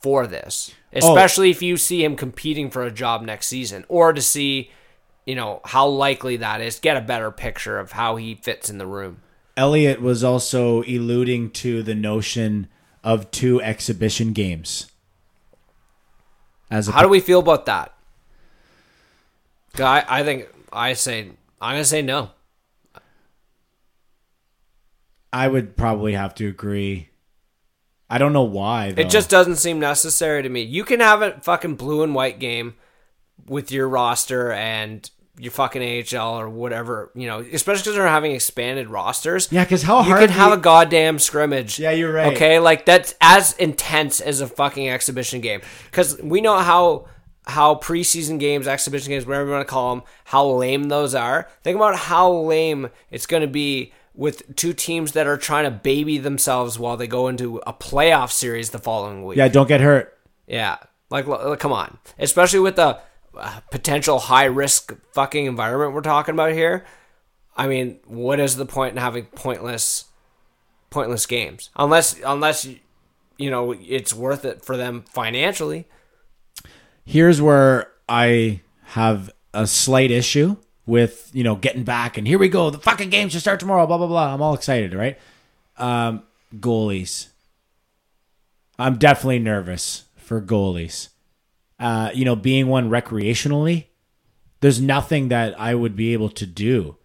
[0.00, 4.22] for this, especially if you see him competing for a job next season, or to
[4.22, 4.70] see,
[5.26, 6.78] you know, how likely that is.
[6.78, 9.20] Get a better picture of how he fits in the room.
[9.56, 12.68] Elliot was also alluding to the notion
[13.02, 14.90] of two exhibition games.
[16.70, 17.92] As a How do we feel about that?
[19.78, 21.30] I I think I say
[21.60, 22.30] I'm gonna say no.
[25.34, 27.08] I would probably have to agree.
[28.08, 28.92] I don't know why.
[28.92, 29.02] Though.
[29.02, 30.62] It just doesn't seem necessary to me.
[30.62, 32.74] You can have a fucking blue and white game
[33.46, 38.30] with your roster and your fucking AHL or whatever, you know, especially because they're having
[38.30, 39.48] expanded rosters.
[39.50, 41.80] Yeah, because how you hard can do have you- a goddamn scrimmage.
[41.80, 42.32] Yeah, you're right.
[42.34, 47.06] Okay, like that's as intense as a fucking exhibition game because we know how
[47.46, 51.48] how preseason games, exhibition games, whatever you want to call them, how lame those are.
[51.64, 55.70] Think about how lame it's going to be with two teams that are trying to
[55.70, 59.36] baby themselves while they go into a playoff series the following week.
[59.36, 60.16] Yeah, don't get hurt.
[60.46, 60.76] Yeah,
[61.10, 62.98] like, l- come on, especially with the
[63.36, 66.84] uh, potential high risk fucking environment we're talking about here.
[67.56, 70.06] I mean, what is the point in having pointless,
[70.90, 71.70] pointless games?
[71.76, 72.66] Unless, unless
[73.36, 75.86] you know it's worth it for them financially.
[77.04, 82.48] Here's where I have a slight issue with you know getting back and here we
[82.48, 82.70] go.
[82.70, 83.86] The fucking game should start tomorrow.
[83.86, 84.34] Blah blah blah.
[84.34, 85.18] I'm all excited, right?
[85.76, 86.22] Um,
[86.54, 87.28] goalies.
[88.78, 91.08] I'm definitely nervous for goalies.
[91.78, 93.86] Uh, you know, being one recreationally,
[94.60, 96.96] there's nothing that I would be able to do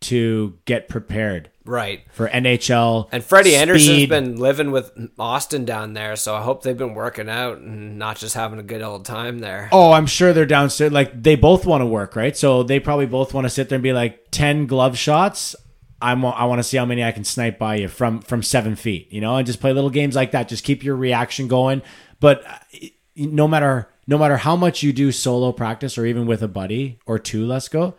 [0.00, 2.04] to get prepared Right.
[2.12, 3.08] for NHL.
[3.12, 7.28] And Freddie Andersen's been living with Austin down there, so I hope they've been working
[7.28, 9.68] out and not just having a good old time there.
[9.72, 10.92] Oh, I'm sure they're downstairs.
[10.92, 12.36] Like they both want to work, right?
[12.36, 15.54] So they probably both want to sit there and be like ten glove shots.
[16.00, 18.74] I'm I want to see how many I can snipe by you from from seven
[18.74, 20.48] feet, you know, and just play little games like that.
[20.48, 21.82] Just keep your reaction going.
[22.18, 26.42] But uh, no matter no matter how much you do solo practice or even with
[26.42, 27.94] a buddy or two, let's go.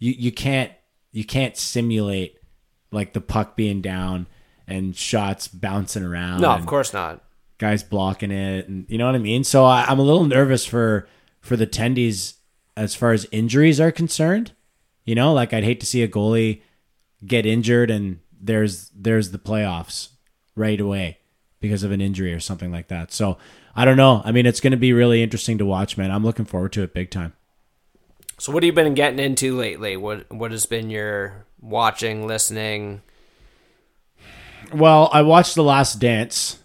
[0.00, 0.72] You you can't
[1.12, 2.38] you can't simulate
[2.94, 4.26] like the puck being down
[4.66, 6.40] and shots bouncing around.
[6.40, 7.22] No, of course not.
[7.58, 9.44] guys blocking it, and you know what I mean.
[9.44, 11.06] So I, I'm a little nervous for
[11.40, 12.34] for the tendies
[12.76, 14.52] as far as injuries are concerned.
[15.04, 16.62] You know, like I'd hate to see a goalie
[17.26, 20.08] get injured and there's there's the playoffs
[20.56, 21.18] right away
[21.60, 23.12] because of an injury or something like that.
[23.12, 23.38] So
[23.76, 24.22] I don't know.
[24.24, 26.10] I mean, it's going to be really interesting to watch, man.
[26.10, 27.32] I'm looking forward to it big time.
[28.38, 29.96] So what have you been getting into lately?
[29.96, 33.02] What what has been your watching, listening?
[34.72, 36.58] Well, I watched The Last Dance.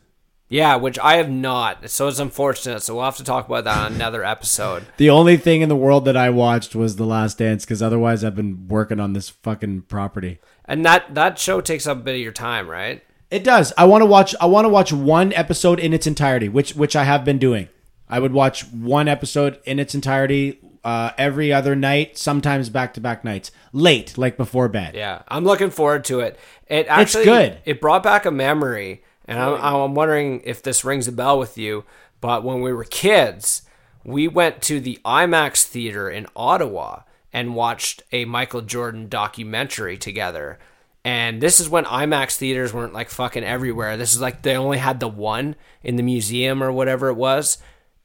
[0.50, 1.90] Yeah, which I have not.
[1.92, 2.82] So it's unfortunate.
[2.82, 4.86] So we'll have to talk about that on another episode.
[4.98, 8.24] The only thing in the world that I watched was The Last Dance because otherwise
[8.24, 10.40] I've been working on this fucking property.
[10.66, 13.04] And that that show takes up a bit of your time, right?
[13.30, 13.72] It does.
[13.78, 14.36] I want to watch.
[14.42, 17.70] I want to watch one episode in its entirety, which which I have been doing.
[18.10, 20.60] I would watch one episode in its entirety
[20.90, 24.96] uh, every other night, sometimes back to back nights, late, like before bed.
[24.96, 26.40] Yeah, I'm looking forward to it.
[26.66, 27.60] It actually good.
[27.64, 31.60] It brought back a memory, and I'm, I'm wondering if this rings a bell with
[31.60, 31.86] you.
[32.22, 33.62] But when we were kids,
[34.04, 37.02] we went to the IMAX theater in Ottawa
[37.32, 40.58] and watched a Michael Jordan documentary together.
[41.06, 43.96] And this is when IMAX theaters weren't like fucking everywhere.
[43.96, 47.60] This is like they only had the one in the museum or whatever it was.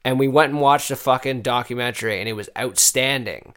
[0.05, 3.55] And we went and watched a fucking documentary, and it was outstanding.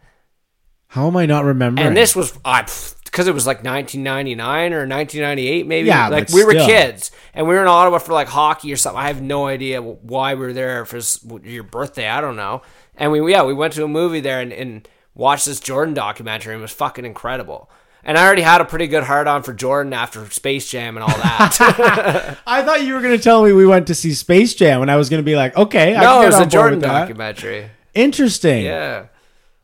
[0.89, 1.87] How am I not remembering?
[1.87, 2.62] And this was I,
[3.05, 5.89] because it was like 1999 or 1998, maybe.
[5.89, 6.66] Yeah, like we were still.
[6.66, 8.99] kids, and we were in Ottawa for like hockey or something.
[8.99, 10.99] I have no idea why we were there for
[11.45, 12.09] your birthday.
[12.09, 12.62] I don't know.
[12.97, 16.55] And we yeah we went to a movie there and, and watched this Jordan documentary.
[16.55, 17.70] and It was fucking incredible.
[18.09, 21.05] And I already had a pretty good hard on for Jordan after Space Jam and
[21.05, 22.39] all that.
[22.47, 24.90] I thought you were going to tell me we went to see Space Jam, and
[24.90, 27.68] I was going to be like, okay, I no, it was a Jordan documentary.
[27.93, 28.64] Interesting.
[28.64, 29.09] Yeah.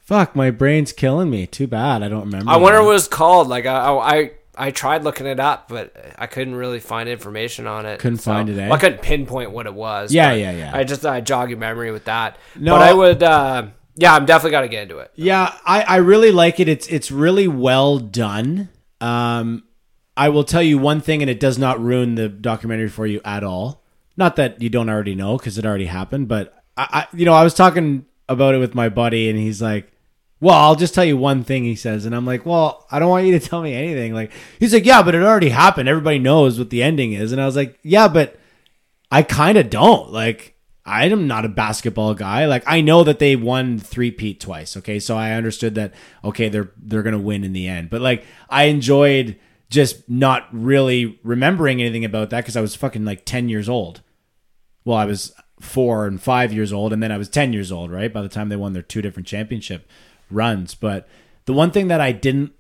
[0.01, 1.47] Fuck, my brain's killing me.
[1.47, 2.03] Too bad.
[2.03, 2.51] I don't remember.
[2.51, 2.85] I wonder that.
[2.85, 3.49] what it was called.
[3.49, 7.87] Like I, I, I tried looking it up, but I couldn't really find information on
[7.87, 7.99] it.
[7.99, 8.67] Couldn't find it, eh?
[8.67, 10.13] Well, I couldn't pinpoint what it was.
[10.13, 10.71] Yeah, yeah, yeah.
[10.75, 12.37] I just I jog your memory with that.
[12.55, 13.23] No, but I would.
[13.23, 13.67] Uh,
[13.97, 15.13] yeah, I'm definitely gonna get into it.
[15.15, 16.69] Yeah, I, I really like it.
[16.69, 18.69] It's it's really well done.
[19.01, 19.65] Um,
[20.17, 23.21] I will tell you one thing, and it does not ruin the documentary for you
[23.25, 23.85] at all.
[24.17, 27.35] Not that you don't already know because it already happened, but I, I, you know,
[27.35, 29.93] I was talking about it with my buddy, and he's like,
[30.41, 33.11] "Well, I'll just tell you one thing." He says, and I'm like, "Well, I don't
[33.11, 35.89] want you to tell me anything." Like he's like, "Yeah, but it already happened.
[35.89, 38.39] Everybody knows what the ending is," and I was like, "Yeah, but
[39.11, 40.54] I kind of don't like."
[40.87, 42.47] I'm not a basketball guy.
[42.47, 44.77] Like I know that they won three peat twice.
[44.77, 45.95] Okay, so I understood that.
[46.23, 47.91] Okay, they're they're gonna win in the end.
[47.91, 49.39] But like I enjoyed
[49.71, 54.03] just not really remembering anything about that because I was fucking like ten years old.
[54.85, 57.91] Well, I was four and five years old, and then I was ten years old.
[57.91, 59.89] Right by the time they won their two different championship
[60.31, 60.75] runs.
[60.75, 61.09] But
[61.47, 62.53] the one thing that I didn't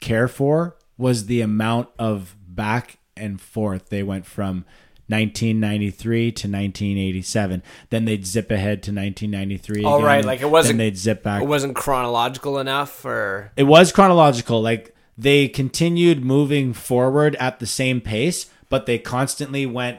[0.00, 4.66] care for was the amount of back and forth they went from
[5.10, 7.62] 1993 to 1987.
[7.90, 9.84] Then they'd zip ahead to 1993.
[9.84, 10.78] All again, right, like it wasn't.
[10.78, 11.42] Then they'd zip back.
[11.42, 14.60] It wasn't chronological enough, or It was chronological.
[14.62, 19.98] Like they continued moving forward at the same pace, but they constantly went.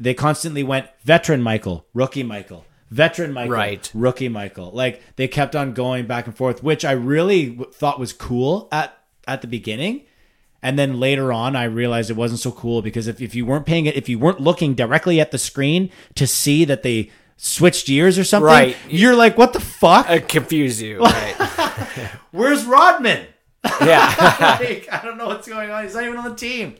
[0.00, 3.90] They constantly went veteran Michael, rookie Michael, veteran Michael, Right.
[3.94, 4.70] rookie Michael.
[4.72, 8.68] Like they kept on going back and forth, which I really w- thought was cool
[8.72, 8.96] at
[9.26, 10.02] at the beginning.
[10.62, 13.64] And then later on, I realized it wasn't so cool because if, if you weren't
[13.66, 17.88] paying it, if you weren't looking directly at the screen to see that they switched
[17.88, 18.76] years or something, Right.
[18.88, 20.10] you're like, what the fuck?
[20.10, 21.36] it confused you, right?
[22.32, 23.26] Where's Rodman?
[23.80, 24.56] yeah.
[24.60, 25.84] like, I don't know what's going on.
[25.84, 26.76] He's not even on the team.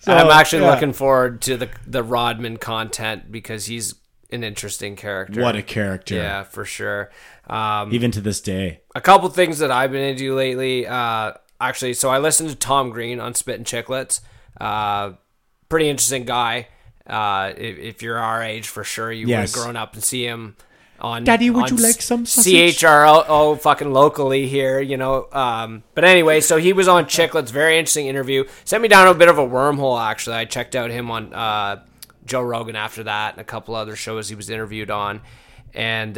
[0.00, 0.70] So, I'm actually yeah.
[0.72, 3.94] looking forward to the the Rodman content because he's
[4.32, 5.42] an interesting character.
[5.42, 6.14] What a character.
[6.14, 7.10] Yeah, for sure.
[7.48, 8.80] Um, Even to this day.
[8.94, 10.86] a couple things that I've been into lately.
[10.86, 14.20] Uh, actually, so I listened to Tom Green on Spit and Chicklets.
[14.60, 15.12] Uh,
[15.68, 16.68] pretty interesting guy.
[17.06, 19.52] Uh, if, if you're our age, for sure, you Yes.
[19.52, 20.56] would have grown up and see him
[21.00, 21.24] on.
[21.24, 22.78] Daddy, would on you like some sausage?
[22.78, 25.26] CHRO fucking locally here, you know.
[25.32, 27.50] Um, but anyway, so he was on Chicklets.
[27.50, 28.44] Very interesting interview.
[28.64, 30.00] Sent me down a bit of a wormhole.
[30.00, 31.82] Actually, I checked out him on uh,
[32.26, 35.20] Joe Rogan after that and a couple other shows he was interviewed on,
[35.74, 36.16] and.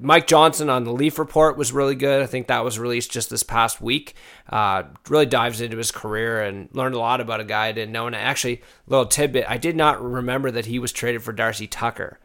[0.00, 2.22] Mike Johnson on the Leaf Report was really good.
[2.22, 4.14] I think that was released just this past week.
[4.48, 7.92] Uh, really dives into his career and learned a lot about a guy I didn't
[7.92, 8.06] know.
[8.06, 12.18] And actually, little tidbit: I did not remember that he was traded for Darcy Tucker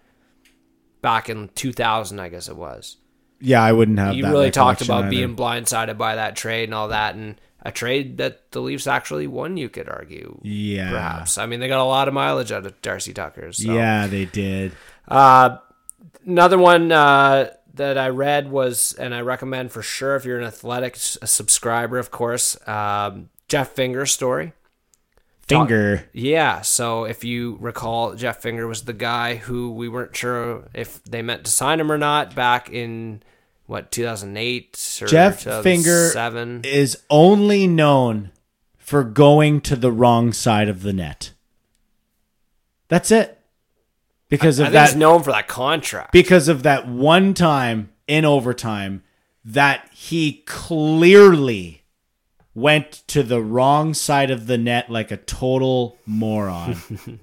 [1.02, 2.19] back in 2000.
[2.19, 2.98] I guess it was.
[3.39, 5.10] Yeah, I wouldn't have He that really talked about either.
[5.10, 9.26] being blindsided by that trade and all that, and a trade that the Leafs actually
[9.27, 9.57] won.
[9.57, 10.91] You could argue, Yeah.
[10.91, 11.38] perhaps.
[11.39, 13.52] I mean, they got a lot of mileage out of Darcy Tucker.
[13.52, 13.73] So.
[13.73, 14.73] Yeah, they did.
[15.07, 15.57] Uh,
[16.26, 20.45] another one uh, that I read was, and I recommend for sure if you're an
[20.45, 24.53] athletics a subscriber, of course, um, Jeff Finger's story.
[25.41, 26.07] Finger.
[26.14, 31.03] Yeah, so if you recall, Jeff Finger was the guy who we weren't sure if
[31.03, 33.22] they meant to sign him or not back in
[33.65, 36.61] what 2008 or Jeff Finger 2007.
[36.64, 38.31] is only known
[38.77, 41.34] for going to the wrong side of the net.
[42.88, 43.40] That's it.
[44.32, 46.12] Because I of he's that known for that contract.
[46.12, 49.03] because of that one time in overtime
[49.45, 51.84] that he clearly
[52.53, 56.76] went to the wrong side of the net like a total moron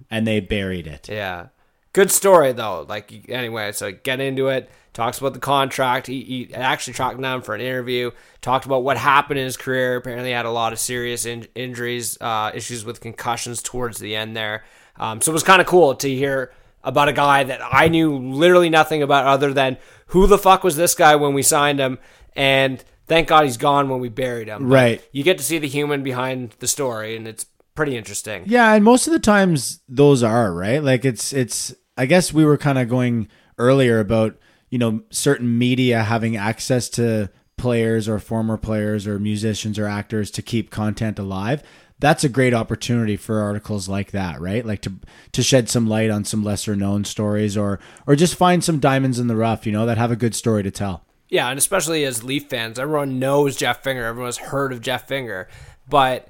[0.10, 1.08] and they buried it.
[1.08, 1.48] Yeah.
[1.92, 2.86] Good story though.
[2.88, 4.70] Like anyway, so get into it.
[4.92, 6.06] Talks about the contract.
[6.08, 8.10] He, he actually tracked him down for an interview.
[8.40, 9.96] Talked about what happened in his career.
[9.96, 14.36] Apparently, had a lot of serious in- injuries, uh, issues with concussions towards the end
[14.36, 14.64] there.
[14.96, 16.52] Um, so it was kind of cool to hear
[16.82, 19.76] about a guy that I knew literally nothing about other than
[20.08, 21.98] who the fuck was this guy when we signed him,
[22.34, 24.68] and thank God he's gone when we buried him.
[24.68, 25.08] But Right.
[25.12, 28.44] You get to see the human behind the story, and it's pretty interesting.
[28.46, 30.82] Yeah, and most of the times those are, right?
[30.82, 33.28] Like it's it's I guess we were kind of going
[33.58, 34.38] earlier about,
[34.70, 40.30] you know, certain media having access to players or former players or musicians or actors
[40.30, 41.62] to keep content alive.
[42.00, 44.64] That's a great opportunity for articles like that, right?
[44.64, 44.92] Like to
[45.32, 49.18] to shed some light on some lesser known stories or or just find some diamonds
[49.18, 51.04] in the rough, you know, that have a good story to tell.
[51.28, 54.04] Yeah, and especially as Leaf fans, everyone knows Jeff Finger.
[54.04, 55.48] Everyone's heard of Jeff Finger.
[55.86, 56.28] But,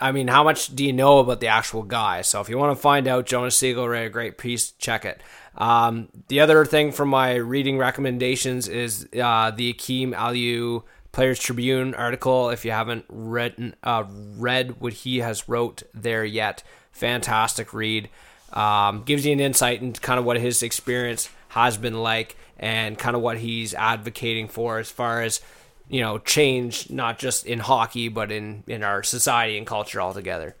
[0.00, 2.22] I mean, how much do you know about the actual guy?
[2.22, 4.72] So if you want to find out, Jonas Siegel wrote a great piece.
[4.72, 5.22] Check it.
[5.56, 10.82] Um, the other thing from my reading recommendations is uh, the Akim Aliu
[11.14, 12.50] Players Tribune article.
[12.50, 14.04] If you haven't read, uh,
[14.36, 16.62] read what he has wrote there yet,
[16.92, 18.10] fantastic read.
[18.52, 22.98] Um, gives you an insight into kind of what his experience has been like and
[22.98, 25.40] kind of what he's advocating for as far as
[25.88, 30.54] you know change not just in hockey but in in our society and culture altogether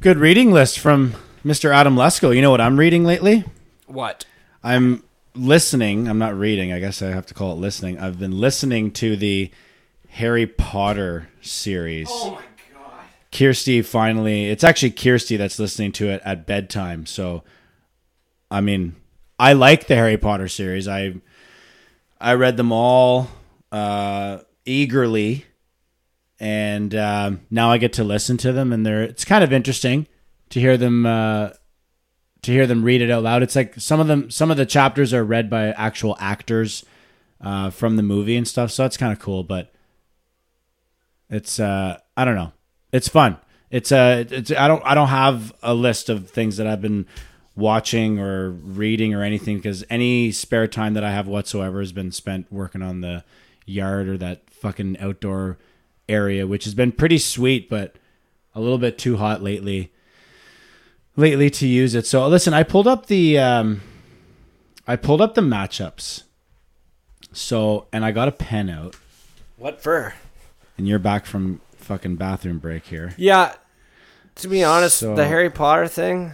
[0.00, 1.14] Good reading list from
[1.44, 1.72] Mr.
[1.72, 2.34] Adam Lesko.
[2.34, 3.44] You know what I'm reading lately?
[3.86, 4.26] what
[4.62, 5.02] I'm
[5.34, 6.08] listening.
[6.08, 6.72] I'm not reading.
[6.72, 7.98] I guess I have to call it listening.
[7.98, 9.50] I've been listening to the
[10.10, 12.08] Harry Potter series.
[12.10, 12.42] Oh my
[12.72, 13.04] god.
[13.32, 14.46] Kirsty finally.
[14.46, 17.06] It's actually Kirsty that's listening to it at bedtime.
[17.06, 17.42] So,
[18.50, 18.96] I mean,
[19.38, 20.86] I like the Harry Potter series.
[20.86, 21.14] I
[22.20, 23.28] I read them all
[23.72, 25.46] uh, eagerly,
[26.38, 30.06] and um, now I get to listen to them, and they're it's kind of interesting
[30.50, 31.04] to hear them.
[31.06, 31.50] Uh,
[32.44, 33.42] to hear them read it out loud.
[33.42, 36.84] It's like some of them, some of the chapters are read by actual actors
[37.40, 38.70] uh, from the movie and stuff.
[38.70, 39.42] So that's kind of cool.
[39.44, 39.72] But
[41.28, 42.52] it's uh, I don't know.
[42.92, 43.38] It's fun.
[43.70, 47.06] It's uh, it's I don't I don't have a list of things that I've been
[47.56, 52.12] watching or reading or anything because any spare time that I have whatsoever has been
[52.12, 53.24] spent working on the
[53.66, 55.58] yard or that fucking outdoor
[56.08, 57.96] area, which has been pretty sweet, but
[58.54, 59.92] a little bit too hot lately.
[61.16, 62.06] Lately to use it.
[62.06, 63.82] So listen, I pulled up the um,
[64.86, 66.24] I pulled up the matchups.
[67.32, 68.96] So and I got a pen out,
[69.56, 70.14] What for?
[70.78, 73.12] and you're back from fucking bathroom break here.
[73.16, 73.54] Yeah.
[74.36, 76.32] To be honest, So- the Harry Potter thing,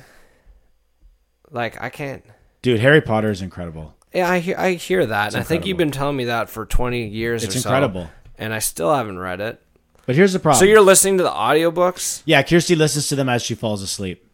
[1.51, 2.25] like I can't.
[2.63, 3.95] Dude, Harry Potter is incredible.
[4.15, 5.27] Yeah, I hear, I hear that.
[5.29, 7.69] It's and I think you've been telling me that for 20 years It's or so,
[7.69, 8.11] incredible.
[8.39, 9.63] and I still haven't read it.
[10.07, 10.59] But here's the problem.
[10.59, 12.23] So you're listening to the audiobooks?
[12.25, 14.27] yeah, Kirsty listens to them as she falls asleep.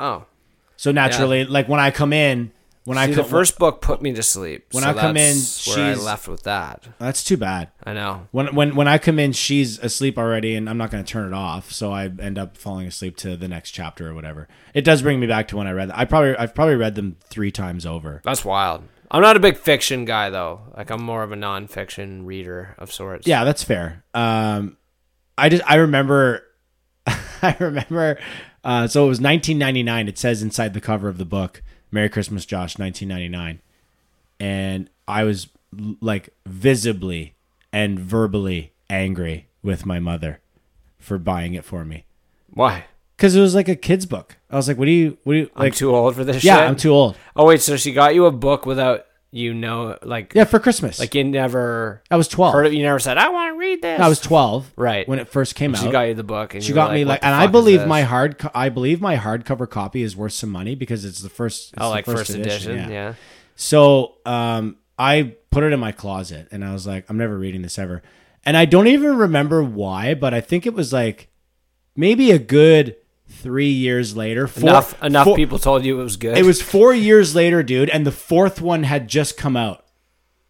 [0.00, 0.26] Oh.
[0.76, 2.52] So naturally, like when I come in,
[2.84, 4.66] when I come, the first book put me to sleep.
[4.72, 6.86] When so I come in, where I she's- left with that.
[6.98, 7.70] that's too bad.
[7.84, 8.28] I know.
[8.30, 11.26] When when when I come in, she's asleep already, and I'm not going to turn
[11.26, 11.70] it off.
[11.72, 14.48] So I end up falling asleep to the next chapter or whatever.
[14.72, 15.90] It does bring me back to when I read.
[15.92, 18.22] I probably I've probably read them three times over.
[18.24, 18.84] That's wild.
[19.10, 20.60] I'm not a big fiction guy though.
[20.76, 23.26] Like I'm more of a nonfiction reader of sorts.
[23.26, 24.04] Yeah, that's fair.
[24.14, 24.76] Um,
[25.36, 26.42] I just I remember,
[27.06, 28.18] I remember.
[28.68, 30.08] Uh, so it was 1999.
[30.08, 33.62] It says inside the cover of the book, "Merry Christmas, Josh, 1999,"
[34.38, 35.48] and I was
[36.02, 37.32] like visibly
[37.72, 40.40] and verbally angry with my mother
[40.98, 42.04] for buying it for me
[42.50, 42.84] Why?
[43.16, 44.36] because it was like a kid's book.
[44.50, 45.16] I was like, "What do you?
[45.24, 46.68] What do you I'm like?" too old for this yeah, shit.
[46.68, 47.16] I'm too old.
[47.36, 50.98] Oh wait, so she got you a book without you know like Yeah, for Christmas.
[50.98, 52.54] like you never I was 12.
[52.54, 54.00] heard it you never said, I want to read this.
[54.00, 54.72] I was 12.
[54.76, 55.06] Right.
[55.08, 55.82] when it first came out.
[55.82, 58.02] She got you the book and She got me "What like, and I believe my
[58.02, 61.72] hard, co- I believe my hardcover copy is worth some money because it's the first.
[61.74, 63.14] It's Oh, the like first, edition, yeah.
[63.56, 67.62] So, um, I put it in my closet, and I was like, I'm never reading
[67.62, 68.02] this ever.
[68.44, 71.28] And I don't even remember why, but I think it was like
[71.96, 72.96] maybe a good
[73.28, 74.46] three years later.
[74.46, 76.36] Four, enough enough four- people told you it was good.
[76.36, 79.84] It was four years later, dude, and the fourth one had just come out.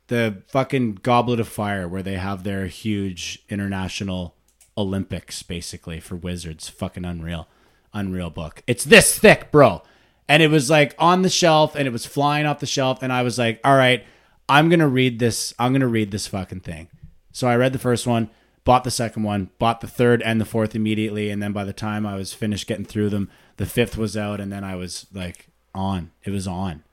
[0.06, 4.34] The fucking Goblet of Fire, where they have their huge international
[4.76, 6.68] Olympics, basically for wizards.
[6.68, 7.46] Fucking unreal,
[7.92, 8.62] unreal book.
[8.66, 9.82] It's this thick, bro,
[10.26, 13.12] and it was like on the shelf, and it was flying off the shelf, and
[13.12, 14.04] I was like, all right,
[14.48, 15.52] I'm gonna read this.
[15.58, 16.88] I'm gonna read this fucking thing.
[17.32, 18.30] So I read the first one,
[18.68, 21.72] bought the second one, bought the third and the fourth immediately, and then by the
[21.72, 25.06] time I was finished getting through them, the fifth was out, and then I was
[25.14, 26.10] like on.
[26.22, 26.84] It was on.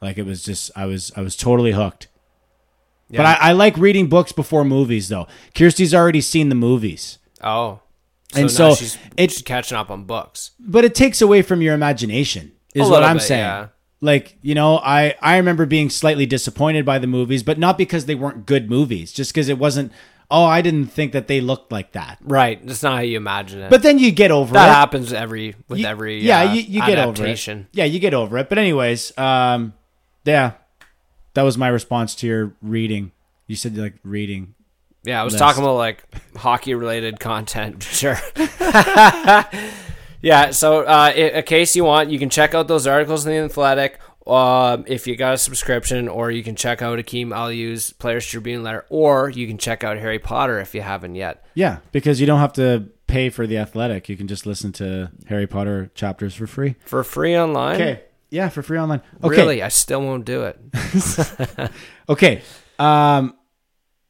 [0.00, 2.08] Like it was just I was I was totally hooked.
[3.10, 5.26] But I, I like reading books before movies though.
[5.54, 7.18] Kirsty's already seen the movies.
[7.42, 7.80] oh.
[8.34, 10.52] And so she's, it- she's catching up on books.
[10.58, 13.40] But it takes away from your imagination, is what I'm bit, saying.
[13.42, 13.68] yeah.
[14.00, 18.06] Like, you know, I, I remember being slightly disappointed by the movies, but not because
[18.06, 19.92] they weren't good movies, just because it wasn't,
[20.36, 22.18] oh, I didn't think that they looked like that.
[22.22, 22.58] Right.
[22.66, 23.70] That's not how you imagine it.
[23.70, 24.54] But then you get over it.
[24.54, 24.72] that it.
[24.74, 27.66] happens every with You- every yeah, uh, you, you get over it.
[27.72, 28.48] Yeah, you get over it.
[28.48, 29.74] But anyways, um,
[30.24, 30.52] yeah,
[31.34, 33.12] that was my response to your reading.
[33.46, 34.54] You said you like reading.
[35.04, 35.40] Yeah, I was list.
[35.42, 36.02] talking about like
[36.36, 37.82] hockey related content.
[37.94, 38.16] Sure.
[40.22, 40.50] yeah.
[40.50, 43.38] So, uh, i- in case you want, you can check out those articles in the
[43.38, 44.00] Athletic.
[44.26, 48.62] Um, if you got a subscription, or you can check out Akim Aliu's Players Tribune
[48.62, 51.44] letter, or you can check out Harry Potter if you haven't yet.
[51.54, 54.08] Yeah, because you don't have to pay for the athletic.
[54.08, 56.76] You can just listen to Harry Potter chapters for free.
[56.86, 57.74] For free online.
[57.76, 58.02] Okay.
[58.30, 59.02] Yeah, for free online.
[59.22, 59.36] Okay.
[59.36, 60.58] Really, I still won't do it.
[62.08, 62.42] Okay.
[62.78, 63.34] Um,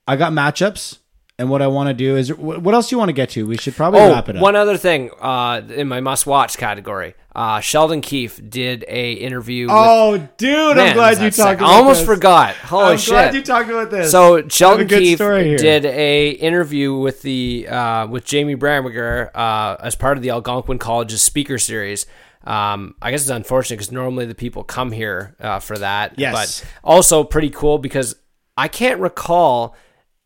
[0.07, 0.99] I got matchups,
[1.39, 3.45] and what I want to do is, what else do you want to get to?
[3.47, 4.43] We should probably Oh, wrap it up.
[4.43, 7.15] one other thing uh, in my must-watch category.
[7.35, 9.67] Uh, Sheldon Keefe did a interview.
[9.67, 12.07] with, oh, dude, Man, I'm glad you talked about I almost this.
[12.07, 12.55] forgot.
[12.55, 13.09] Holy I'm shit!
[13.11, 14.13] glad you talked about this.
[14.13, 20.17] So Sheldon Keefe did a interview with the uh, with Jamie Bramburger uh, as part
[20.17, 22.07] of the Algonquin College's speaker series.
[22.45, 26.17] Um, I guess it's unfortunate because normally the people come here uh, for that.
[26.17, 26.61] Yes.
[26.61, 28.15] but also pretty cool because
[28.57, 29.75] I can't recall,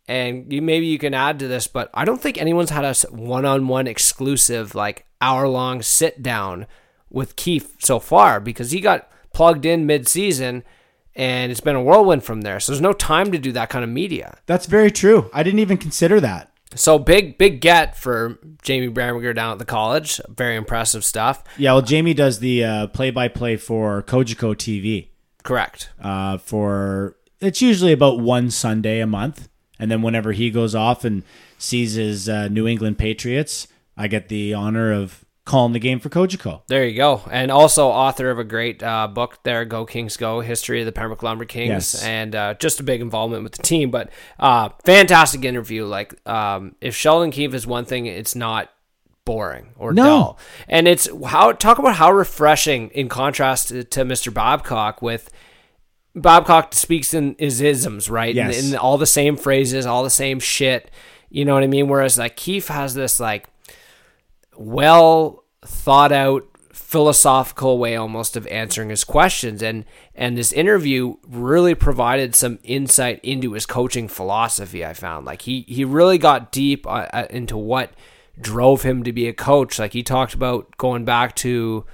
[0.09, 2.95] and you, maybe you can add to this, but I don't think anyone's had a
[3.11, 6.67] one on one exclusive like hour long sit down
[7.11, 10.65] with Keefe so far because he got plugged in mid season.
[11.15, 12.61] And it's been a whirlwind from there.
[12.61, 14.39] So there's no time to do that kind of media.
[14.47, 15.29] That's very true.
[15.35, 16.53] I didn't even consider that.
[16.77, 20.21] So big, big get for Jamie Bramburger down at the college.
[20.29, 21.43] Very impressive stuff.
[21.57, 25.09] Yeah, well, Jamie does the uh, play-by-play for Cogeco TV.
[25.43, 25.91] Correct.
[26.01, 29.49] uh, for it's usually about one Sunday a month,
[29.79, 31.23] and then whenever he goes off and
[31.59, 36.11] sees his uh, New England Patriots, I get the honor of calling the game for
[36.11, 36.61] Cogeco.
[36.67, 37.23] There you go.
[37.31, 40.93] And also author of a great uh, book there, Go Kings Go, History of the
[40.93, 42.03] Pembroke Lumber Kings, Yes.
[42.05, 43.91] and uh, just a big involvement with the team.
[43.91, 45.87] But uh, fantastic interview.
[45.87, 48.71] Like, um, if Sheldon Keefe is one thing, it's not
[49.25, 50.05] boring or No.
[50.05, 50.39] dull.
[50.69, 54.33] And it's how talk about how refreshing in contrast to, to Mr.
[54.33, 55.31] Babcock with
[56.21, 58.35] Babcock speaks in his isms, right?
[58.35, 58.59] Yes.
[58.59, 60.91] In, in all the same phrases, all the same shit.
[61.31, 61.89] You know what I mean?
[61.89, 63.49] Whereas like Keefe has this like
[64.57, 69.85] well thought out philosophical way almost of answering his questions and
[70.15, 75.67] and this interview really provided some insight into his coaching philosophy i found like he
[75.69, 77.93] he really got deep uh, uh, into what
[78.41, 81.85] drove him to be a coach like he talked about going back to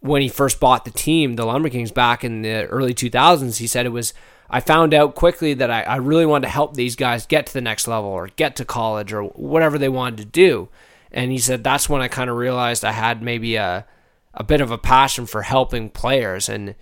[0.00, 3.66] when he first bought the team, the Lumber Kings, back in the early 2000s, he
[3.66, 4.14] said it was.
[4.50, 7.52] I found out quickly that I, I really wanted to help these guys get to
[7.52, 10.70] the next level or get to college or whatever they wanted to do.
[11.12, 13.86] And he said that's when I kind of realized I had maybe a
[14.34, 16.74] a bit of a passion for helping players, and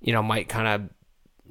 [0.00, 0.90] you know might kind of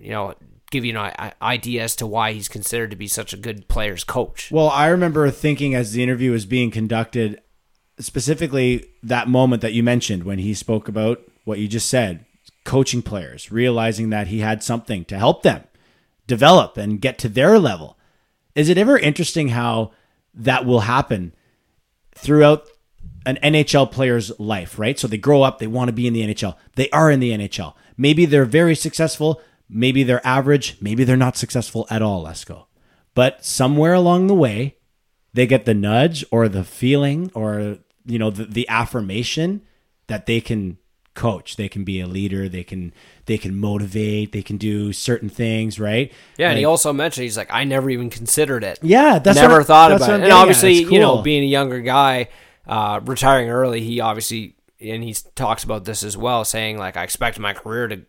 [0.03, 0.33] you know
[0.71, 4.03] give you an idea as to why he's considered to be such a good players
[4.03, 4.49] coach.
[4.51, 7.41] Well, I remember thinking as the interview was being conducted,
[7.99, 12.25] specifically that moment that you mentioned when he spoke about what you just said,
[12.63, 15.63] coaching players, realizing that he had something to help them
[16.27, 17.97] develop and get to their level.
[18.55, 19.91] Is it ever interesting how
[20.33, 21.33] that will happen
[22.15, 22.67] throughout
[23.25, 24.97] an NHL player's life, right?
[24.97, 26.55] So they grow up, they want to be in the NHL.
[26.75, 27.73] They are in the NHL.
[27.97, 32.65] Maybe they're very successful, maybe they're average, maybe they're not successful at all, Lesko.
[33.13, 34.77] But somewhere along the way,
[35.33, 39.61] they get the nudge or the feeling or you know the, the affirmation
[40.07, 40.77] that they can
[41.13, 42.93] coach they can be a leader they can
[43.25, 47.35] they can motivate they can do certain things right Yeah, and he also mentioned he's
[47.37, 48.79] like, I never even considered it.
[48.81, 50.17] Yeah, that's never what- thought that's about it.
[50.17, 52.29] I'm And obviously, It's you know, being a younger guy,
[52.65, 57.03] uh, retiring early, he obviously and he talks about this as well, saying like, I
[57.03, 58.01] expect my career to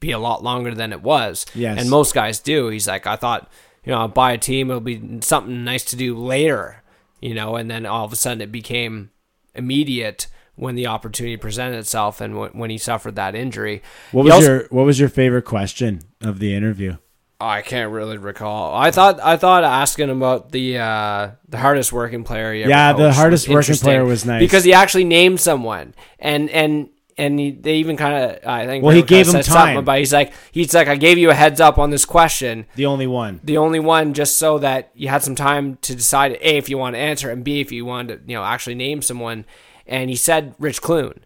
[0.00, 1.46] be a lot longer than it was.
[1.54, 1.78] Yes.
[1.80, 2.68] and most guys do.
[2.68, 3.50] He's like, I thought,
[3.86, 6.82] you know, I'll buy a team, it'll be something nice to do later,
[7.22, 9.10] you know, and then all of a sudden it became
[9.54, 10.26] immediate
[10.56, 13.82] when the opportunity presented itself and when, when he suffered that injury.
[14.12, 16.96] what He was also- your what was your favorite question of the interview
[17.38, 18.74] I can't really recall.
[18.74, 22.54] I thought I thought asking about the uh, the hardest working player.
[22.54, 24.40] You ever Yeah, the hardest working player was nice.
[24.40, 26.88] because he actually named someone, and and
[27.18, 29.76] and he, they even kind of I think Well, he gave him time.
[29.78, 32.86] About he's like he's like I gave you a heads up on this question, the
[32.86, 36.56] only one the only one just so that you had some time to decide a
[36.56, 39.02] if you want to answer and b if you wanted to you know actually name
[39.02, 39.44] someone,
[39.86, 41.20] and he said Rich Clune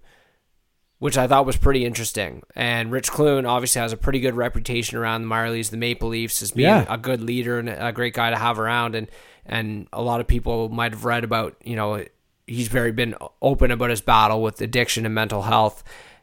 [0.99, 2.43] which I thought was pretty interesting.
[2.55, 6.43] And Rich Clune obviously has a pretty good reputation around the Marlies, the Maple Leafs,
[6.43, 6.85] as being Yeah.
[6.91, 8.95] a good leader and a great guy to have around.
[8.95, 9.09] And
[9.47, 12.05] and a lot of people might have read about you know
[12.51, 15.83] he's very been open about his battle with addiction and mental health.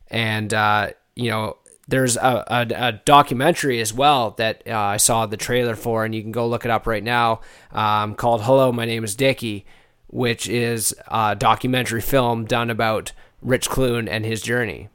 [0.09, 5.25] And uh, you know there's a, a, a documentary as well that uh, I saw
[5.25, 7.41] the trailer for, and you can go look it up right now,
[7.71, 9.65] um, called "Hello, My Name Is Dickie,"
[10.07, 14.89] which is a documentary film done about Rich Clune and his journey.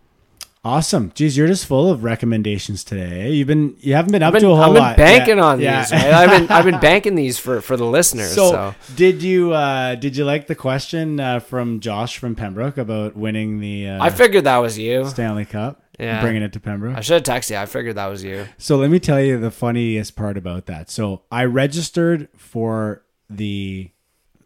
[0.64, 4.42] Awesome geez you're just full of recommendations today you've been you haven't been up been,
[4.42, 4.96] to a whole lot.
[4.96, 5.80] I've been lot banking Yeah, on yeah.
[5.82, 5.92] these.
[5.92, 6.12] Right?
[6.12, 8.32] I've been I've been banking these for, for the listeners.
[8.32, 12.78] so, So, did you uh did you like the question uh, from josh from pembroke
[12.78, 15.04] about winning the uh, I figured that was you.
[15.08, 16.20] stanley cup Yeah.
[16.20, 17.56] bringing it to pembroke I should have texted you.
[17.56, 18.46] I figured that was you.
[18.58, 20.90] So let me tell you the funniest part about that.
[20.90, 23.90] So I registered for the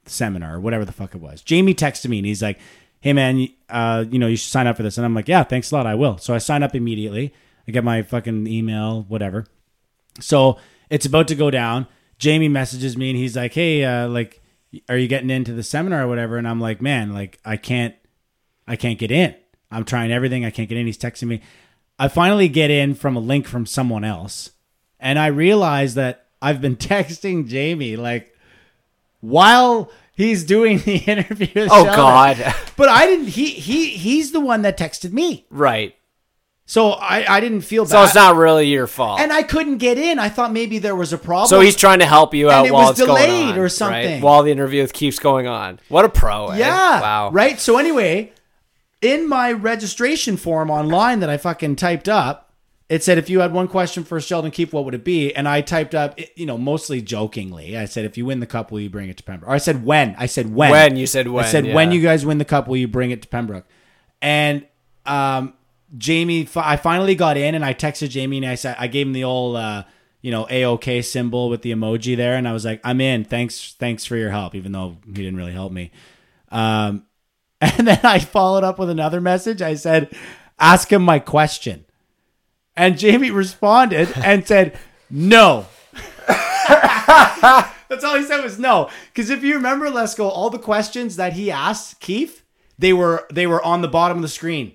[0.07, 1.43] seminar, whatever the fuck it was.
[1.43, 2.59] Jamie texted me and he's like,
[3.01, 5.43] "Hey man, uh, you know you should sign up for this." And I'm like, "Yeah,
[5.43, 7.33] thanks a lot, I will." So I sign up immediately.
[7.67, 9.47] I get my fucking email, whatever.
[10.21, 10.59] So
[10.91, 11.87] it's about to go down.
[12.19, 14.43] Jamie messages me and he's like, "Hey, uh, like,
[14.89, 17.95] are you getting into the seminar or whatever?" And I'm like, "Man, like, I can't,
[18.67, 19.35] I can't get in.
[19.71, 20.45] I'm trying everything.
[20.45, 21.43] I can't get in." He's texting me.
[21.99, 24.51] I finally get in from a link from someone else,
[25.01, 28.35] and I realize that I've been texting Jamie like
[29.21, 31.69] while he's doing the interview.
[31.71, 31.95] Oh, Sheldon.
[31.95, 32.55] God.
[32.77, 33.29] But I didn't.
[33.29, 35.95] He he he's the one that texted me, Right.
[36.67, 37.91] so I I didn't feel bad.
[37.91, 39.21] So it's not really your fault.
[39.21, 40.19] and I couldn't get in.
[40.19, 41.49] I thought maybe there was a problem.
[41.49, 43.63] so he's trying to help you out it while was it's going delayed on, or
[43.63, 43.71] right?
[43.73, 44.21] something.
[44.23, 45.79] While the interview keeps going on.
[45.89, 46.49] What a pro!
[46.49, 46.59] eh?
[46.59, 47.01] Yeah.
[47.01, 47.31] Wow.
[47.31, 47.61] Right.
[47.61, 48.33] So anyway,
[49.03, 52.46] in my registration form online that I fucking typed up,
[52.89, 55.35] it said if you had one question for Sheldon Keefe, what would it be?
[55.35, 57.77] And I typed up, you know, mostly jokingly.
[57.77, 59.51] I said, if you win the cup, will you bring it to Pembroke?
[59.51, 60.15] Or I said when.
[60.19, 60.71] I said when.
[60.71, 61.45] When, you said when.
[61.45, 61.75] I said yeah.
[61.75, 63.67] when you guys win the cup, will you bring it to Pembroke?
[64.23, 64.67] And
[65.05, 65.55] um,
[65.97, 69.13] Jamie, I finally got in, and I texted Jamie, and I said, I gave him
[69.13, 69.57] the old.
[69.57, 69.85] Uh,
[70.23, 73.25] you know, AOK symbol with the emoji there, and I was like, "I'm in.
[73.25, 75.93] Thanks, thanks for your help." Even though he didn't really help me,
[76.51, 77.07] um,
[77.61, 79.63] And then I followed up with another message.
[79.63, 80.15] I said,
[80.59, 81.85] ask him my question.
[82.77, 84.79] And Jamie responded and said,
[85.11, 85.67] no.
[87.89, 88.91] That's all he said was no.
[89.13, 92.45] Because if you remember, Lesko, all the questions that he asked Keefe,
[92.79, 94.75] they were they were on the bottom of the screen.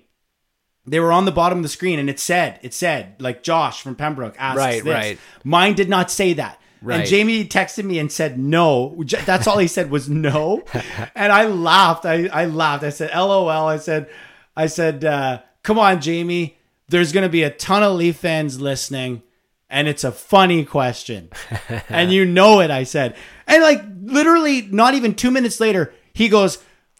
[0.86, 3.82] They were on the bottom of the screen, and it said, it said, like Josh
[3.82, 4.92] from Pembroke asked Right, this.
[4.92, 5.18] right.
[5.44, 6.58] Mine did not say that.
[6.80, 7.00] Right.
[7.00, 9.00] And Jamie texted me and said no.
[9.24, 10.64] That's all he said was no.
[11.14, 12.04] and I laughed.
[12.04, 12.82] I, I laughed.
[12.82, 13.48] I said, LOL.
[13.48, 14.10] I said,
[14.56, 16.58] I said, uh, come on, Jamie.
[16.92, 19.22] There's going to be a ton of Leaf fans listening,
[19.68, 21.30] and it's a funny question.
[21.88, 23.16] and you know it, I said.
[23.48, 26.58] And like literally, not even two minutes later, he goes,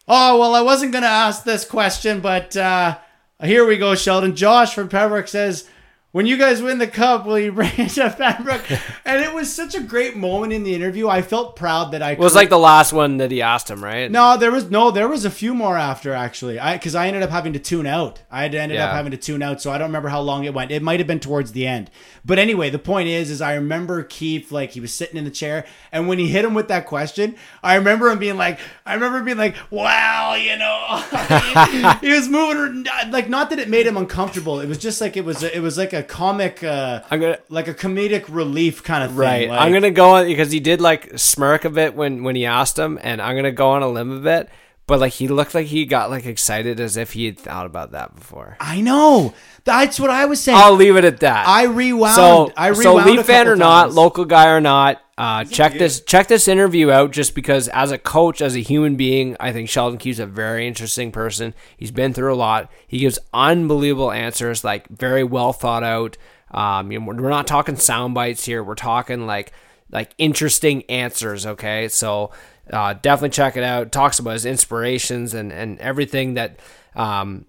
[0.09, 2.99] Oh, well, I wasn't going to ask this question, but uh,
[3.41, 4.35] here we go, Sheldon.
[4.35, 5.69] Josh from Pembroke says,
[6.13, 9.75] when you guys win the cup, will you bring it to and it was such
[9.75, 11.09] a great moment in the interview.
[11.09, 13.71] I felt proud that I It was could- like the last one that he asked
[13.71, 14.11] him, right?
[14.11, 16.59] no, there was no, there was a few more after actually.
[16.59, 18.21] I because I ended up having to tune out.
[18.31, 20.53] I had ended up having to tune out, so I don't remember how long it
[20.55, 20.71] went.
[20.71, 21.91] It might have been towards the end.
[22.25, 25.31] But anyway, the point is, is I remember Keith like he was sitting in the
[25.31, 28.95] chair, and when he hit him with that question, I remember him being like, I
[28.95, 33.87] remember him being like, "Wow, you know," he was moving like not that it made
[33.87, 34.61] him uncomfortable.
[34.61, 37.69] It was just like it was, it was like a comic, uh, I'm gonna like
[37.69, 39.19] a comedic relief kind of thing.
[39.19, 39.49] Right.
[39.49, 42.47] Like- I'm gonna go on because he did like smirk a bit when when he
[42.47, 44.49] asked him, and I'm gonna go on a limb a bit.
[44.87, 47.93] But like he looked like he got like excited as if he had thought about
[47.93, 48.57] that before.
[48.61, 49.33] I know.
[49.65, 50.59] That's what I was saying.
[50.59, 51.47] I'll leave it at that.
[51.47, 52.17] I rewound.
[52.17, 53.95] So, I so rewound a Leaf fan couple or not, times.
[53.95, 57.13] local guy or not, uh, check this check this interview out.
[57.13, 60.67] Just because, as a coach, as a human being, I think Sheldon Keefe's a very
[60.67, 61.55] interesting person.
[61.77, 62.71] He's been through a lot.
[62.89, 66.17] He gives unbelievable answers, like very well thought out.
[66.51, 68.65] Um, you know, we're we're not talking sound bites here.
[68.65, 69.53] We're talking like
[69.93, 71.47] like interesting answers.
[71.47, 72.33] Okay, so
[72.71, 73.93] uh, definitely check it out.
[73.93, 76.61] Talks about his inspirations and and everything that.
[76.95, 77.47] Um,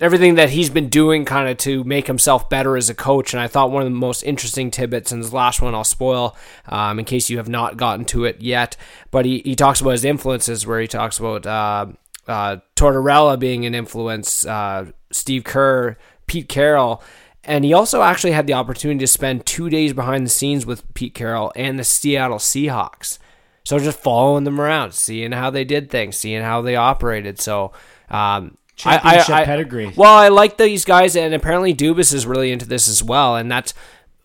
[0.00, 3.32] everything that he's been doing kind of to make himself better as a coach.
[3.32, 6.36] And I thought one of the most interesting tidbits, and this last one I'll spoil
[6.66, 8.76] um, in case you have not gotten to it yet.
[9.10, 11.86] But he, he talks about his influences, where he talks about uh,
[12.26, 15.96] uh, Tortorella being an influence, uh, Steve Kerr,
[16.26, 17.02] Pete Carroll.
[17.44, 20.92] And he also actually had the opportunity to spend two days behind the scenes with
[20.94, 23.18] Pete Carroll and the Seattle Seahawks.
[23.64, 27.40] So just following them around, seeing how they did things, seeing how they operated.
[27.40, 27.72] So
[28.10, 29.92] um, I- I- Championship I- pedigree.
[29.96, 33.50] Well, I like these guys, and apparently Dubas is really into this as well, and
[33.50, 33.72] that's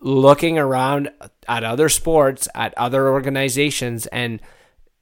[0.00, 1.10] looking around
[1.48, 4.40] at other sports, at other organizations, and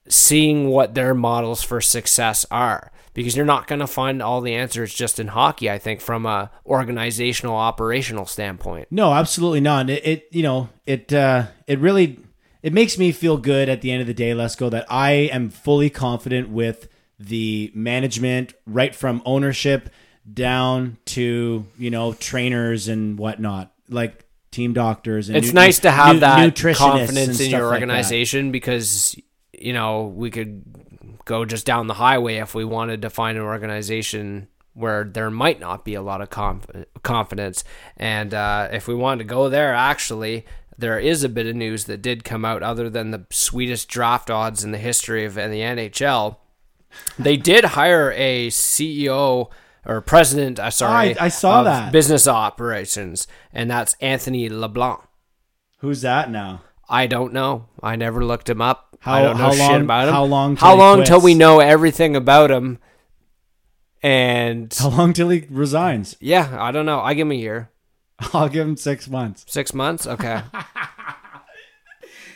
[0.07, 2.91] seeing what their models for success are.
[3.13, 5.69] Because you're not going to find all the answers just in hockey.
[5.69, 8.87] I think from a organizational, operational standpoint.
[8.91, 9.89] No, absolutely not.
[9.89, 12.19] It, it you know, it uh, it really
[12.61, 15.49] it makes me feel good at the end of the day, Lesko, that I am
[15.49, 16.87] fully confident with
[17.19, 19.89] the management, right from ownership
[20.31, 25.29] down to you know trainers and whatnot, like team doctors.
[25.29, 29.15] And It's nu- nice to have nu- that confidence in your like organization because
[29.53, 30.63] you know we could
[31.25, 35.59] go just down the highway if we wanted to find an organization where there might
[35.59, 36.65] not be a lot of conf-
[37.03, 37.63] confidence
[37.97, 40.45] and uh, if we wanted to go there actually
[40.79, 44.29] there is a bit of news that did come out other than the sweetest draft
[44.29, 46.37] odds in the history of the NHL
[47.19, 49.49] they did hire a CEO
[49.85, 51.91] or president uh, sorry I- I saw of that.
[51.91, 55.01] business operations and that's Anthony LeBlanc
[55.79, 56.61] Who's that now?
[56.89, 57.67] I don't know.
[57.81, 58.97] I never looked him up.
[58.99, 60.13] How- I don't know how shit long- about him.
[60.13, 62.79] how long till How long till we know everything about him?
[64.01, 66.15] And How long till he resigns?
[66.19, 66.99] yeah, I don't know.
[67.01, 67.69] I give him a year,
[68.33, 69.45] I'll give him six months.
[69.47, 70.05] six months.
[70.07, 70.41] Okay.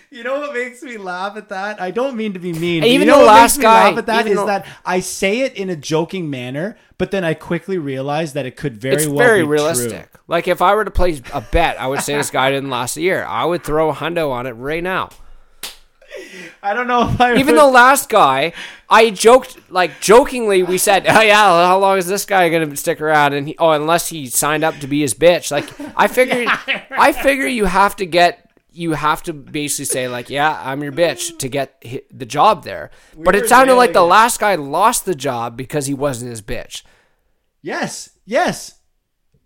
[0.10, 1.82] You know what makes me laugh at that?
[1.82, 2.84] I don't mean to be mean.
[2.84, 4.68] Even you the know what last makes me guy- laugh at that even though- that
[4.86, 8.78] I say it in a joking manner, but then I quickly realize that it could
[8.78, 10.12] very it's well very be realistic.
[10.28, 12.96] Like if I were to place a bet, I would say this guy didn't last
[12.96, 13.24] a year.
[13.26, 15.10] I would throw a hundo on it right now.
[16.64, 18.53] I don't know if I Even the last guy,
[18.90, 20.64] I joked like jokingly.
[20.64, 23.72] We said, "Oh yeah, how long is this guy gonna stick around?" And he, oh,
[23.72, 25.52] unless he signed up to be his bitch.
[25.52, 26.45] Like I figure,
[26.91, 30.94] I figure you have to get, you have to basically say like, "Yeah, I'm your
[30.94, 32.91] bitch" to get the job there.
[33.18, 34.07] but it sounded like the it.
[34.07, 36.84] last guy lost the job because he wasn't his bitch.
[37.61, 38.76] yes, yes,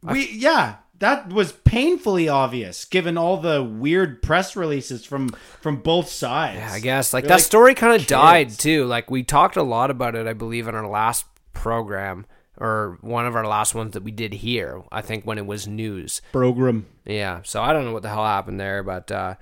[0.01, 0.75] we yeah.
[0.99, 5.29] That was painfully obvious, given all the weird press releases from
[5.61, 6.57] from both sides.
[6.57, 8.85] Yeah, I guess like They're that like story kind of died too.
[8.85, 12.25] Like we talked a lot about it, I believe, in our last program
[12.59, 14.81] or one of our last ones that we did here.
[14.91, 16.21] I think when it was news.
[16.31, 16.87] program.
[17.05, 19.35] Yeah, so I don't know what the hell happened there, but uh,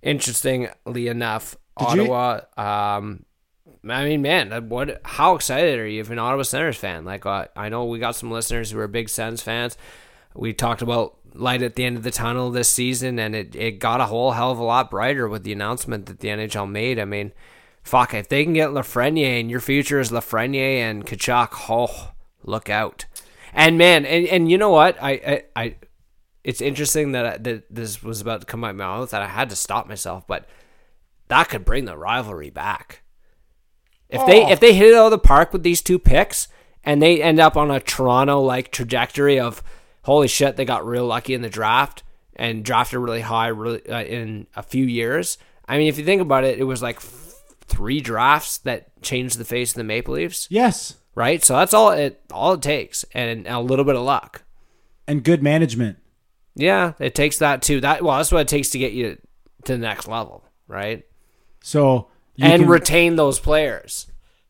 [0.00, 3.24] interestingly enough, Did you- Ottawa um,
[3.88, 5.00] I mean, man, what?
[5.04, 7.04] How excited are you if an Ottawa Senators fan?
[7.04, 9.76] Like, uh, I know we got some listeners who are big Sens fans.
[10.34, 13.78] We talked about light at the end of the tunnel this season, and it, it
[13.78, 16.98] got a whole hell of a lot brighter with the announcement that the NHL made.
[16.98, 17.32] I mean,
[17.82, 22.12] fuck, if they can get Lafreniere and your future is Lafreniere and Tkachuk, oh,
[22.44, 23.06] look out.
[23.52, 24.96] And man, and, and you know what?
[25.02, 25.76] I, I, I
[26.44, 29.22] it's interesting that I, that this was about to come out of my mouth, and
[29.22, 30.46] I had to stop myself, but
[31.28, 33.02] that could bring the rivalry back.
[34.08, 34.50] If they oh.
[34.50, 36.48] if they hit it out of the park with these two picks
[36.84, 39.62] and they end up on a Toronto like trajectory of
[40.02, 42.02] holy shit they got real lucky in the draft
[42.36, 45.38] and drafted really high really uh, in a few years.
[45.68, 47.34] I mean, if you think about it, it was like f-
[47.66, 50.96] three drafts that changed the face of the Maple Leafs, Yes.
[51.14, 51.42] right?
[51.44, 54.42] So that's all it all it takes, and a little bit of luck.
[55.06, 55.98] And good management.
[56.54, 57.80] Yeah, it takes that too.
[57.80, 59.16] That well, that's what it takes to get you
[59.64, 61.04] to the next level, right?
[61.62, 64.06] So you and can- retain those players,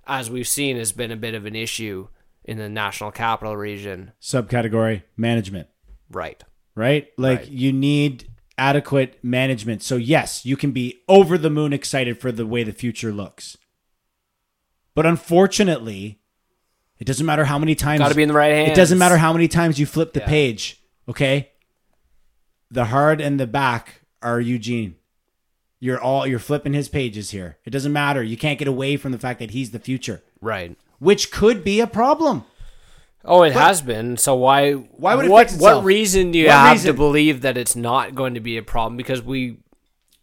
[0.07, 2.09] as we've seen, has been a bit of an issue
[2.45, 4.13] in the national capital region.
[4.21, 5.69] subcategory management.
[6.11, 6.43] Right.
[6.75, 7.09] right?
[7.17, 7.49] Like Right.
[7.51, 8.29] you need
[8.59, 9.83] adequate management.
[9.83, 13.57] So yes, you can be over the moon excited for the way the future looks.
[14.95, 16.21] But unfortunately,
[16.99, 19.33] it doesn't matter how many times Gotta be in the right It doesn't matter how
[19.33, 20.27] many times you flip the Yeah.
[20.29, 21.51] page, okay?
[22.71, 24.97] The hard and the back are Eugene.
[25.81, 27.59] You're all you're flipping his pages here.
[27.65, 28.23] It doesn't matter.
[28.23, 30.77] You can't get away from the fact that he's the future, Right.
[31.03, 32.45] Which could be a problem.
[33.25, 34.17] Oh, it has been.
[34.17, 34.73] So why?
[34.73, 35.51] Why would it what?
[35.53, 36.87] what reason do you What have reason?
[36.89, 38.97] to believe that it's not going to be a problem?
[38.97, 39.59] Because we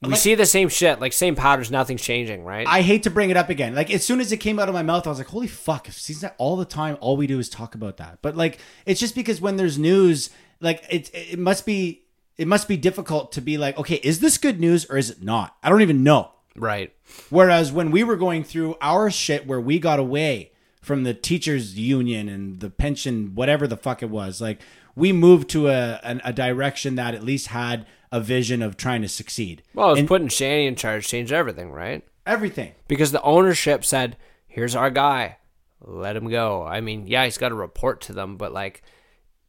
[0.01, 1.71] we see the same shit, like same patterns.
[1.71, 2.65] Nothing's changing, right?
[2.67, 3.75] I hate to bring it up again.
[3.75, 5.87] Like as soon as it came out of my mouth, I was like, "Holy fuck!"
[5.87, 8.19] If seems that all the time, all we do is talk about that.
[8.21, 10.29] But like, it's just because when there's news,
[10.59, 12.03] like it, it must be,
[12.37, 15.21] it must be difficult to be like, okay, is this good news or is it
[15.23, 15.55] not?
[15.63, 16.31] I don't even know.
[16.55, 16.93] right.
[17.29, 20.51] Whereas when we were going through our shit, where we got away
[20.89, 24.59] from the teachers' union and the pension, whatever the fuck it was, like
[24.95, 29.03] we moved to a an, a direction that at least had a vision of trying
[29.03, 29.61] to succeed.
[29.75, 32.03] Well, it's And putting Shanny in charge changed everything, right?
[32.25, 32.73] everything.
[32.87, 34.17] because the ownership said,
[34.47, 35.37] "Here's our guy,
[35.79, 38.81] let him go." I mean, yeah, he's got to report to them, but like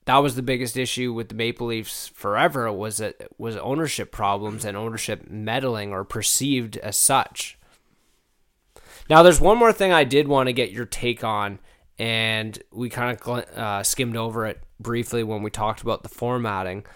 [0.05, 4.67] that was the biggest issue with the Maple Leafs forever was it was ownership problems
[4.67, 7.57] and ownership meddling or perceived as such.
[9.11, 11.59] Now, there's one more thing I did want to get your take on,
[11.99, 16.87] and we kind of uh, skimmed over it briefly when we talked about the formatting.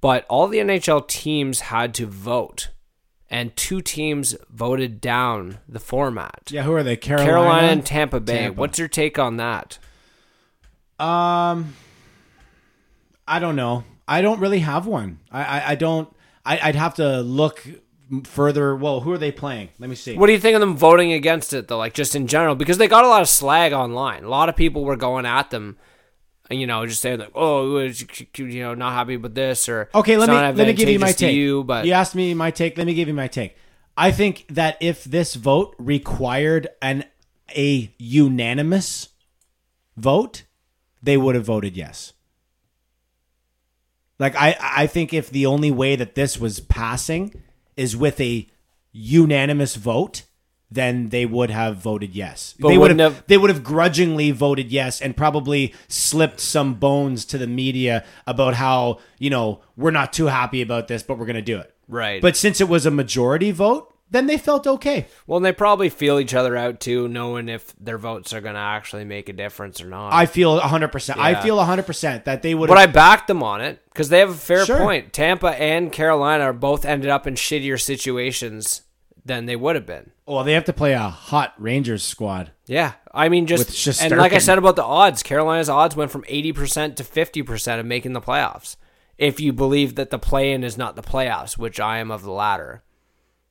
[0.00, 2.70] But all the NHL teams had to vote,
[3.28, 6.42] and two teams voted down the format.
[6.48, 6.96] Yeah, who are they?
[6.96, 8.38] Carolina, Carolina and Tampa Bay.
[8.42, 8.60] Tampa.
[8.60, 9.80] What's your take on that?
[11.00, 11.74] Um,
[13.26, 13.82] I don't know.
[14.06, 15.18] I don't really have one.
[15.32, 16.08] I I, I don't.
[16.46, 17.66] I, I'd have to look
[18.24, 18.74] further.
[18.74, 19.70] Well, who are they playing?
[19.78, 20.16] Let me see.
[20.16, 21.78] What do you think of them voting against it, though?
[21.78, 24.24] Like just in general, because they got a lot of slag online.
[24.24, 25.76] A lot of people were going at them,
[26.50, 30.16] and you know, just saying like, "Oh, you know, not happy with this," or Okay,
[30.16, 31.34] let me let me give you my take.
[31.34, 32.78] You, but you asked me my take.
[32.78, 33.56] Let me give you my take.
[33.96, 37.04] I think that if this vote required an
[37.56, 39.08] a unanimous
[39.96, 40.44] vote,
[41.02, 42.12] they would have voted yes.
[44.18, 47.42] Like I I think if the only way that this was passing
[47.78, 48.46] is with a
[48.92, 50.22] unanimous vote,
[50.70, 52.54] then they would have voted yes.
[52.58, 56.74] But they would have, have- they would have grudgingly voted yes and probably slipped some
[56.74, 61.18] bones to the media about how, you know, we're not too happy about this, but
[61.18, 61.74] we're going to do it.
[61.88, 62.20] Right.
[62.20, 65.06] But since it was a majority vote, then they felt okay.
[65.26, 68.54] well, and they probably feel each other out too, knowing if their votes are going
[68.54, 70.12] to actually make a difference or not.
[70.12, 71.16] I feel 100%.
[71.18, 71.42] I Yeah.
[71.42, 74.34] feel 100% that they would But I backed them on it because they have a
[74.34, 74.78] fair Sure.
[74.78, 75.12] point.
[75.12, 78.82] Tampa and Carolina are both ended up in shittier situations
[79.24, 80.10] than they would have been.
[80.26, 82.50] Well, they have to play a hot Rangers squad.
[82.66, 86.10] Yeah, I mean, just With and like I said about the odds, Carolina's odds went
[86.10, 88.76] from eighty percent to fifty percent of making the playoffs.
[89.18, 92.30] If you believe that the play-in is not the playoffs, which I am of the
[92.30, 92.82] latter,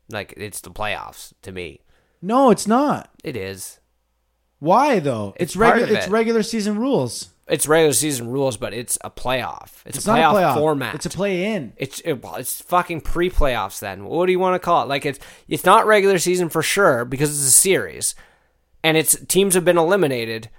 [0.10, 1.82] like it's the playoffs to me.
[2.22, 3.10] No, it's not.
[3.24, 3.80] It is.
[4.60, 5.34] Why though?
[5.38, 7.30] It's It's, regular of it's regular season rules.
[7.48, 9.82] It's regular season rules, but it's a playoff.
[9.86, 10.96] It's, It's a not playoff a playoff format.
[10.96, 11.74] It's a play in.
[11.78, 13.80] It's it, well, it's fucking pre-playoffs.
[13.80, 14.90] Then what do you want to call it?
[14.90, 18.16] Like it's it's not regular season for sure because it's a series,
[18.84, 20.50] and it's teams have been eliminated.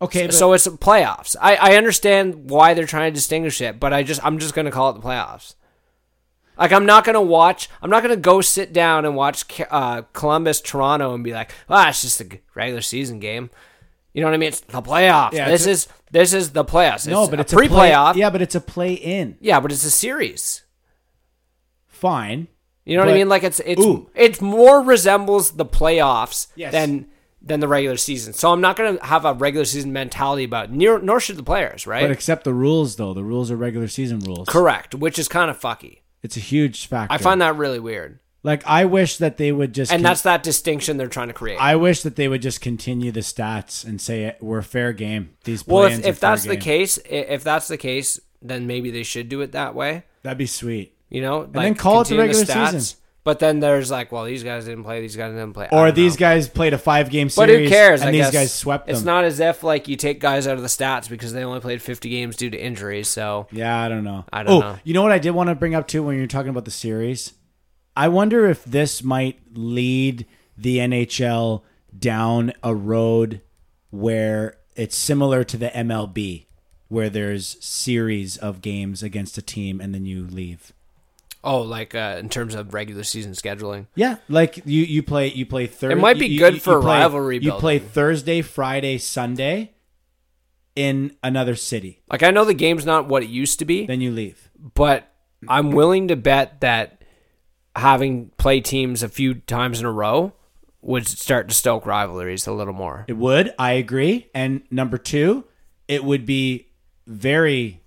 [0.00, 1.36] Okay, but, so it's playoffs.
[1.40, 4.72] I, I understand why they're trying to distinguish it, but I just I'm just gonna
[4.72, 5.54] call it the playoffs.
[6.58, 7.68] Like I'm not gonna watch.
[7.80, 11.88] I'm not gonna go sit down and watch uh, Columbus Toronto and be like, ah,
[11.88, 13.50] it's just a regular season game.
[14.12, 14.48] You know what I mean?
[14.48, 15.32] It's the playoffs.
[15.32, 17.08] Yeah, this it's is this is the playoffs.
[17.08, 18.14] no, but a it's a play- pre-playoff.
[18.16, 19.38] Yeah, but it's a play in.
[19.40, 20.62] yeah, but it's a series.
[21.88, 22.48] Fine.
[22.84, 23.28] You know what I mean?
[23.28, 24.10] Like it's it's Ooh.
[24.14, 26.72] it's more resembles the playoffs Yes.
[26.72, 27.06] than
[27.40, 28.32] than the regular season.
[28.32, 31.36] So I'm not going to have a regular season mentality about it, nor, nor should
[31.36, 32.02] the players, right?
[32.02, 33.14] But accept the rules though.
[33.14, 34.48] The rules are regular season rules.
[34.48, 36.00] Correct, which is kind of fucky.
[36.22, 37.12] It's a huge factor.
[37.12, 38.18] I find that really weird.
[38.42, 41.34] like I wish that they would just And con- that's that distinction they're trying to
[41.34, 41.56] create.
[41.58, 45.30] I wish that they would just continue the stats and say we're fair game.
[45.44, 46.60] These well, if, if that's the game.
[46.60, 50.04] case, if that's the case, then maybe they should do it that way.
[50.22, 50.96] that'd be sweet.
[51.08, 52.98] You know, And then call it the regular season.
[53.24, 55.00] But then there's like, well, these guys didn't play.
[55.00, 55.68] These guys didn't play.
[55.70, 56.20] I Or don't these know.
[56.20, 57.52] guys played a five game series.
[57.54, 58.00] But who cares?
[58.00, 58.32] And I these guess.
[58.32, 58.96] guys swept them.
[58.96, 61.60] It's not as if like you take guys out of the stats because they only
[61.60, 63.06] played 50 games due to injuries.
[63.06, 64.24] So Yeah, I don't know.
[64.32, 64.78] I don't oh, know.
[64.82, 66.72] You know what I did want to bring up too when you're talking about the
[66.72, 67.34] series?
[67.96, 70.26] I wonder if this might lead
[70.58, 71.62] the NHL
[71.96, 73.40] down a road
[73.90, 76.46] where it's similar to the MLB,
[76.88, 80.72] where there's series of games against a team and then you leave.
[81.44, 83.86] Oh, like uh, in terms of regular season scheduling.
[83.94, 85.96] Yeah, like you you play you play Thursday.
[85.98, 87.78] It might be good for rivalry You play.
[87.78, 89.72] Thursday, Friday, Sunday
[90.74, 92.00] in another city.
[92.10, 94.50] Like I know the game's not what it used to be, Then you leave.
[94.74, 95.08] but
[95.48, 97.02] I'm willing to bet that
[97.76, 100.32] having play teams a few times in a row
[100.80, 103.04] would start to stoke rivalries a little more.
[103.08, 103.52] It would.
[103.58, 104.28] I agree.
[104.34, 105.44] And number two,
[105.88, 106.68] it would be
[107.06, 107.81] very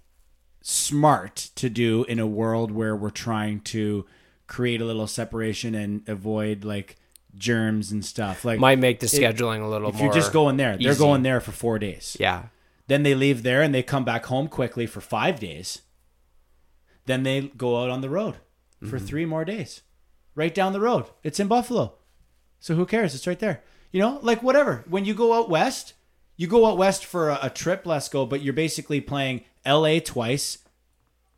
[0.67, 4.03] smart to do in a world where we're trying to
[4.47, 6.95] create a little separation and avoid like
[7.35, 8.43] germs and stuff.
[8.43, 10.05] Like Might make the it- scheduling a little if more.
[10.05, 12.17] you're just going there, they're going there for four days.
[12.19, 12.45] Yeah.
[12.87, 15.83] Then they leave there and they come back home quickly for five days.
[17.05, 18.37] Then they go out on the road
[18.79, 19.05] for Mm-hmm.
[19.05, 19.81] three more days.
[20.33, 21.05] Right down the road.
[21.23, 21.93] It's in Buffalo.
[22.59, 23.13] So who cares?
[23.13, 23.61] It's right there.
[23.91, 24.83] You know, like whatever.
[24.89, 25.93] When you go out west,
[26.37, 29.99] you go out west for a, a trip, let's go, but you're basically playing LA
[29.99, 30.59] twice,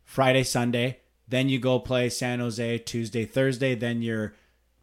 [0.04, 0.98] Friday, Sunday.
[1.26, 3.74] Then you go play San Jose Tuesday, Thursday.
[3.74, 4.34] Then you're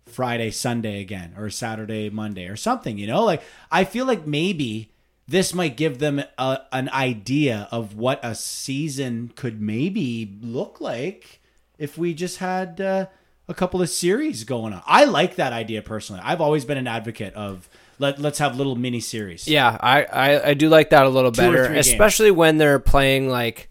[0.05, 2.97] Friday, Sunday again, or Saturday, Monday, or something.
[2.97, 3.41] You know, like
[3.71, 4.91] I feel like maybe
[5.27, 11.41] this might give them a, an idea of what a season could maybe look like
[11.77, 13.07] if we just had uh,
[13.47, 14.83] a couple of series going on.
[14.85, 16.21] I like that idea personally.
[16.23, 17.67] I've always been an advocate of
[17.99, 19.47] let let's have little mini series.
[19.47, 21.87] Yeah, I, I, I do like that a little Two or better, three games.
[21.87, 23.69] especially when they're playing like.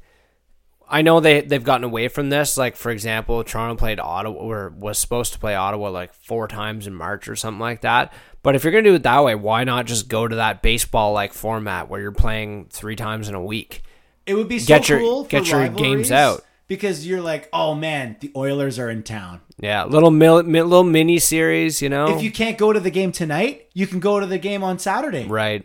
[0.87, 2.57] I know they they've gotten away from this.
[2.59, 6.87] Like for example, Toronto played Ottawa or was supposed to play Ottawa like four times
[6.87, 8.13] in March or something like that.
[8.43, 11.13] But if you're gonna do it that way, why not just go to that baseball
[11.15, 13.83] like format where you're playing three times in a week?
[14.27, 16.45] It would be so Get your- cool for get your rivalries games out.
[16.75, 19.41] Because you're like, oh man, the Oilers are in town.
[19.59, 22.17] Yeah, little mil, little mini series, you know.
[22.17, 24.79] If you can't go to the game tonight, you can go to the game on
[24.79, 25.65] Saturday right.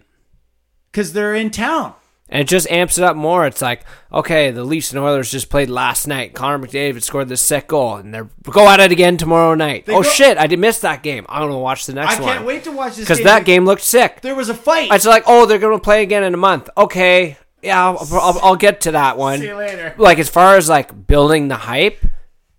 [0.91, 1.93] because they're in town.
[2.31, 3.47] And it just amps it up more.
[3.47, 3.83] It's like,
[4.13, 6.35] okay, the Leafs and Oilers just played last night.
[6.35, 9.87] Connor McDavid scored this sick goal, and they're go at it again tomorrow night.
[9.87, 11.25] They oh go- shit, I did miss that game.
[11.27, 12.29] I'm gonna watch the next I one.
[12.29, 14.21] I can't wait to watch this because that game looked sick.
[14.21, 14.89] There was a fight.
[14.91, 16.69] It's like, oh, they're gonna play again in a month.
[16.77, 19.39] Okay, yeah, I'll, I'll, I'll get to that one.
[19.39, 19.93] See you later.
[19.97, 22.03] Like as far as like building the hype,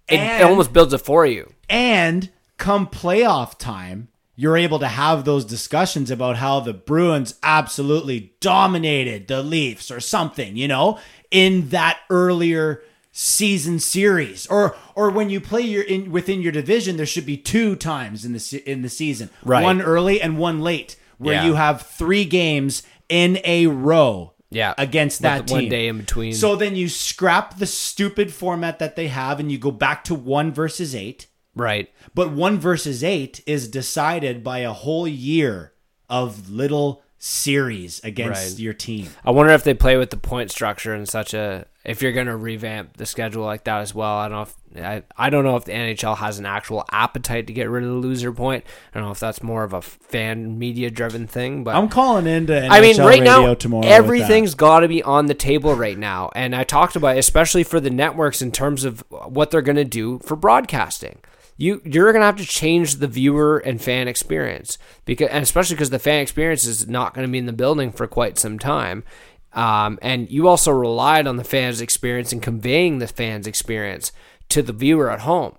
[0.08, 1.52] it, it almost builds it for you.
[1.68, 8.32] And come playoff time, you're able to have those discussions about how the Bruins absolutely
[8.40, 10.98] dominated the Leafs or something, you know,
[11.30, 12.82] in that earlier
[13.12, 17.36] season series or or when you play your in within your division there should be
[17.36, 19.64] two times in the se- in the season Right.
[19.64, 21.44] one early and one late where Yeah.
[21.46, 26.32] you have 3 games in a row Yeah, against that team one day in between.
[26.34, 30.14] so then you scrap the stupid format that they have and you go back to
[30.14, 31.88] 1 versus 8 Right.
[32.14, 35.72] but one versus eight is decided by a whole year
[36.08, 38.58] of little series against Right.
[38.58, 39.08] your team.
[39.24, 42.26] I wonder if they play with the point structure in such a if you're going
[42.26, 44.16] to revamp the schedule like that as well.
[44.18, 47.46] I don't know if I, I don't know if the NHL has an actual appetite
[47.48, 48.64] to get rid of the loser point.
[48.94, 52.26] I don't know if that's more of a fan media driven thing, but I'm calling
[52.26, 53.86] into NHL I mean, right radio now, tomorrow.
[53.86, 56.30] everything's got to be on the table right now.
[56.34, 59.84] And I talked about, especially for the networks, in terms of what they're going to
[59.84, 61.18] do for broadcasting.
[61.60, 65.76] You you're going to have to change the viewer and fan experience because, and especially
[65.76, 68.58] because the fan experience is not going to be in the building for quite some
[68.58, 69.04] time.
[69.52, 74.10] Um, and you also relied on the fans' experience and conveying the fans' experience
[74.48, 75.56] to the viewer at home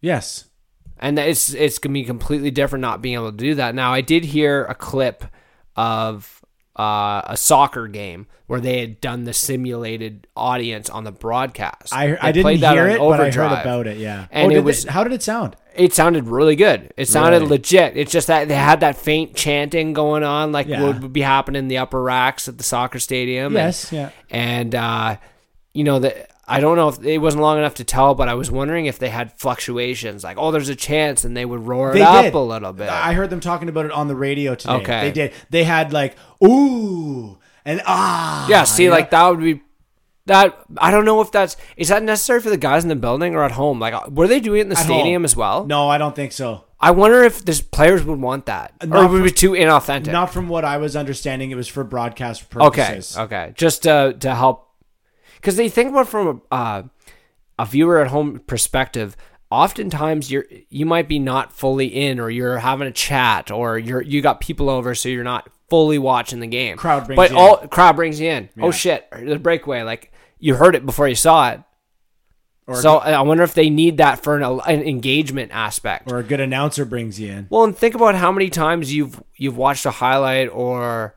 [0.00, 0.44] Yes.
[0.98, 3.74] and it's it's gonna be completely different not being able to do that.
[3.74, 5.24] Now, I did hear a clip
[5.76, 6.37] of
[6.78, 11.92] uh, a soccer game where they had done the simulated audience on the broadcast.
[11.92, 13.98] I, I didn't hear it, but I heard about it.
[13.98, 14.26] Yeah.
[14.30, 15.56] And oh, it was- how did it sound?
[15.74, 16.92] It sounded really good.
[16.96, 17.50] It sounded Really?
[17.50, 17.96] legit.
[17.96, 20.82] It's just that they had that faint chanting going on, like Yeah.
[20.82, 23.54] would be happening in the upper racks at the soccer stadium.
[23.54, 24.10] Yes, and, yeah.
[24.30, 25.16] And uh,
[25.74, 28.34] you know that I don't know if it wasn't long enough to tell, but I
[28.34, 31.92] was wondering if they had fluctuations, like oh, there's a chance, and they would roar
[31.92, 32.34] They it up did.
[32.34, 32.88] a little bit.
[32.88, 34.74] I heard them talking about it on the radio today.
[34.74, 35.00] Okay.
[35.02, 35.32] They did.
[35.50, 38.48] They had like ooh and ah.
[38.48, 38.96] yeah, see, you know?
[38.96, 39.60] like that would be
[40.24, 40.58] that.
[40.78, 43.44] I don't know if that's is that necessary for the guys in the building or
[43.44, 43.78] at home.
[43.78, 45.24] Like, uh, were they doing it in the At stadium home.
[45.26, 45.66] as well?
[45.66, 46.64] No, I don't think so.
[46.80, 50.12] I wonder if this players would want that, or Not it would be too inauthentic.
[50.12, 51.50] Not from what I was understanding.
[51.50, 52.68] It was for broadcast purposes.
[52.68, 53.18] okay, purposes.
[53.18, 54.67] okay, just to to help,
[55.40, 56.82] because they think about from a uh,
[57.58, 59.16] a viewer at home perspective.
[59.50, 64.02] Oftentimes, you're you might be not fully in, or you're having a chat, or you're
[64.02, 66.76] you got people over, so you're not fully watching the game.
[66.76, 67.42] Crowd brings but you in.
[67.42, 68.48] all crowd brings you in.
[68.56, 68.64] Yeah.
[68.64, 69.82] Oh shit, the breakaway!
[69.82, 71.62] Like you heard it before you saw it.
[72.66, 76.12] Or so good- I wonder if they need that for an, an engagement aspect.
[76.12, 77.46] Or a good announcer brings you in.
[77.48, 81.14] Well, and think about how many times you've you've watched a highlight or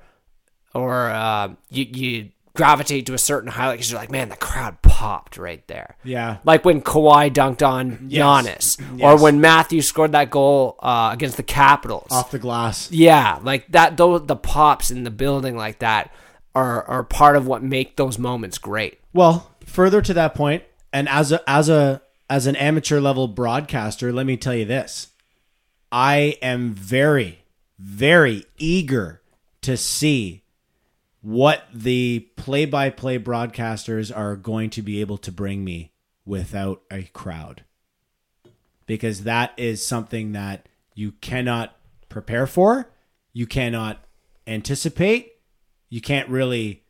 [0.74, 4.82] or uh, you you gravitate to a certain highlight because you're like, man, the crowd
[4.82, 5.96] popped right there.
[6.04, 6.38] Yeah.
[6.44, 8.76] Like when Kawhi dunked on Yes.
[8.78, 9.02] Giannis, Yes.
[9.02, 12.08] or when Matthew scored that goal uh, against the Capitals.
[12.12, 12.92] Off the glass.
[12.92, 13.98] Yeah, like that.
[13.98, 16.14] Those the pops in the building like that
[16.54, 19.00] are are part of what make those moments great.
[19.14, 24.12] Well, further to that point, and as a as a as an amateur level broadcaster,
[24.12, 25.08] let me tell you this.
[25.92, 27.44] I am very,
[27.78, 29.22] very eager
[29.62, 30.41] to see
[31.22, 35.94] what the play by play broadcasters are going to be able to bring me
[36.26, 37.64] without a crowd.
[38.88, 41.76] Because that is something that you cannot
[42.10, 42.92] prepare for,
[43.32, 44.04] you cannot
[44.48, 45.34] anticipate,
[45.90, 46.84] you can't really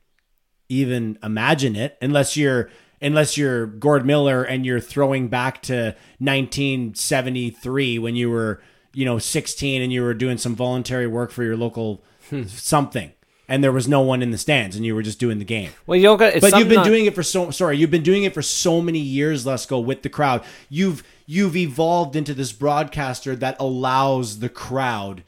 [0.70, 2.70] even imagine it unless you're
[3.02, 8.62] unless you're Gord Miller and you're throwing back to 1973 when you were
[8.94, 12.44] you know 16 and you were doing some voluntary work for your local hmm.
[12.44, 13.12] something
[13.52, 15.72] and there was no one in the stands and you were just doing the game.
[15.86, 16.40] Well, you don't got.
[16.40, 19.00] But you've been doing it for so sorry, you've been doing it for so many
[19.00, 20.42] years, Let's go with the crowd.
[20.70, 25.24] You've you've evolved into this broadcaster that allows the crowd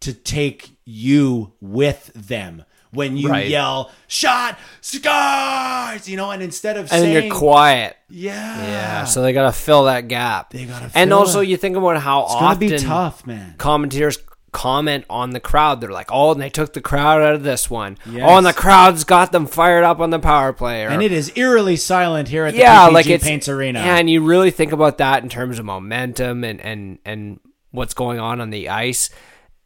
[0.00, 2.64] to take you with them.
[2.90, 3.48] When you Right.
[3.48, 7.96] yell "shot scars," you know, and instead of and saying you're quiet.
[8.10, 10.50] yeah, Yeah, so they gotta fill that gap.
[10.50, 11.48] They gotta and also it.
[11.48, 13.54] you think about how it's gonna often be tough, man.
[13.58, 14.18] commentators
[14.52, 15.80] comment on the crowd.
[15.80, 17.98] They're like, "Oh, and they took the crowd out of this one.
[18.10, 18.24] Yes.
[18.26, 21.12] Oh, and the crowd's got them fired up on the power play." Or, And it
[21.12, 23.80] is eerily silent here at the yeah, PPG like it's Paints Arena.
[23.80, 28.18] And you really think about that in terms of momentum and and and what's going
[28.18, 29.10] on on the ice.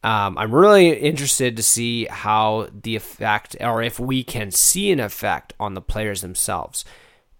[0.03, 4.99] Um, I'm really interested to see how the effect, or if we can see an
[4.99, 6.83] effect on the players themselves.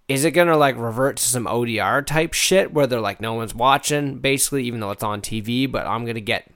[0.08, 3.56] Is it gonna like revert to some ODR type shit where they're like no one's
[3.56, 6.53] watching, basically, even though it's on TV, but I'm gonna get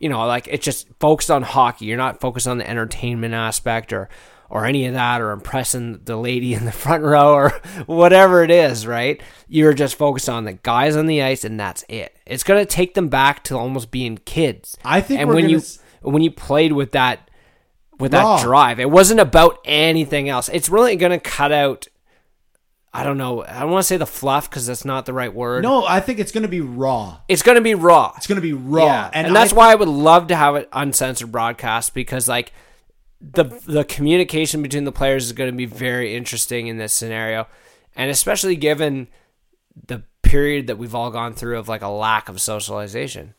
[0.00, 1.84] you know, like it's just focused on hockey.
[1.84, 4.08] You're not focused on the entertainment aspect or
[4.48, 7.50] or any of that or impressing the lady in the front row or
[7.86, 9.22] whatever it is, right?
[9.46, 12.16] You're just focused on the guys on the ice and that's it.
[12.26, 14.76] It's gonna take them back to almost being kids.
[14.84, 17.30] I think and when you s- when you played with that
[17.98, 18.36] with Raw.
[18.38, 20.48] that drive, it wasn't about anything else.
[20.48, 21.86] It's really gonna cut out
[22.92, 23.44] I don't know.
[23.44, 25.62] I don't want to say the fluff because that's not the right word.
[25.62, 27.18] no, I think it's going to be raw.
[27.28, 28.12] It's going to be raw.
[28.16, 30.36] It's going to be raw, Yeah, and, and, that's I- why I would love to
[30.36, 32.52] have it uncensored broadcast because like
[33.20, 37.46] the the communication between the players is going to be very interesting in this scenario,
[37.94, 39.06] and especially given
[39.86, 43.34] the period that we've all gone through of like a lack of socialization.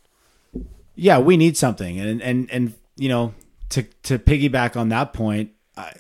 [0.96, 3.34] yeah, we need something, and and and you know,
[3.70, 5.92] to to piggyback on that point, I,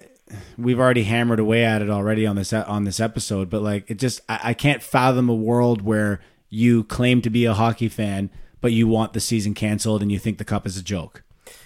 [0.58, 4.00] we've already hammered away at it already on this on this episode, but like it
[4.00, 8.30] just, I, I can't fathom a world where you claim to be a hockey fan,
[8.60, 11.24] but you want the season canceled and you think the cup is a joke.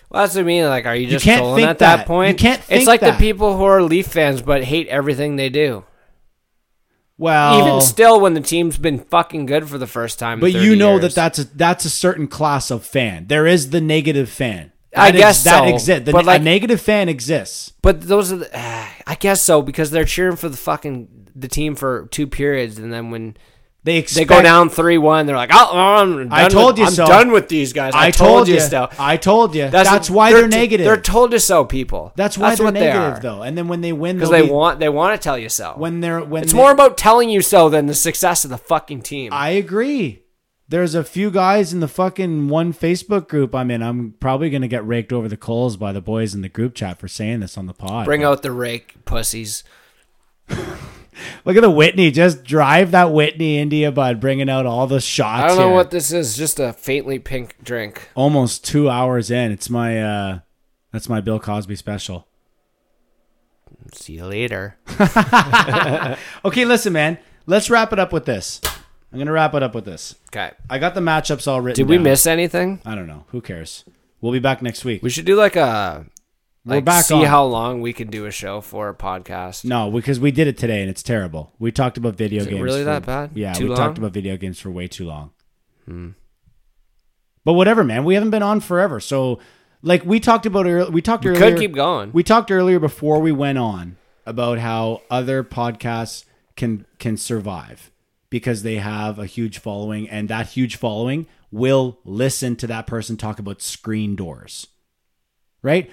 [0.09, 0.65] Well, that's what I mean.
[0.65, 2.07] Like, are you just think at that, that.
[2.07, 2.39] point?
[2.39, 3.13] You can't think it's like that.
[3.13, 5.83] the people who are Leaf fans but hate everything they do.
[7.17, 10.39] Well, Even still, when the team's been fucking good for the first time.
[10.39, 11.01] but 30 you know years.
[11.01, 13.27] that that's a that's a certain class of fan.
[13.27, 14.73] There is the negative fan.
[14.95, 16.05] I That guess ex- that so, exists.
[16.05, 17.73] The, but, like- a negative fan exists.
[17.81, 18.57] But those are, the,
[19.07, 22.91] I guess so, because they're cheering for the fucking the team for two periods, and
[22.93, 23.35] then when
[23.83, 26.91] They they go down three one, they're like, "Oh, I'm I told with, you I'm
[26.93, 27.05] so.
[27.05, 27.93] done with these guys.
[27.93, 28.59] I, I told you.
[28.59, 29.69] so." I told you.
[29.69, 30.85] That's, why they're, t- negative.
[30.85, 32.11] They're told you so, people.
[32.15, 33.43] That's why they're what they negative, though.
[33.43, 35.73] And then when they win, because they be- want they want to tell you so.
[35.77, 38.57] when they're when it's they- more about telling you so than the success of the
[38.57, 39.31] fucking team.
[39.33, 40.23] I agree.
[40.67, 43.83] There's a few guys in the fucking one Facebook group I'm in.
[43.83, 46.97] I'm probably gonna get raked over the coals by the boys in the group chat
[46.97, 48.05] for saying this on the pod.
[48.05, 49.63] Bring out the rake pussies.
[51.45, 52.11] Look at the Whitney.
[52.11, 55.43] Just drive that Whitney India bud, bringing out all the shots.
[55.43, 55.75] I don't know here.
[55.75, 56.35] what this is.
[56.35, 58.09] Just a faintly pink drink.
[58.15, 59.51] Almost two hours in.
[59.51, 60.39] It's my uh,
[60.91, 62.27] that's my Bill Cosby special.
[63.93, 64.77] See you later.
[66.45, 67.17] Okay, listen, man.
[67.45, 68.61] Let's wrap it up with this.
[69.11, 70.15] I'm gonna wrap it up with this.
[70.29, 70.51] Okay.
[70.69, 71.83] I got the matchups all written.
[71.85, 72.03] Did we down.
[72.03, 72.81] miss anything?
[72.85, 73.25] I don't know.
[73.29, 73.85] Who cares?
[74.21, 75.01] We'll be back next week.
[75.03, 76.05] We should do like a
[76.65, 77.25] We're like back see on.
[77.25, 79.63] how long we can do a show for a podcast.
[79.63, 81.53] No, because we did it today and it's terrible.
[81.59, 82.61] We talked about video Is it games.
[82.63, 83.31] really for- that bad?
[83.35, 83.77] Yeah, Too we long?
[83.77, 85.31] talked about video games for way too long.
[85.85, 86.09] Hmm.
[87.43, 88.03] But whatever, man.
[88.03, 89.39] We haven't been on forever, so
[89.83, 90.89] like we talked about earlier.
[90.89, 91.51] We talked We earlier.
[91.51, 92.11] could keep going.
[92.11, 96.25] We talked earlier before we went on about how other podcasts
[96.55, 97.91] can can survive
[98.35, 103.15] because they have a huge following, and that huge following will listen to that person
[103.15, 104.67] talk about screen doors.
[105.61, 105.89] Right?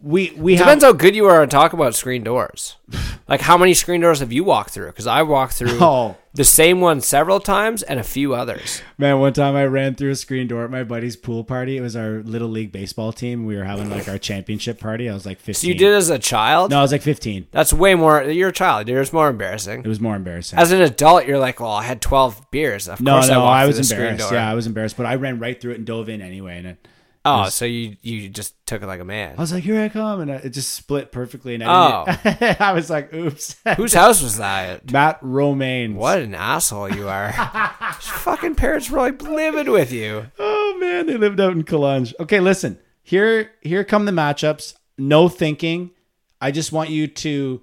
[0.00, 2.76] We we have Depends how good you are at talk about screen doors.
[3.28, 4.86] like how many screen doors have you walked through?
[4.86, 6.16] Because I walked through Oh.
[6.34, 8.80] the same one several times and a few others.
[8.96, 11.76] Man, one time I ran through a screen door at my buddy's pool party.
[11.76, 13.44] It was our little league baseball team.
[13.44, 15.10] We were having like our championship party.
[15.10, 15.54] I was like 15.
[15.54, 16.70] So you did it as a child?
[16.70, 17.48] No, I was like 15.
[17.50, 18.22] That's way more.
[18.22, 18.86] You're a child.
[18.86, 18.98] dude.
[18.98, 19.80] It's more embarrassing.
[19.80, 20.60] It was more embarrassing.
[20.60, 22.86] As an adult, you're like, well, I had 12 beers.
[22.88, 24.30] Of no, course no, I, walked I, was embarrassed.
[24.30, 26.58] Yeah, I was embarrassed, but I ran right through it and dove in anyway.
[26.58, 26.88] And it,
[27.28, 29.34] Oh, so you you just took it like a man.
[29.36, 31.54] I was like, "Here I come," and it just split perfectly.
[31.54, 32.04] And I, oh.
[32.22, 34.90] didn't- I was like, "Oops." Whose house was that?
[34.90, 35.94] Matt Romaine.
[35.94, 37.32] What an asshole you are.
[38.00, 40.26] Fucking parents were like living with you.
[40.38, 42.06] Oh man, they lived out in Cologne.
[42.20, 42.78] Okay, listen.
[43.02, 44.74] Here, here come the matchups.
[44.98, 45.92] No thinking.
[46.40, 47.62] I just want you to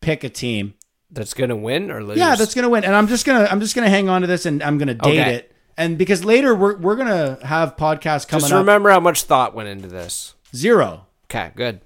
[0.00, 0.74] pick a team.
[1.10, 2.18] That's gonna win or lose?
[2.18, 2.84] Yeah, that's gonna win.
[2.84, 5.20] And I'm just gonna I'm just gonna hang on to this and I'm gonna date
[5.20, 5.34] Okay.
[5.36, 5.52] it.
[5.78, 9.54] And because later we're we're gonna have podcasts coming Just up remember how much thought
[9.54, 10.34] went into this.
[10.54, 11.06] zero.
[11.24, 11.80] Okay, good.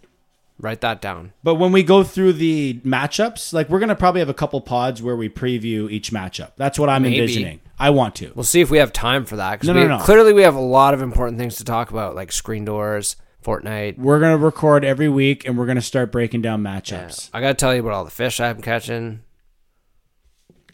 [0.61, 1.33] Write that down.
[1.43, 5.03] But when we go through the matchups, like we're gonna probably have a couple pods
[5.03, 6.53] where we preview each matchup.
[6.57, 7.19] That's what I'm Maybe.
[7.19, 7.61] envisioning.
[7.79, 8.31] I want to.
[8.35, 9.63] We'll see if we have time for that.
[9.65, 9.99] No, we, no, no.
[10.05, 13.97] Clearly, we have a lot of important things to talk about, like screen doors, Fortnite.
[13.99, 16.79] We're gonna record every week and we're gonna start breaking down Yeah.
[16.79, 17.31] matchups.
[17.33, 19.21] I gotta tell you about all the fish I'm catching.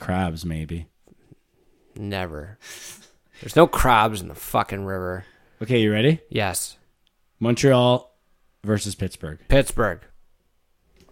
[0.00, 0.88] Crabs, maybe.
[1.94, 2.58] Never.
[3.40, 5.24] There's no crabs in the fucking river.
[5.62, 6.20] Okay, you ready?
[6.28, 6.76] Yes,
[7.40, 8.12] Montreal
[8.64, 9.38] versus Pittsburgh.
[9.48, 10.00] Pittsburgh.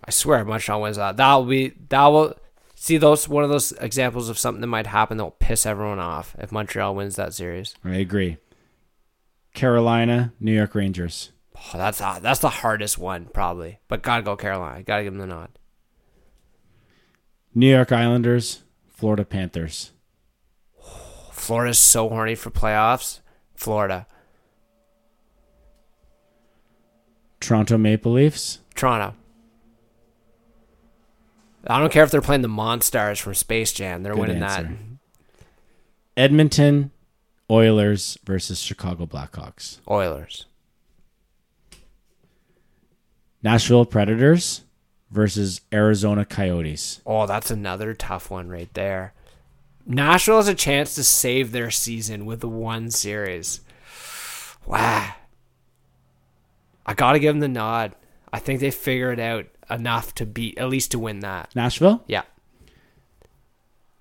[0.04, 1.16] I swear, Montreal wins that.
[1.16, 1.74] That will be.
[1.88, 2.34] That will.
[2.76, 5.98] See those one of those examples of something that might happen that will piss everyone
[6.00, 7.74] off if Montreal wins that series.
[7.82, 8.36] I agree.
[9.54, 11.30] Carolina, New York Rangers.
[11.56, 14.82] Oh, that's that's the hardest one probably, but gotta go Carolina.
[14.82, 15.58] Gotta give them the nod.
[17.54, 19.92] New York Islanders, Florida Panthers.
[21.34, 23.20] Florida's so horny for playoffs.
[23.54, 24.06] Florida,
[27.40, 29.14] Toronto Maple Leafs, Toronto.
[31.66, 34.02] I don't care if they're playing the Monstars from Space Jam.
[34.02, 34.76] They're Good winning answer.
[36.16, 36.90] Edmonton
[37.50, 39.78] Oilers versus Chicago Blackhawks.
[39.88, 40.46] Oilers.
[43.42, 44.62] Nashville Predators
[45.10, 47.00] versus Arizona Coyotes.
[47.06, 49.13] Oh, that's another tough one right there.
[49.86, 53.60] Nashville has a chance to save their season with one series.
[54.66, 55.12] Wow.
[56.86, 57.94] I got to give them the nod.
[58.32, 61.54] I think they figured it out enough to beat, at least to win that.
[61.54, 62.22] Nashville, Yeah.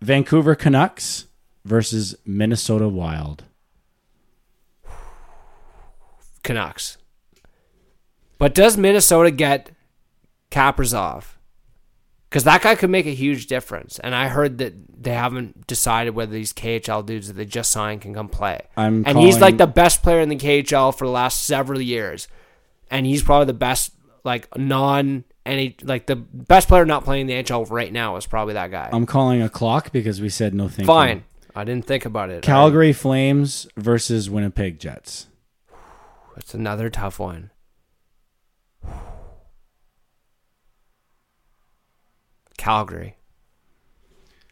[0.01, 1.27] Vancouver Canucks
[1.63, 3.45] versus Minnesota Wild.
[6.43, 6.97] Canucks.
[8.37, 9.71] But does Minnesota get
[10.51, 11.23] Kaprizov?
[12.33, 13.99] Because that guy could make a huge difference.
[13.99, 14.73] And I heard that
[15.03, 18.59] they haven't decided whether these KHL dudes that they just signed can come play.
[18.75, 22.27] I'm and he's like the best player in the KHL for the last several years.
[22.89, 23.91] And he's probably the best,
[24.23, 28.55] like, non any like the best player not playing the NHL right now is probably
[28.55, 28.89] that guy.
[28.91, 30.87] I'm calling a clock because we said no thinking.
[30.87, 31.25] Fine.
[31.55, 32.41] I didn't think about it.
[32.41, 35.27] Calgary Flames versus Winnipeg Jets.
[36.35, 37.51] It's another tough one.
[42.63, 43.17] Calgary.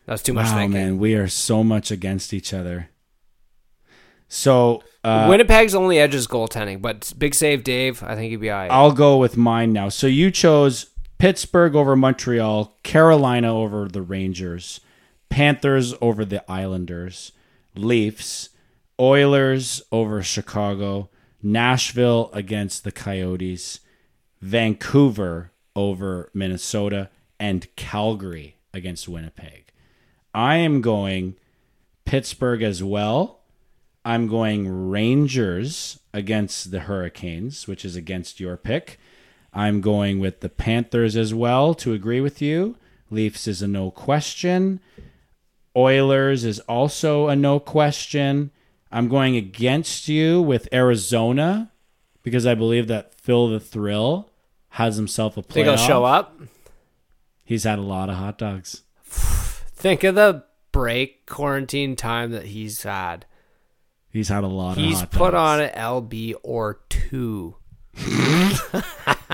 [0.05, 0.73] That's too much wow, thinking.
[0.73, 2.89] man, we are so much against each other.
[4.27, 8.03] So uh, Winnipeg's only edge is goaltending, but big save, Dave.
[8.03, 8.69] I think he'd be all right.
[8.69, 9.87] I'll go with mine now.
[9.87, 10.87] So you chose
[11.19, 14.81] Pittsburgh over Montreal, Carolina over the Rangers,
[15.29, 17.31] Panthers over the Islanders,
[17.75, 18.49] Leafs,
[18.99, 21.09] Oilers over Chicago,
[21.41, 23.79] Nashville against the Coyotes,
[24.41, 27.09] Vancouver over Minnesota,
[27.41, 29.73] and Calgary against Winnipeg.
[30.31, 31.37] I am going
[32.05, 33.39] Pittsburgh as well.
[34.05, 38.99] I'm going Rangers against the Hurricanes, which is against your pick.
[39.53, 42.77] I'm going with the Panthers as well to agree with you.
[43.09, 44.79] Leafs is a no question.
[45.75, 48.51] Oilers is also a no question.
[48.91, 51.71] I'm going against you with Arizona
[52.21, 54.29] because I believe that Phil the Thrill
[54.69, 55.53] has himself a playoff.
[55.53, 56.39] think he'll show up.
[57.43, 58.83] He's had a lot of hot dogs.
[59.03, 63.25] Think of the break quarantine time that he's had.
[64.09, 67.55] He's had a lot of He's hot put on an LB or two.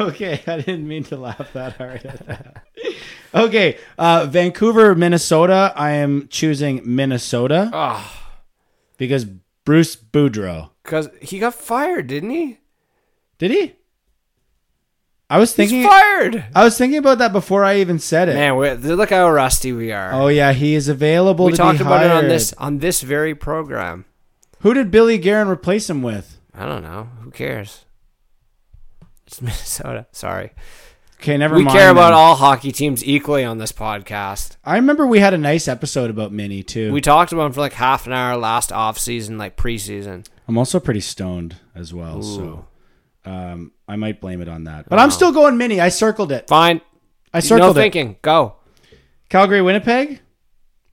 [0.00, 2.62] Okay, I didn't mean to laugh that hard at that.
[3.34, 5.72] okay, uh, Vancouver, Minnesota.
[5.74, 8.30] I am choosing Minnesota Ah,
[8.96, 9.24] because
[9.64, 10.70] Bruce Boudreau.
[10.84, 12.58] because he got fired, didn't he?
[13.38, 13.74] Did he?
[15.30, 15.78] I was thinking.
[15.78, 16.44] He's fired.
[16.54, 18.34] I was thinking about that before I even said it.
[18.34, 20.12] Man, we're, look how rusty we are.
[20.12, 21.46] Oh yeah, he is available.
[21.46, 24.06] we to talked be about it on this on this very program.
[24.60, 26.38] Who did Billy Guerin replace him with?
[26.54, 27.08] I don't know.
[27.22, 27.84] Who cares?
[29.26, 30.06] It's Minnesota.
[30.12, 30.52] Sorry.
[31.20, 31.74] Okay, never we mind.
[31.74, 32.14] We care about then.
[32.14, 34.56] all hockey teams equally on this podcast.
[34.64, 36.92] I remember we had a nice episode about Minnie too.
[36.92, 40.26] We talked about him for like half an hour last off season, like preseason.
[40.46, 42.22] I'm also pretty stoned as well, Ooh.
[42.22, 42.66] so
[43.28, 44.88] um, I might blame it on that.
[44.88, 45.80] But I'm still going mini.
[45.80, 46.48] I circled it.
[46.48, 46.80] Fine.
[47.32, 47.82] I circled no it.
[47.82, 48.16] thinking.
[48.22, 48.54] Go.
[49.28, 50.20] Calgary, Winnipeg,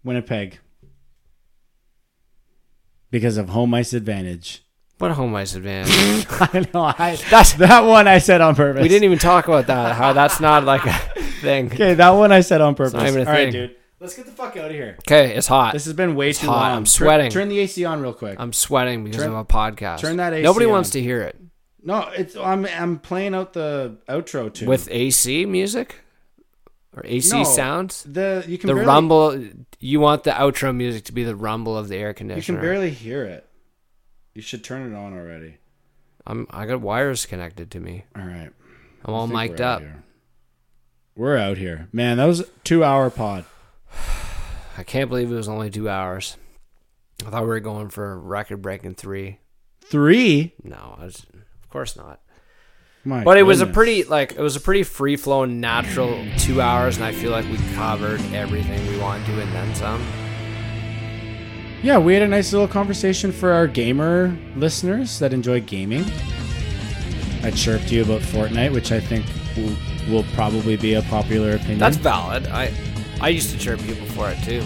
[0.03, 0.59] Winnipeg,
[3.11, 4.61] because of home ice advantage.
[4.97, 6.25] What home ice advantage?
[6.29, 6.83] I know.
[6.83, 8.81] I, That's- that one I said on purpose.
[8.81, 9.95] we didn't even talk about that.
[9.95, 10.93] How that's not like a
[11.41, 11.67] thing.
[11.67, 12.93] Okay, that one I said on purpose.
[12.93, 13.67] not even a All right, thing.
[13.67, 13.75] dude.
[13.99, 14.97] Let's get the fuck out of here.
[14.99, 15.73] Okay, it's hot.
[15.73, 16.55] This has been way too hot.
[16.69, 16.71] long.
[16.71, 17.31] I'm Turn- sweating.
[17.31, 18.37] Turn, the AC on real quick.
[18.39, 19.99] I'm sweating because Turn- of a podcast.
[19.99, 20.71] turn that AC Nobody on.
[20.73, 21.37] wants to hear it
[21.85, 25.95] no, it's I'm I'm playing out the outro too with AC music
[26.93, 28.03] or AC No, sounds.
[28.03, 29.43] the you can The barely, rumble.
[29.79, 32.57] You want the outro music to be the rumble of the air conditioner.
[32.57, 33.47] You can barely hear it.
[34.33, 35.57] You should turn it on already.
[36.27, 36.47] I'm.
[36.49, 38.03] I got wires connected to me.
[38.15, 38.49] All right.
[39.05, 39.81] I'm all mic'd up.
[39.81, 40.03] here.
[41.15, 42.17] We're out here, man.
[42.17, 43.45] That was a two-hour pod.
[44.77, 46.35] I can't believe it was only two hours.
[47.25, 49.39] I thought we were going for a record breaking three.
[49.85, 50.53] Three.
[50.63, 51.25] No, I was,
[51.75, 52.21] course not.
[53.03, 56.61] My But it was a pretty like it was a pretty free flowing natural two
[56.61, 60.01] hours, and I feel like we covered everything we wanted to and then some.
[61.83, 66.05] Yeah, we had a nice little conversation for our gamer listeners that enjoy gaming.
[67.43, 69.25] I chirped you about Fortnite, which I think
[69.57, 69.75] will,
[70.09, 71.79] will probably be a popular opinion.
[71.79, 72.47] That's valid.
[72.47, 72.73] I
[73.19, 74.61] I used to chirp people for it too.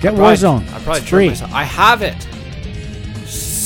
[0.00, 0.62] Get I probably- Warzone.
[0.72, 1.28] I probably it's chirp free.
[1.28, 1.52] myself.
[1.52, 2.26] I have it.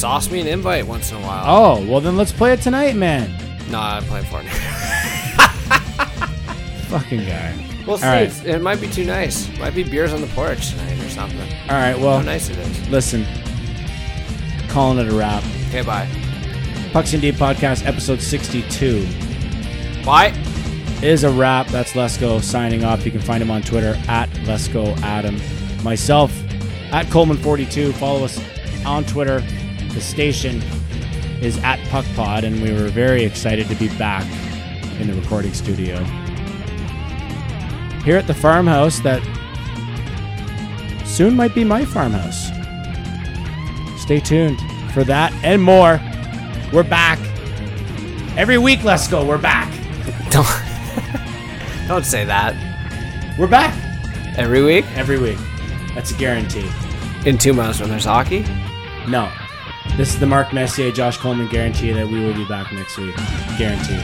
[0.00, 1.44] Sauce me an invite once in a while.
[1.46, 3.30] Oh well, then let's play it tonight, man.
[3.70, 4.48] No, I play Fortnite.
[6.88, 7.54] Fucking guy.
[7.86, 8.06] We'll see.
[8.06, 8.46] Right.
[8.46, 9.54] It might be too nice.
[9.58, 11.38] Might be beers on the porch tonight or something.
[11.68, 11.98] All right.
[11.98, 12.88] Well, how nice it is.
[12.88, 13.26] listen.
[14.70, 15.44] Calling it a wrap.
[15.68, 16.08] Okay, bye.
[16.94, 19.06] Pucks in Deep Podcast, episode 62.
[20.02, 20.32] Bye.
[21.02, 21.66] is a wrap.
[21.66, 23.04] That's Let's signing off.
[23.04, 24.66] You can find him on Twitter at Let's
[25.02, 25.38] Adam.
[25.82, 26.32] Myself
[26.90, 27.92] at Coleman42.
[27.92, 28.42] Follow us
[28.86, 29.42] on Twitter.
[30.00, 30.62] The station
[31.42, 34.24] is at PuckPod, and we were very excited to be back
[34.98, 36.02] in the recording studio.
[38.02, 39.20] Here at the farmhouse that
[41.04, 42.46] soon might be my farmhouse.
[44.00, 44.58] Stay tuned
[44.94, 46.00] for that and more.
[46.72, 47.18] We're back.
[48.38, 49.22] Every week, Let's Go.
[49.22, 49.68] We're back.
[50.30, 50.48] Don't
[51.88, 52.56] don't say that.
[53.38, 53.74] We're back.
[54.38, 55.38] Every week Every week.
[55.94, 56.70] That's a guarantee.
[57.26, 58.46] in two months when there's hockey.
[59.06, 59.30] No.
[60.00, 63.14] This is the Mark Messier, Josh Coleman guarantee that we will be back next week.
[63.58, 64.00] Guarantee.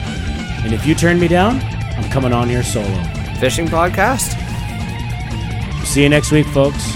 [0.62, 1.58] And if you turn me down,
[1.96, 3.02] I'm coming on here solo.
[3.40, 4.36] Fishing podcast.
[5.86, 6.94] See you next week, folks.